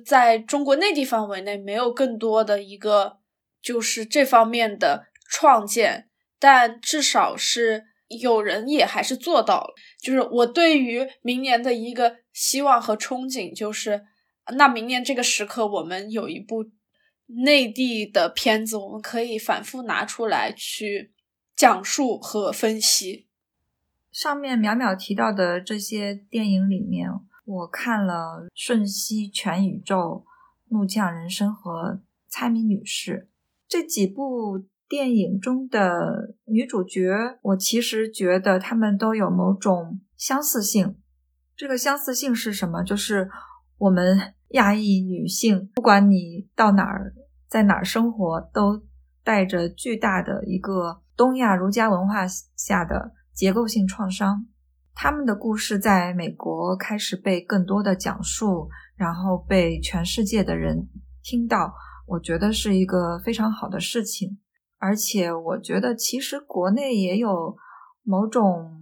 [0.04, 3.18] 在中国内地范围内没有更多的一个
[3.60, 6.07] 就是这方面的创建。
[6.38, 7.84] 但至少是
[8.20, 14.06] 有人也还是做到了，就是我对于明年的一个希望和憧憬，就是
[14.56, 16.70] 那明年这个时刻，我们有一部
[17.26, 21.12] 内地的片子，我们可以反复拿出来去
[21.54, 23.26] 讲述和分析。
[24.10, 27.10] 上面淼淼提到的这些电影里面，
[27.44, 29.96] 我看了《瞬息全宇宙》
[30.68, 31.92] 《怒呛人生》和
[32.28, 33.28] 《猜谜女士》
[33.68, 34.64] 这几部。
[34.88, 40.96] 电影中的女主角，我其实觉得她们都有某种相似性。
[41.54, 42.82] 这个相似性是什么？
[42.82, 43.28] 就是
[43.76, 47.12] 我们亚裔女性，不管你到哪儿，
[47.48, 48.82] 在哪儿生活，都
[49.22, 54.46] 带着巨大的一个东亚儒家文化下的结构性创伤。
[54.94, 60.88] 他们的故事在美国开始被更多的讲述，然后被全世界的人
[61.22, 61.74] 听到，
[62.06, 64.38] 我觉得是一个非常好的事情。
[64.78, 67.56] 而且我觉得，其实国内也有
[68.02, 68.80] 某种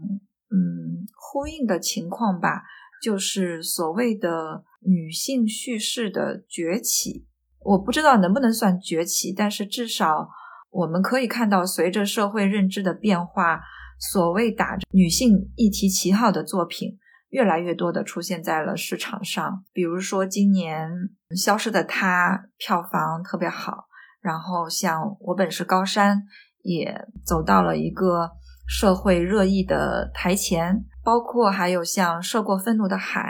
[0.50, 2.62] 嗯呼应的情况吧，
[3.02, 7.26] 就是所谓的女性叙事的崛起。
[7.60, 10.28] 我不知道能不能算崛起，但是至少
[10.70, 13.60] 我们可以看到，随着社会认知的变化，
[13.98, 16.98] 所谓打着女性议题旗号的作品，
[17.30, 19.64] 越来越多的出现在了市场上。
[19.72, 20.88] 比如说，今年
[21.42, 23.86] 《消失的她》票房特别好。
[24.26, 26.24] 然后，像我本是高山
[26.64, 28.32] 也走到了一个
[28.66, 33.20] 社会热议的台前，包括还有像《涉过愤怒的海》，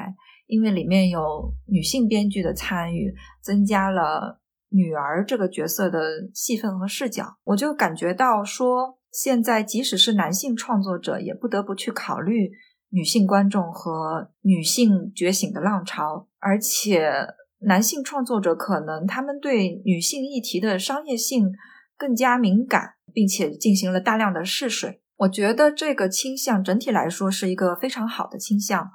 [0.47, 4.41] 因为里面有女性编剧的参与，增加了
[4.71, 6.01] 女儿这个角色的
[6.33, 12.51] 戏份和视角，我就感觉到说，现在即使是男性创作者，也不得不去考虑
[12.89, 17.27] 女性观众和女性觉醒的浪潮，而且。
[17.61, 21.51] 男性创作者可能他们对女性议题的商业性
[21.97, 25.01] 更加敏感，并且进行了大量的试水。
[25.17, 28.91] 我觉得这个倾向整体来说是一个非常好的倾向。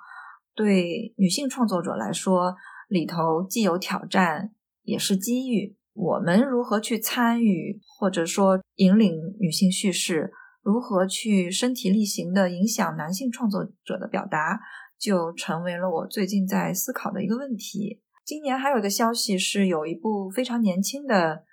[0.53, 2.55] 对女性创作者来说，
[2.87, 4.51] 里头既有挑战，
[4.83, 5.75] 也是机遇。
[5.93, 10.31] 我们如何去参与，或者说引领女性叙事，
[10.61, 14.59] 如何去身体力行的影响男性创作者的表达，
[14.99, 18.01] 就成为了我最近在思考的一个问题。
[18.23, 21.43] 今年还有一个消息是，有一部非常年轻的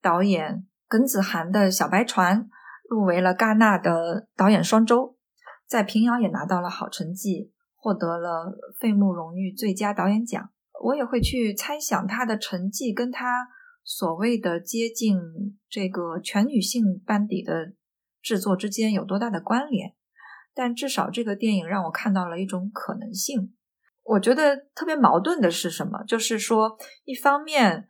[0.00, 2.48] 导演耿子涵的小白船
[2.88, 5.16] 入围了戛纳的导演双周，
[5.66, 10.50] 在平遥也拿到了好成绩，获得了费穆荣誉最佳导演奖。
[10.84, 13.48] 我也会去猜想他的成绩跟他
[13.84, 15.16] 所谓的接近
[15.68, 17.72] 这个全女性班底的
[18.20, 19.94] 制作之间有多大的关联，
[20.52, 23.54] 但至少这个电影让我看到了一种可能性。
[24.04, 26.02] 我觉得特别矛盾的是什么？
[26.04, 27.88] 就是说，一方面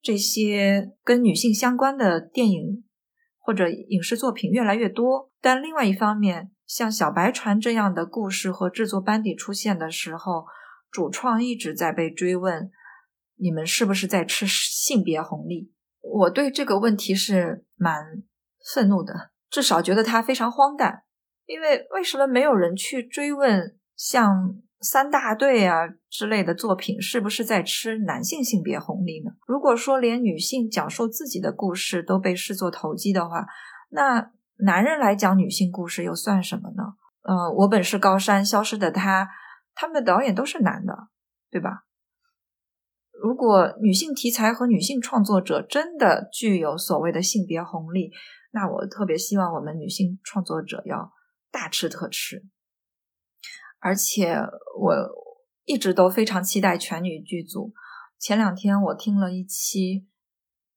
[0.00, 2.84] 这些跟女性相关的电影
[3.38, 10.46] 或者影视作品越来越多，但另外一方面，像小白船这样的故事和制作班底出现的时候，
[10.90, 12.70] 主创一直在被追问：
[13.36, 15.70] 你们是不是在吃性别红利？
[16.00, 18.22] 我对这个问题是蛮
[18.72, 21.02] 愤怒的，至少觉得它非常荒诞。
[21.44, 24.56] 因为为什么没有人去追问像？
[24.80, 29.32] 三大队啊之类的作品是不是在吃男性性别红利呢？
[29.46, 33.46] 如果说连女性讲述自己的故事都被视作投机的话，
[33.90, 36.94] 那男人来讲女性故事又算什么呢？
[37.22, 39.28] 呃，我本是高山，消失的他，
[39.74, 41.08] 他们的导演都是男的，
[41.50, 41.84] 对吧？
[43.22, 48.10] 如果女性题材和女性创作者真的具有所谓的性别红利，
[48.52, 51.12] 那我特别希望我们女性创作者要
[51.50, 52.46] 大吃特吃。
[53.80, 54.36] 而且
[54.78, 54.94] 我
[55.64, 57.72] 一直都非常期待全女剧组。
[58.18, 60.06] 前两天我听了一期，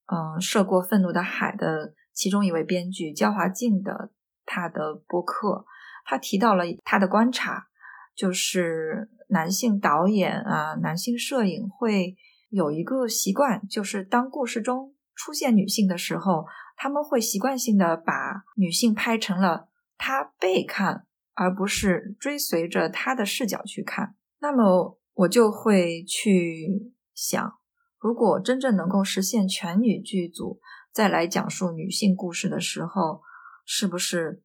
[0.07, 4.11] 嗯，涉过愤怒的海的其中一位编剧焦华静的
[4.45, 5.65] 他的播客，
[6.05, 7.67] 他提到了他的观察，
[8.15, 12.15] 就是男性导演啊，男性摄影会。
[12.49, 16.45] 有一个习惯，就是当故事中出现女性的时候，
[16.77, 24.15] 他们会习惯性的把女性拍成了她被看，而不是追随着他的视角去看。
[24.39, 27.53] 那么我就会去想，
[27.99, 30.59] 如果真正能够实现全女剧组
[30.91, 33.21] 再来讲述女性故事的时候，
[33.65, 34.41] 是不是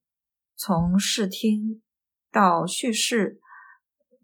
[0.56, 1.82] 从视听
[2.30, 3.40] 到叙事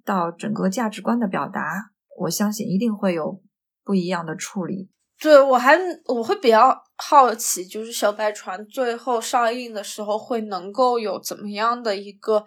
[0.04, 3.42] 到整个价值观的表达，我相信一定会有。
[3.86, 4.88] 不一样的处理，
[5.20, 12.44] 对我还我会比较好奇，就是小白船最后上映的时候会能够有怎么样的一个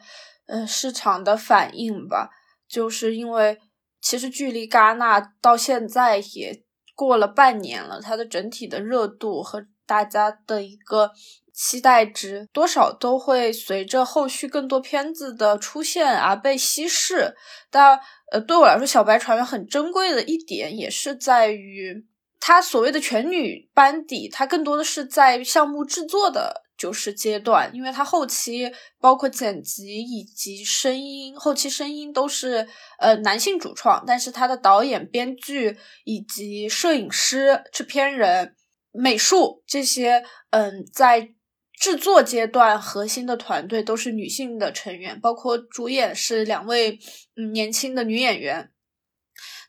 [0.48, 2.30] 呃市场的反应吧？
[2.68, 3.58] 就是因为
[4.02, 6.64] 其实距离戛纳到现在也
[6.96, 11.12] 过了半年了，它的整体的热度和大家的一个
[11.54, 17.36] 期待值，多少都会随着后续更多片子的出现而被稀释，
[17.72, 18.00] 但。
[18.30, 22.06] 呃，对我来说，小白船很珍贵的一点也是在于，
[22.40, 32.68] 它所谓的全女班底，它更多的是在项目制作的就是阶段，因为它后期包括剪辑以及声音，后期声音都是
[33.00, 38.56] 呃男性主创，但是他的导演、编剧以及摄影师、制片人、
[38.92, 41.34] 美术这些，嗯，在。
[41.80, 46.98] 制作阶段核心的团队都是女性的成员，包括主演是两位
[47.36, 48.72] 嗯年轻的女演员。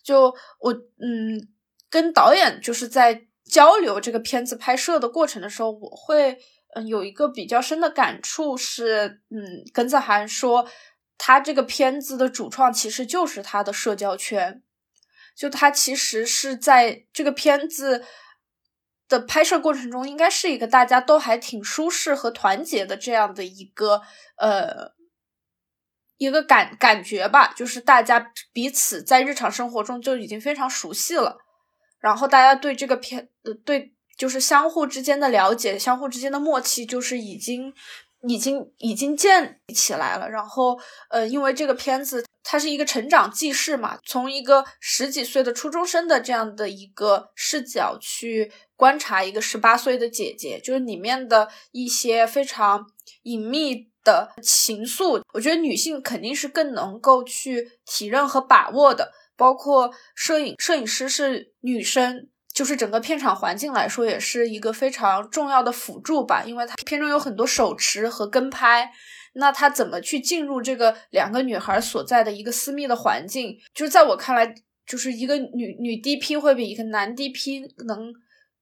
[0.02, 1.36] 就我嗯
[1.90, 6.38] 跟导演就是在交流这个片子拍摄的过程的时候，我会
[6.74, 10.68] 嗯有一个比较深的感触是嗯耿子涵说
[11.16, 14.62] 他这个片子的主创其实就是他的社交圈，
[15.36, 18.04] 就他其实是在这个片子。
[19.10, 24.02] 的拍摄过程中，应该是一个大家都还挺舒适和团结的这样的一个
[24.36, 24.92] 呃
[26.18, 31.38] 一个感感觉吧，就是大家彼此在日常生活中就已经非常熟悉了，
[32.00, 37.72] 然后大家对这个片呃对就是相互之间的了解，相互之间的默契，就是已经
[38.28, 40.78] 已经已经建起来了，然后
[41.10, 42.24] 呃因为这个片子。
[42.50, 52.86] 它是一个成长记事嘛，从一个十几岁的初中生的这样的一个视角去观察一个十八岁的姐姐，就是里面的一些非常
[53.24, 59.12] 隐秘的情愫，我觉得女性肯定是更能够去体认和把握的。
[59.38, 68.92] 包括摄影，摄影师是女生，就是整个片场环境来说也是一个非常重要的辅助吧，因为它片中有很多手持和跟拍。
[69.34, 73.56] 那他怎么去进入这个两个女孩所在的一个私密的环境？
[73.72, 74.52] 就是在我看来，
[74.84, 78.12] 就是一个女女 DP 会比一个男 DP 能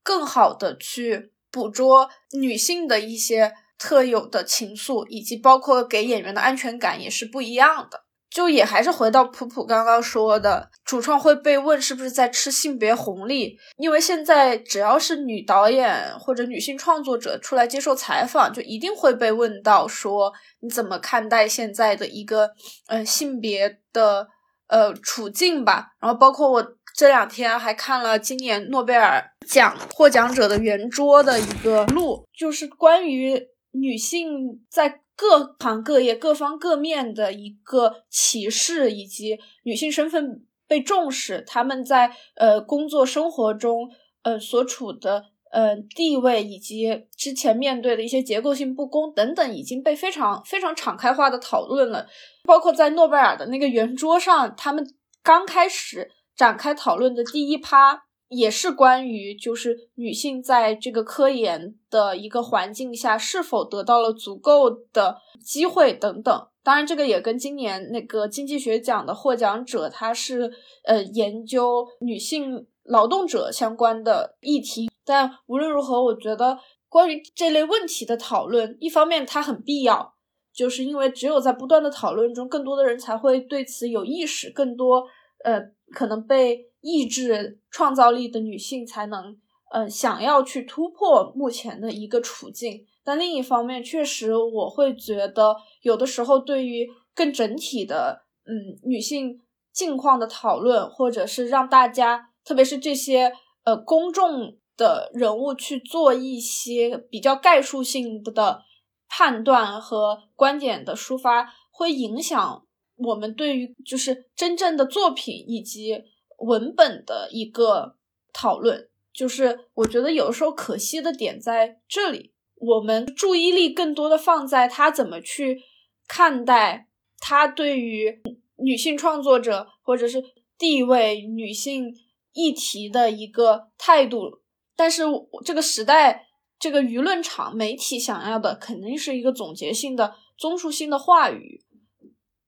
[0.02, 8.02] 更好的去捕捉女性的一些特有的情愫，以及包括给演员的安全感也是不一样的。
[8.28, 22.50] 就也还是回到普普刚刚说的，主创会被问是不是在吃性别红利，因为现在只要是女导演或者女性创作者出来接受采访，就一定会被问到说你怎么看待现在的一个
[22.88, 24.26] 呃性别的
[24.68, 25.92] 呃处境吧。
[26.00, 33.40] 然后包括我这两天还看了今年诺贝尔奖获奖者的圆桌的一个录，就是关于
[33.70, 35.00] 女性在。
[35.16, 43.88] 各行各业、各方各面的一个歧视，以及女性身份被重视，他们在呃工作生活中
[44.22, 52.06] 呃所处的呃地位，以及之前面对的一些结构性不公等等，已经被非常非常敞开化的讨论了。
[52.44, 54.86] 包括在诺贝尔的那个圆桌上，他们
[55.22, 58.05] 刚开始展开讨论的第一趴。
[58.28, 66.48] 也是关于，就是女性在这个科研的一个环境下，是否得到了足够的机会等等。
[66.64, 74.90] 当然，这个也跟今年那个经济学奖的获奖者，他是呃研究女性劳动者相关的议题。
[75.04, 76.58] 但无论如何，我觉得
[76.88, 80.14] 关于这类问题的讨论，一方面它很必要，
[80.52, 85.06] 就是因为只有在不断的讨论中，更多的人才会对此有意识，更多
[85.44, 85.60] 呃
[85.92, 86.66] 可能被。
[86.86, 89.36] 意志创造力的女性才能，
[89.72, 92.86] 呃，想要去突破目前的一个处境。
[93.02, 99.40] 但另一方面，确实我会觉得，有的时候对于更整体的，嗯，女性
[99.72, 103.32] 近况的讨论，或者是让大家，特别是这些
[103.64, 108.62] 呃公众的人物去做一些比较概述性的
[109.08, 112.64] 判断和观点的抒发，会影响
[112.96, 116.02] 我们对于就是真正的作品以及
[116.38, 117.96] 文本的一个
[118.32, 118.88] 讨论。
[119.12, 125.62] 就是我觉得有时候可惜的点在这里，我们注意力更多的放在他怎么去
[126.06, 126.88] 看待
[127.18, 128.20] 他对于
[128.56, 130.22] 女性创作者或者是
[130.58, 131.94] 地位、女性
[132.34, 134.40] 议题的一个态度，
[134.76, 135.02] 但是
[135.42, 136.26] 这个时代
[136.58, 141.64] 这个舆论场媒体想要的肯定是一个总结性的、综述性的话语，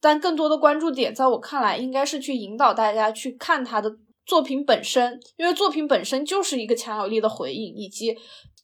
[0.01, 3.97] 但更多的关注点在我看来应该是去引导大家去看他的。
[4.29, 8.15] 作品本身，因为作品本身就是一个强有力的回应，以及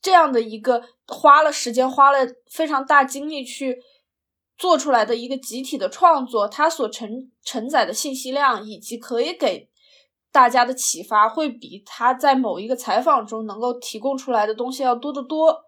[0.02, 2.18] 这样的一个花了时间、花了
[2.50, 3.78] 非常大精力去
[4.58, 9.70] 做出来的一个集体的创作，它所承承载的信息量以及可以给
[10.30, 15.64] 大家的启发，会比他在某一个采访中能够提供出来的东西要多得多。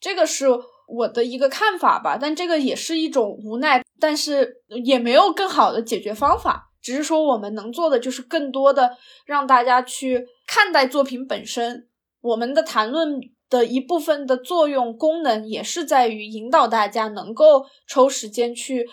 [0.00, 0.46] 这个是
[0.88, 6.70] 我的一个看法吧，但这个也是一种无奈，但是也没有更好的解决方法。
[6.82, 11.88] 只是说，我们能做的就是更多的让大家去看待作品本身。
[12.20, 13.18] 我们的谈论
[13.48, 18.86] 的一部分的作用功能，也是在于引导大家能够抽时间去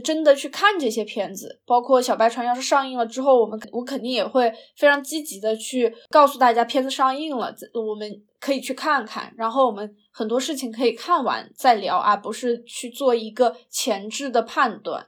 [0.00, 1.60] 真的去看这些片子。
[1.66, 8.10] 包括《小白船》要是上映了之后，我们我肯定也会非常积极的去告诉大家片子上映了，我们
[8.40, 9.32] 可以去看看。
[9.36, 15.06] 然后我们很多事情可以看完再聊，而不是去做一个前置的判断。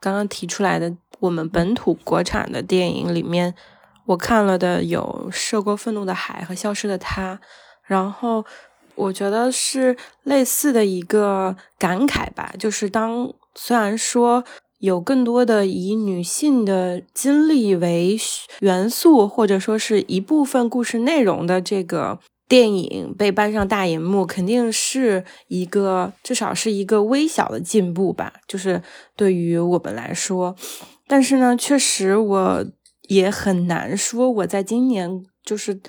[0.00, 0.96] 刚刚提出来的。
[1.20, 3.54] 我们本土国产的电影里面，
[4.04, 5.00] 我看了的有
[5.30, 7.36] 《涉过愤怒的海》和《消失的她》，
[7.84, 8.44] 然后
[8.94, 14.44] 我觉得是类似的一个感慨吧，就是当虽然说
[14.78, 18.16] 有更多的以女性的经历为
[18.60, 22.18] 元素，或者说是一部分故事内容的这个。
[22.46, 28.82] 电影被搬上大荧幕，肯定是一个至少是一个微小的进步吧，就是
[29.16, 30.54] 对于我们来说。
[31.06, 32.64] 但是呢，确实我
[33.08, 35.80] 也很难说，我在今年就是。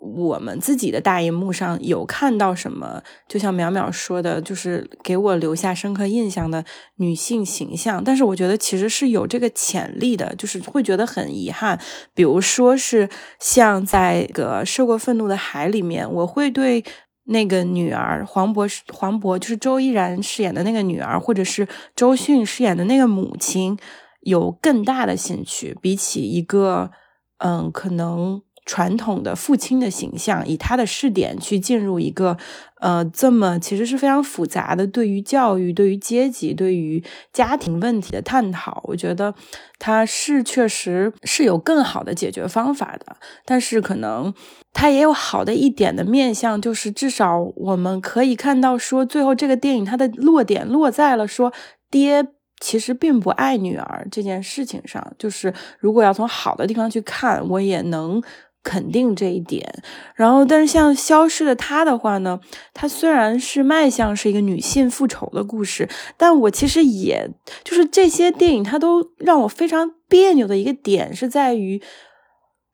[0.00, 3.02] 我们自己的大荧幕上有看到什么？
[3.28, 6.64] 就像淼淼说的，就是给我留下深刻印象的
[6.96, 8.02] 女性形象。
[8.02, 11.78] 但是我觉得其实是有这个潜力的，就是会觉得很遗憾。
[12.14, 13.08] 比如说是
[13.38, 16.82] 像在个《受过愤怒的海》里面，我会对
[17.24, 23.78] 那个女儿黄渤黄渤就是周依然饰演的那个女儿，或者是周迅饰演的那个母亲
[24.22, 26.90] 有更大的兴趣，比起一个
[27.36, 28.40] 嗯可能。
[28.70, 32.36] 传统的父亲的形象，以他的视点去进入一个，
[32.78, 37.02] 呃，这么其实是非常复杂的对于教育、对于阶级、对于
[37.32, 38.80] 家庭问题的探讨。
[38.84, 39.34] 我觉得
[39.80, 44.32] 他是确实是有更好的解决方法的，但是可能
[44.72, 51.52] 他也有好的一点的面向，就是至少我们可以看到，说最后这个电影它的落点落在了说
[51.90, 52.24] 爹
[52.60, 55.04] 其实并不爱女儿这件事情上。
[55.18, 58.22] 就是如果要从好的地方去看，我也能。
[58.62, 59.82] 肯定这一点，
[60.14, 62.38] 然后，但是像消失的她的话呢，
[62.74, 65.88] 她虽然是卖相是一个女性复仇的故事，
[66.18, 67.30] 但我其实也
[67.64, 71.80] 就是这些电影，它都让我非常别扭的一个点是在于，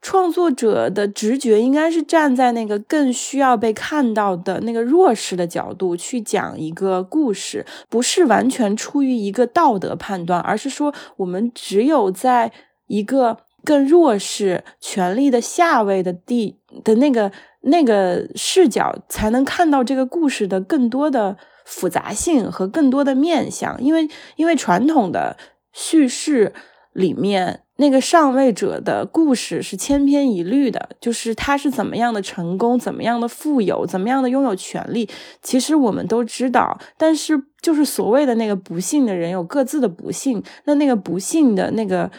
[0.01, 12.51] 创作者的直觉应该是站在那个更需要被看到的那个弱势的角度去讲一个故事，不是完全出于一个道德判断，而是说我们只有在
[12.87, 13.46] 一个。
[13.67, 17.29] 更弱势、权力的下位的地的那个
[17.63, 21.35] 那个视角，才能看到这个故事的更多的
[21.65, 23.77] 复杂性和更多的面相。
[23.83, 24.07] 因为，
[24.37, 25.35] 因为传统的
[25.73, 26.53] 叙事
[26.93, 35.09] 里面，那个上位者的故事是千篇一律的，就是他是怎么样的成功，怎么样的富有，怎么样的拥有权利，
[35.43, 36.79] 其实我们都知道。
[36.97, 42.09] 但是，就是所谓的那个不幸的人有各自的不幸，那那个不幸的那个。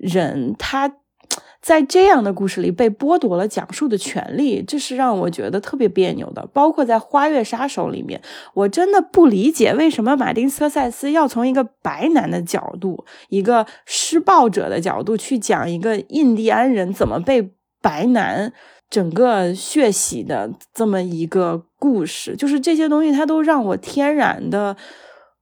[0.00, 0.88] 人他
[1.68, 6.48] 在这样的故事里被剥夺了讲述的权利，这是让我觉得特别别扭的。
[6.50, 8.18] 包括在《花月杀手》里面，
[8.54, 17.50] 我真的不理解为什么马丁·斯科塞斯要从一个白男的角度、一个施暴者的角度去讲一个印第安人怎么被
[17.82, 18.50] 白男
[18.88, 22.34] 整个血洗的这么一个故事。
[22.34, 24.74] 就是这些东西，它都让我天然的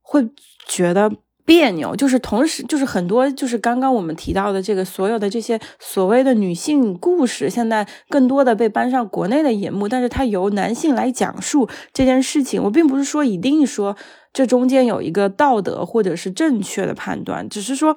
[0.02, 0.28] 会
[0.66, 1.12] 觉得。
[1.47, 12.62] 别扭，就是同时，就是很多，就是刚刚我们提到的这个所有的这些所谓的女性故事，现在更多的被搬上国内的荧幕，但是它由男性来讲述这件事情。
[12.64, 13.97] 我并不是说一定说
[14.32, 17.97] 这中间有一个道德或者是正确的判断，只是说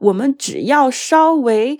[0.00, 1.78] 我们只要稍微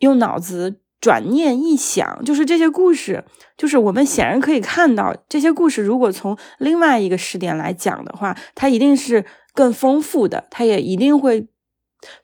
[0.00, 3.24] 用脑子转念一想，就是这些故事，
[3.56, 9.24] 就是我们显然可以看到，这些故事如果从另外一个视点来讲的话，它一定是
[9.56, 11.48] 更丰富的，它也一定会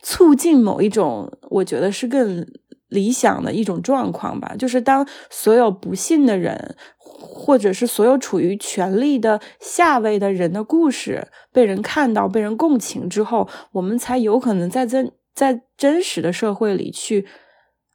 [0.03, 2.47] 促进某一种，我觉得是更
[2.89, 4.55] 理想的一种状况吧。
[4.59, 17.27] 就是当所有不幸的人，或者是所有处于权力的下位的人的故事被人看到、被人共情之后，我们才有可能在真在真实的社会里去。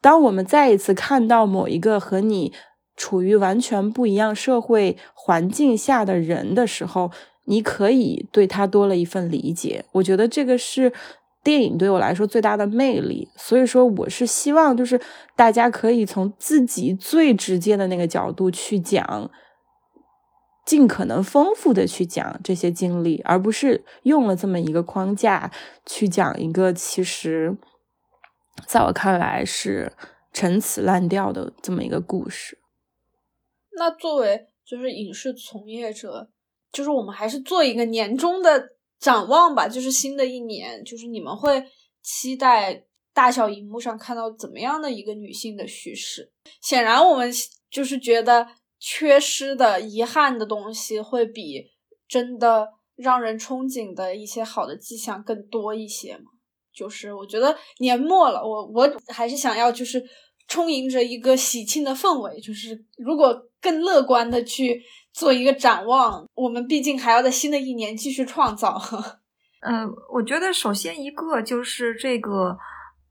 [0.01, 2.51] 当我们再一次看到某一个和你
[2.95, 7.11] 处于完全不一样社会环境下的人的时候，
[7.47, 9.83] 你可以对他多了一份理解。
[9.93, 10.93] 我觉得这个是
[11.43, 13.29] 电影对我来说最大的魅力。
[13.35, 14.99] 所以说，我是希望就是
[15.35, 19.31] 大家可以从自己最直接的那个角度去讲，
[20.65, 25.51] 尽可能丰富的去讲这些经历，而不是用了这么一个框架
[25.85, 27.57] 去讲一个其实。
[28.65, 29.93] 在我看来是
[30.33, 32.57] 陈词滥调的这么一个故事。
[33.77, 36.31] 那作为就是影视从业者，
[36.72, 38.69] 就是我们还是做一个年终的
[38.99, 39.68] 展望吧。
[39.68, 41.64] 就是新的一年，就是你们会
[42.02, 46.31] 期待大小荧幕上看到怎么样的一个女性的叙事？
[46.61, 47.31] 显然，我们
[47.69, 48.48] 就是觉得
[48.80, 51.65] 缺失的、遗憾的东西会比
[52.07, 56.26] 真的让人憧憬的一些好的迹象更多一些嘛。
[56.73, 60.03] 就是我觉得年末了，我我还是想要就是
[60.48, 62.39] 充盈着一个喜庆的氛围。
[62.39, 64.81] 就是如果更乐观的去
[65.13, 68.81] 做一个展望，我们毕竟还要在新的一年继续创造。
[69.61, 72.57] 嗯， 我觉得首先一个就是这个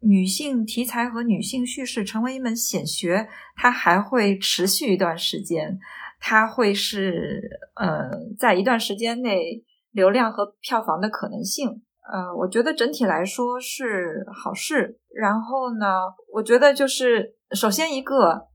[0.00, 5.78] 女性题材和女性叙事成为一门显学，它还会持续一段时间，
[6.20, 7.42] 它会是
[7.74, 11.82] 呃在一段时间内流量和票房的可能性。
[12.12, 15.00] 呃，我觉得整体来说是好事。
[15.12, 15.86] 然后呢，
[16.32, 18.46] 我觉得就是首先一个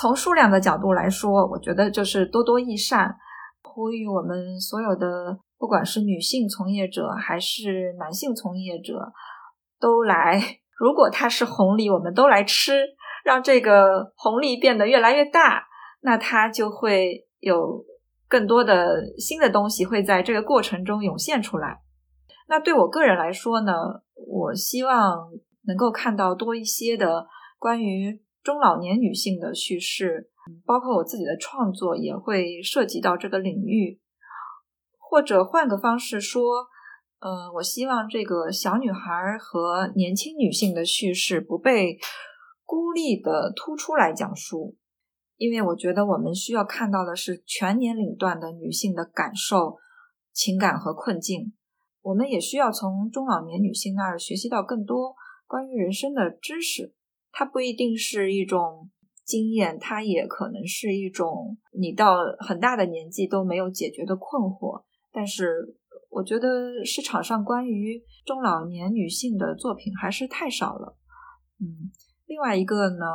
[0.00, 3.14] 从数量的角度来说，我觉得就是多多益善，
[3.62, 9.12] 呼吁我们所有的不管是女性从业者还是男性从业者
[9.78, 10.40] 都来。
[10.78, 12.82] 如果它是红利，我们都来吃，
[13.26, 15.64] 让这个红利变得越来越大，
[16.00, 17.84] 那它就会有
[18.26, 21.82] 更多的新的东西会在这个过程中涌现出来。
[22.48, 23.72] 那对我个人来说呢，
[24.14, 25.28] 我希望
[25.66, 27.26] 能够看到多一些的
[27.58, 30.30] 关于中老年女性的叙事，
[30.64, 34.00] 包括我自己的创作也会涉及到这个领域。
[34.98, 36.68] 或者换个方式说，
[37.18, 41.98] 呃，我希望这个小女孩和年轻女性的叙事不被
[42.64, 44.76] 孤立的突出来讲述，
[45.36, 49.78] 因为我觉得我们需要看到的是全年龄段的女性的感受、
[50.32, 51.52] 情感和困境。
[52.02, 56.94] 我们也需要从中老年女性那儿学习到更多关于人生的知识。
[57.32, 58.90] 它不一定是一种
[59.24, 64.82] 经验，它也可能是一种你到很大的年纪都没有解决的困惑。
[65.12, 65.76] 但是，
[66.08, 70.96] 我觉得市场上关于中老年女性的作品还是太少了。
[71.60, 71.90] 嗯，
[72.26, 73.06] 另外一个呢，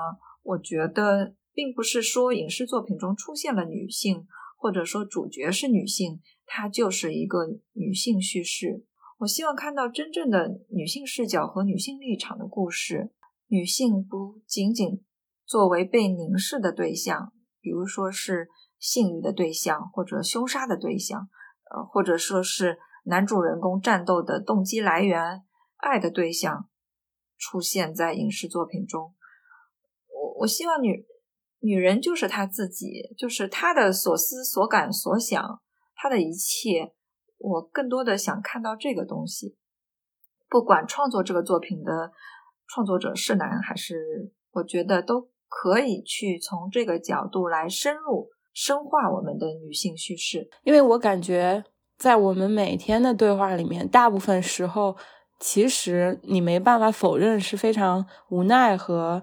[0.43, 4.25] 我觉得并不是说影视作品中出现了女性，
[4.57, 6.21] 或者说主角是女性。
[6.47, 7.39] 它就是一个
[7.73, 8.83] 女性叙事。
[9.17, 13.09] 我希望看到真正的女性视角和女性立场的故事。
[13.47, 15.03] 女性不仅仅
[15.45, 17.31] 作为被凝视的对象，
[17.61, 18.49] 比如说是
[18.79, 21.29] 性欲的对象，或者凶杀的对象，
[21.71, 25.43] 呃，或者说是男主人公战斗的动机来源、
[25.77, 26.69] 爱的对象，
[27.37, 29.13] 出现在影视作品中。
[30.07, 31.05] 我我希望女
[31.59, 35.61] 女人就是她自己，就是她的所思所感所想。
[35.95, 36.93] 她的一切，
[37.37, 39.55] 我更多的想看到这个东西。
[40.49, 42.11] 不管创作这个作品的
[42.67, 50.49] 创作者是男还是，我觉得都可以去从这个角度来深入深化我们的女性叙事。
[50.63, 51.63] 因为我感觉，
[51.97, 54.95] 在我们每天的对话里面，大部分时候，
[55.39, 59.21] 其实你没办法否认是非常无奈和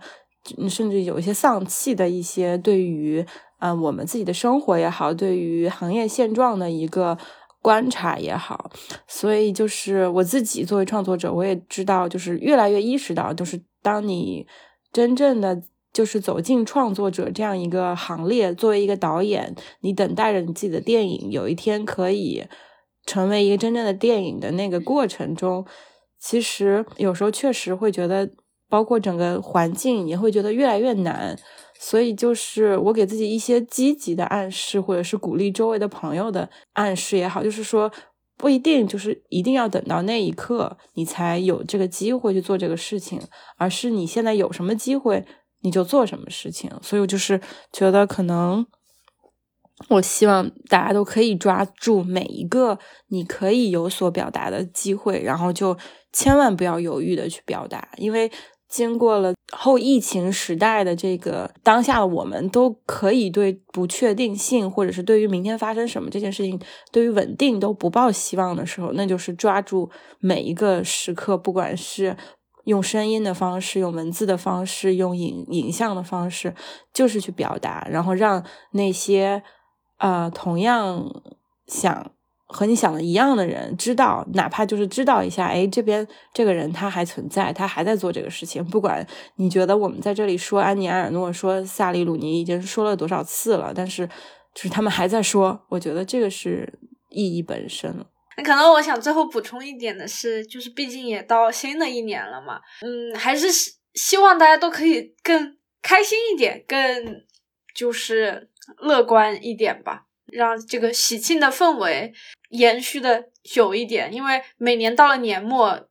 [0.69, 3.27] 甚至有一些丧气的一些对于。
[3.64, 7.16] 嗯，我们自己的生活也好，对于行业现状的一个
[7.62, 8.70] 观察也好，
[9.06, 14.44] 所以就是我自己作为创作者，我也知道，就是越来越意识到，就是当你
[14.93, 15.62] 真正的
[15.93, 22.44] 就是走进创作者这样一个行列，作为一个导演，你等待着你自己的电影有一天可以
[23.06, 25.64] 成为一个真正的电影的那个过程中，
[26.18, 28.28] 其实有时候确实会觉得，
[28.68, 31.39] 包括整个环境也会觉得越来越难。
[31.84, 37.90] 所以，就是我给自己一些积极的暗示，或者是鼓励周围的朋友的暗示也好，就是说，
[38.36, 43.20] 不一定就是一定要等到那一刻你才有这个机会去做这个事情，
[43.56, 45.26] 而是你现在有什么机会
[45.62, 46.70] 你就做什么事情。
[46.82, 47.40] 所以我就是
[47.72, 48.64] 觉得，可能
[49.88, 52.78] 我希望大家都可以抓住每一个
[53.09, 55.76] 你可以有所表达的机会，然后就
[56.12, 58.30] 千万不要犹豫的去表达，因为。
[58.73, 66.59] 经过了后疫情时代的这个当下的我们，都可以对不确定性，或者是对于明天发生什么这件事情，
[66.90, 69.90] 对于稳定都不抱希望的时候，那就是抓住
[70.20, 72.16] 每一个时刻，不管是
[72.65, 76.55] 用声音的方式、用文字的方式、用影影像的方式，
[76.94, 79.43] 就是去表达，然后让那些
[79.99, 81.23] 呃同样
[81.66, 82.12] 想。
[82.52, 88.62] 和你想的一样的人知道，哪怕就是知道一下，哎，这边这个人他还存在，他还在做这个事情。
[88.64, 89.04] 不管
[89.36, 94.06] 你觉得我们在这里说安妮埃尔诺、说萨利鲁尼已经说了多少次了，但是
[94.54, 97.92] 就是他们还在说，我觉得这个是意义本身
[98.36, 98.44] 那。
[98.44, 103.48] 可能我想最后补充一点的是，就是毕竟也到新的一年了嘛，嗯，还是
[103.94, 106.78] 希望大家都可以更开心一点，更
[107.74, 112.12] 就是乐观一点吧，让这个喜庆的氛围。
[112.52, 115.88] 延续的久一点，因为每年到了年末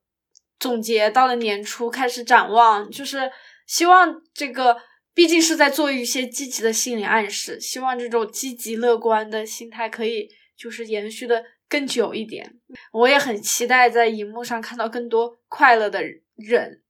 [0.59, 3.31] 总结，到了年初开始展望，就是
[3.67, 4.77] 希望这个
[5.13, 12.53] 毕竟是在做一些积极的心理暗示，希望这种积极乐观的心态可以就是延续的更久一点。
[12.91, 16.01] 我也很期待在荧幕上看到更多快乐的
[16.35, 16.81] 人。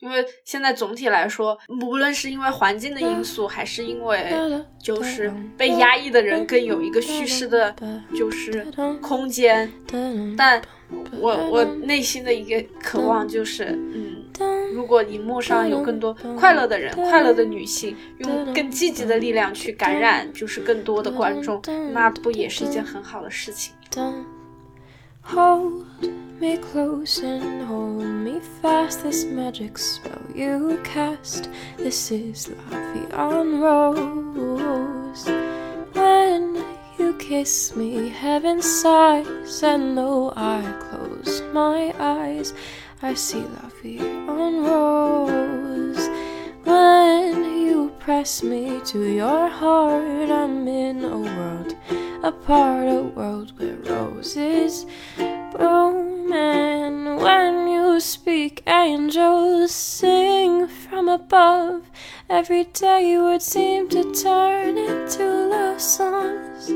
[0.00, 4.32] 因为现在总体来说，无论是因为环境的因素，还是因为
[4.80, 7.74] 就是被压抑的人更有一个叙事的，
[8.16, 8.64] 就是
[9.02, 9.70] 空间。
[10.36, 10.62] 但
[11.18, 14.24] 我我内心的一个渴望就是，嗯，
[14.72, 21.60] 如果荧幕上有更多快乐的人，快乐的女性，用更积极的力量去感染，就是更多的观众，
[21.92, 23.74] 那不也是一件很好的事情
[25.22, 25.84] ？Hold
[26.40, 29.02] me close and hold me fast.
[29.02, 31.48] This magic spell you cast.
[31.76, 35.26] This is La Vie en Rose.
[35.94, 36.64] When
[36.98, 42.54] you kiss me, heaven sighs, and though I close my eyes,
[43.02, 46.08] I see La Vie en Rose.
[46.64, 51.76] When you press me to your heart, I'm in a world
[52.22, 54.86] a apart, a world where roses
[55.52, 56.32] bloom.
[56.32, 61.82] And when you speak, angels sing from above.
[62.30, 66.68] Every day you would seem to turn into love songs.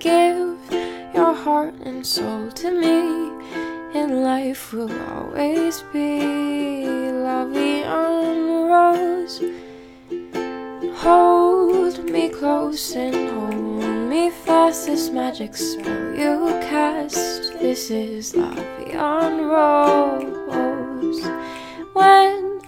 [0.00, 0.56] Give
[1.14, 3.00] your heart and soul to me,
[4.00, 6.24] and life will always be
[7.52, 9.73] Vie en Rose.
[11.04, 14.86] Hold me close and hold me fast.
[14.86, 17.52] This magic spell you cast.
[17.60, 21.22] This is Vie en Rose.
[21.92, 22.62] When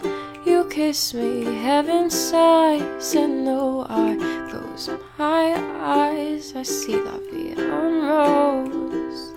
[0.45, 4.17] you kiss me, heaven sighs, and though I
[4.51, 9.33] close my eyes, I see Vie en Rose.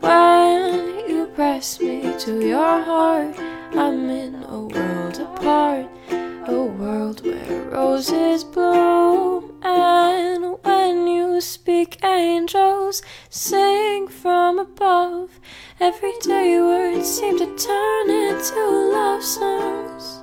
[0.00, 3.38] When you press me to your heart,
[3.72, 5.86] I'm in a world apart
[6.50, 15.38] a world where roses bloom, and when you speak, angels sing from above.
[15.78, 20.22] Everyday words seem to turn into love songs.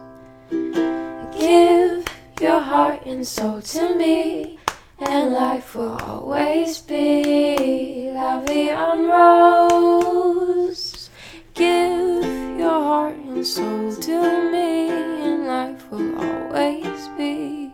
[1.40, 2.06] Give
[2.42, 4.60] your heart and soul to me,
[5.00, 11.10] and life will always be lovely on rose.
[11.54, 17.72] Give your heart and soul to me, and life will always be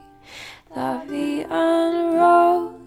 [0.75, 2.82] la vie rose.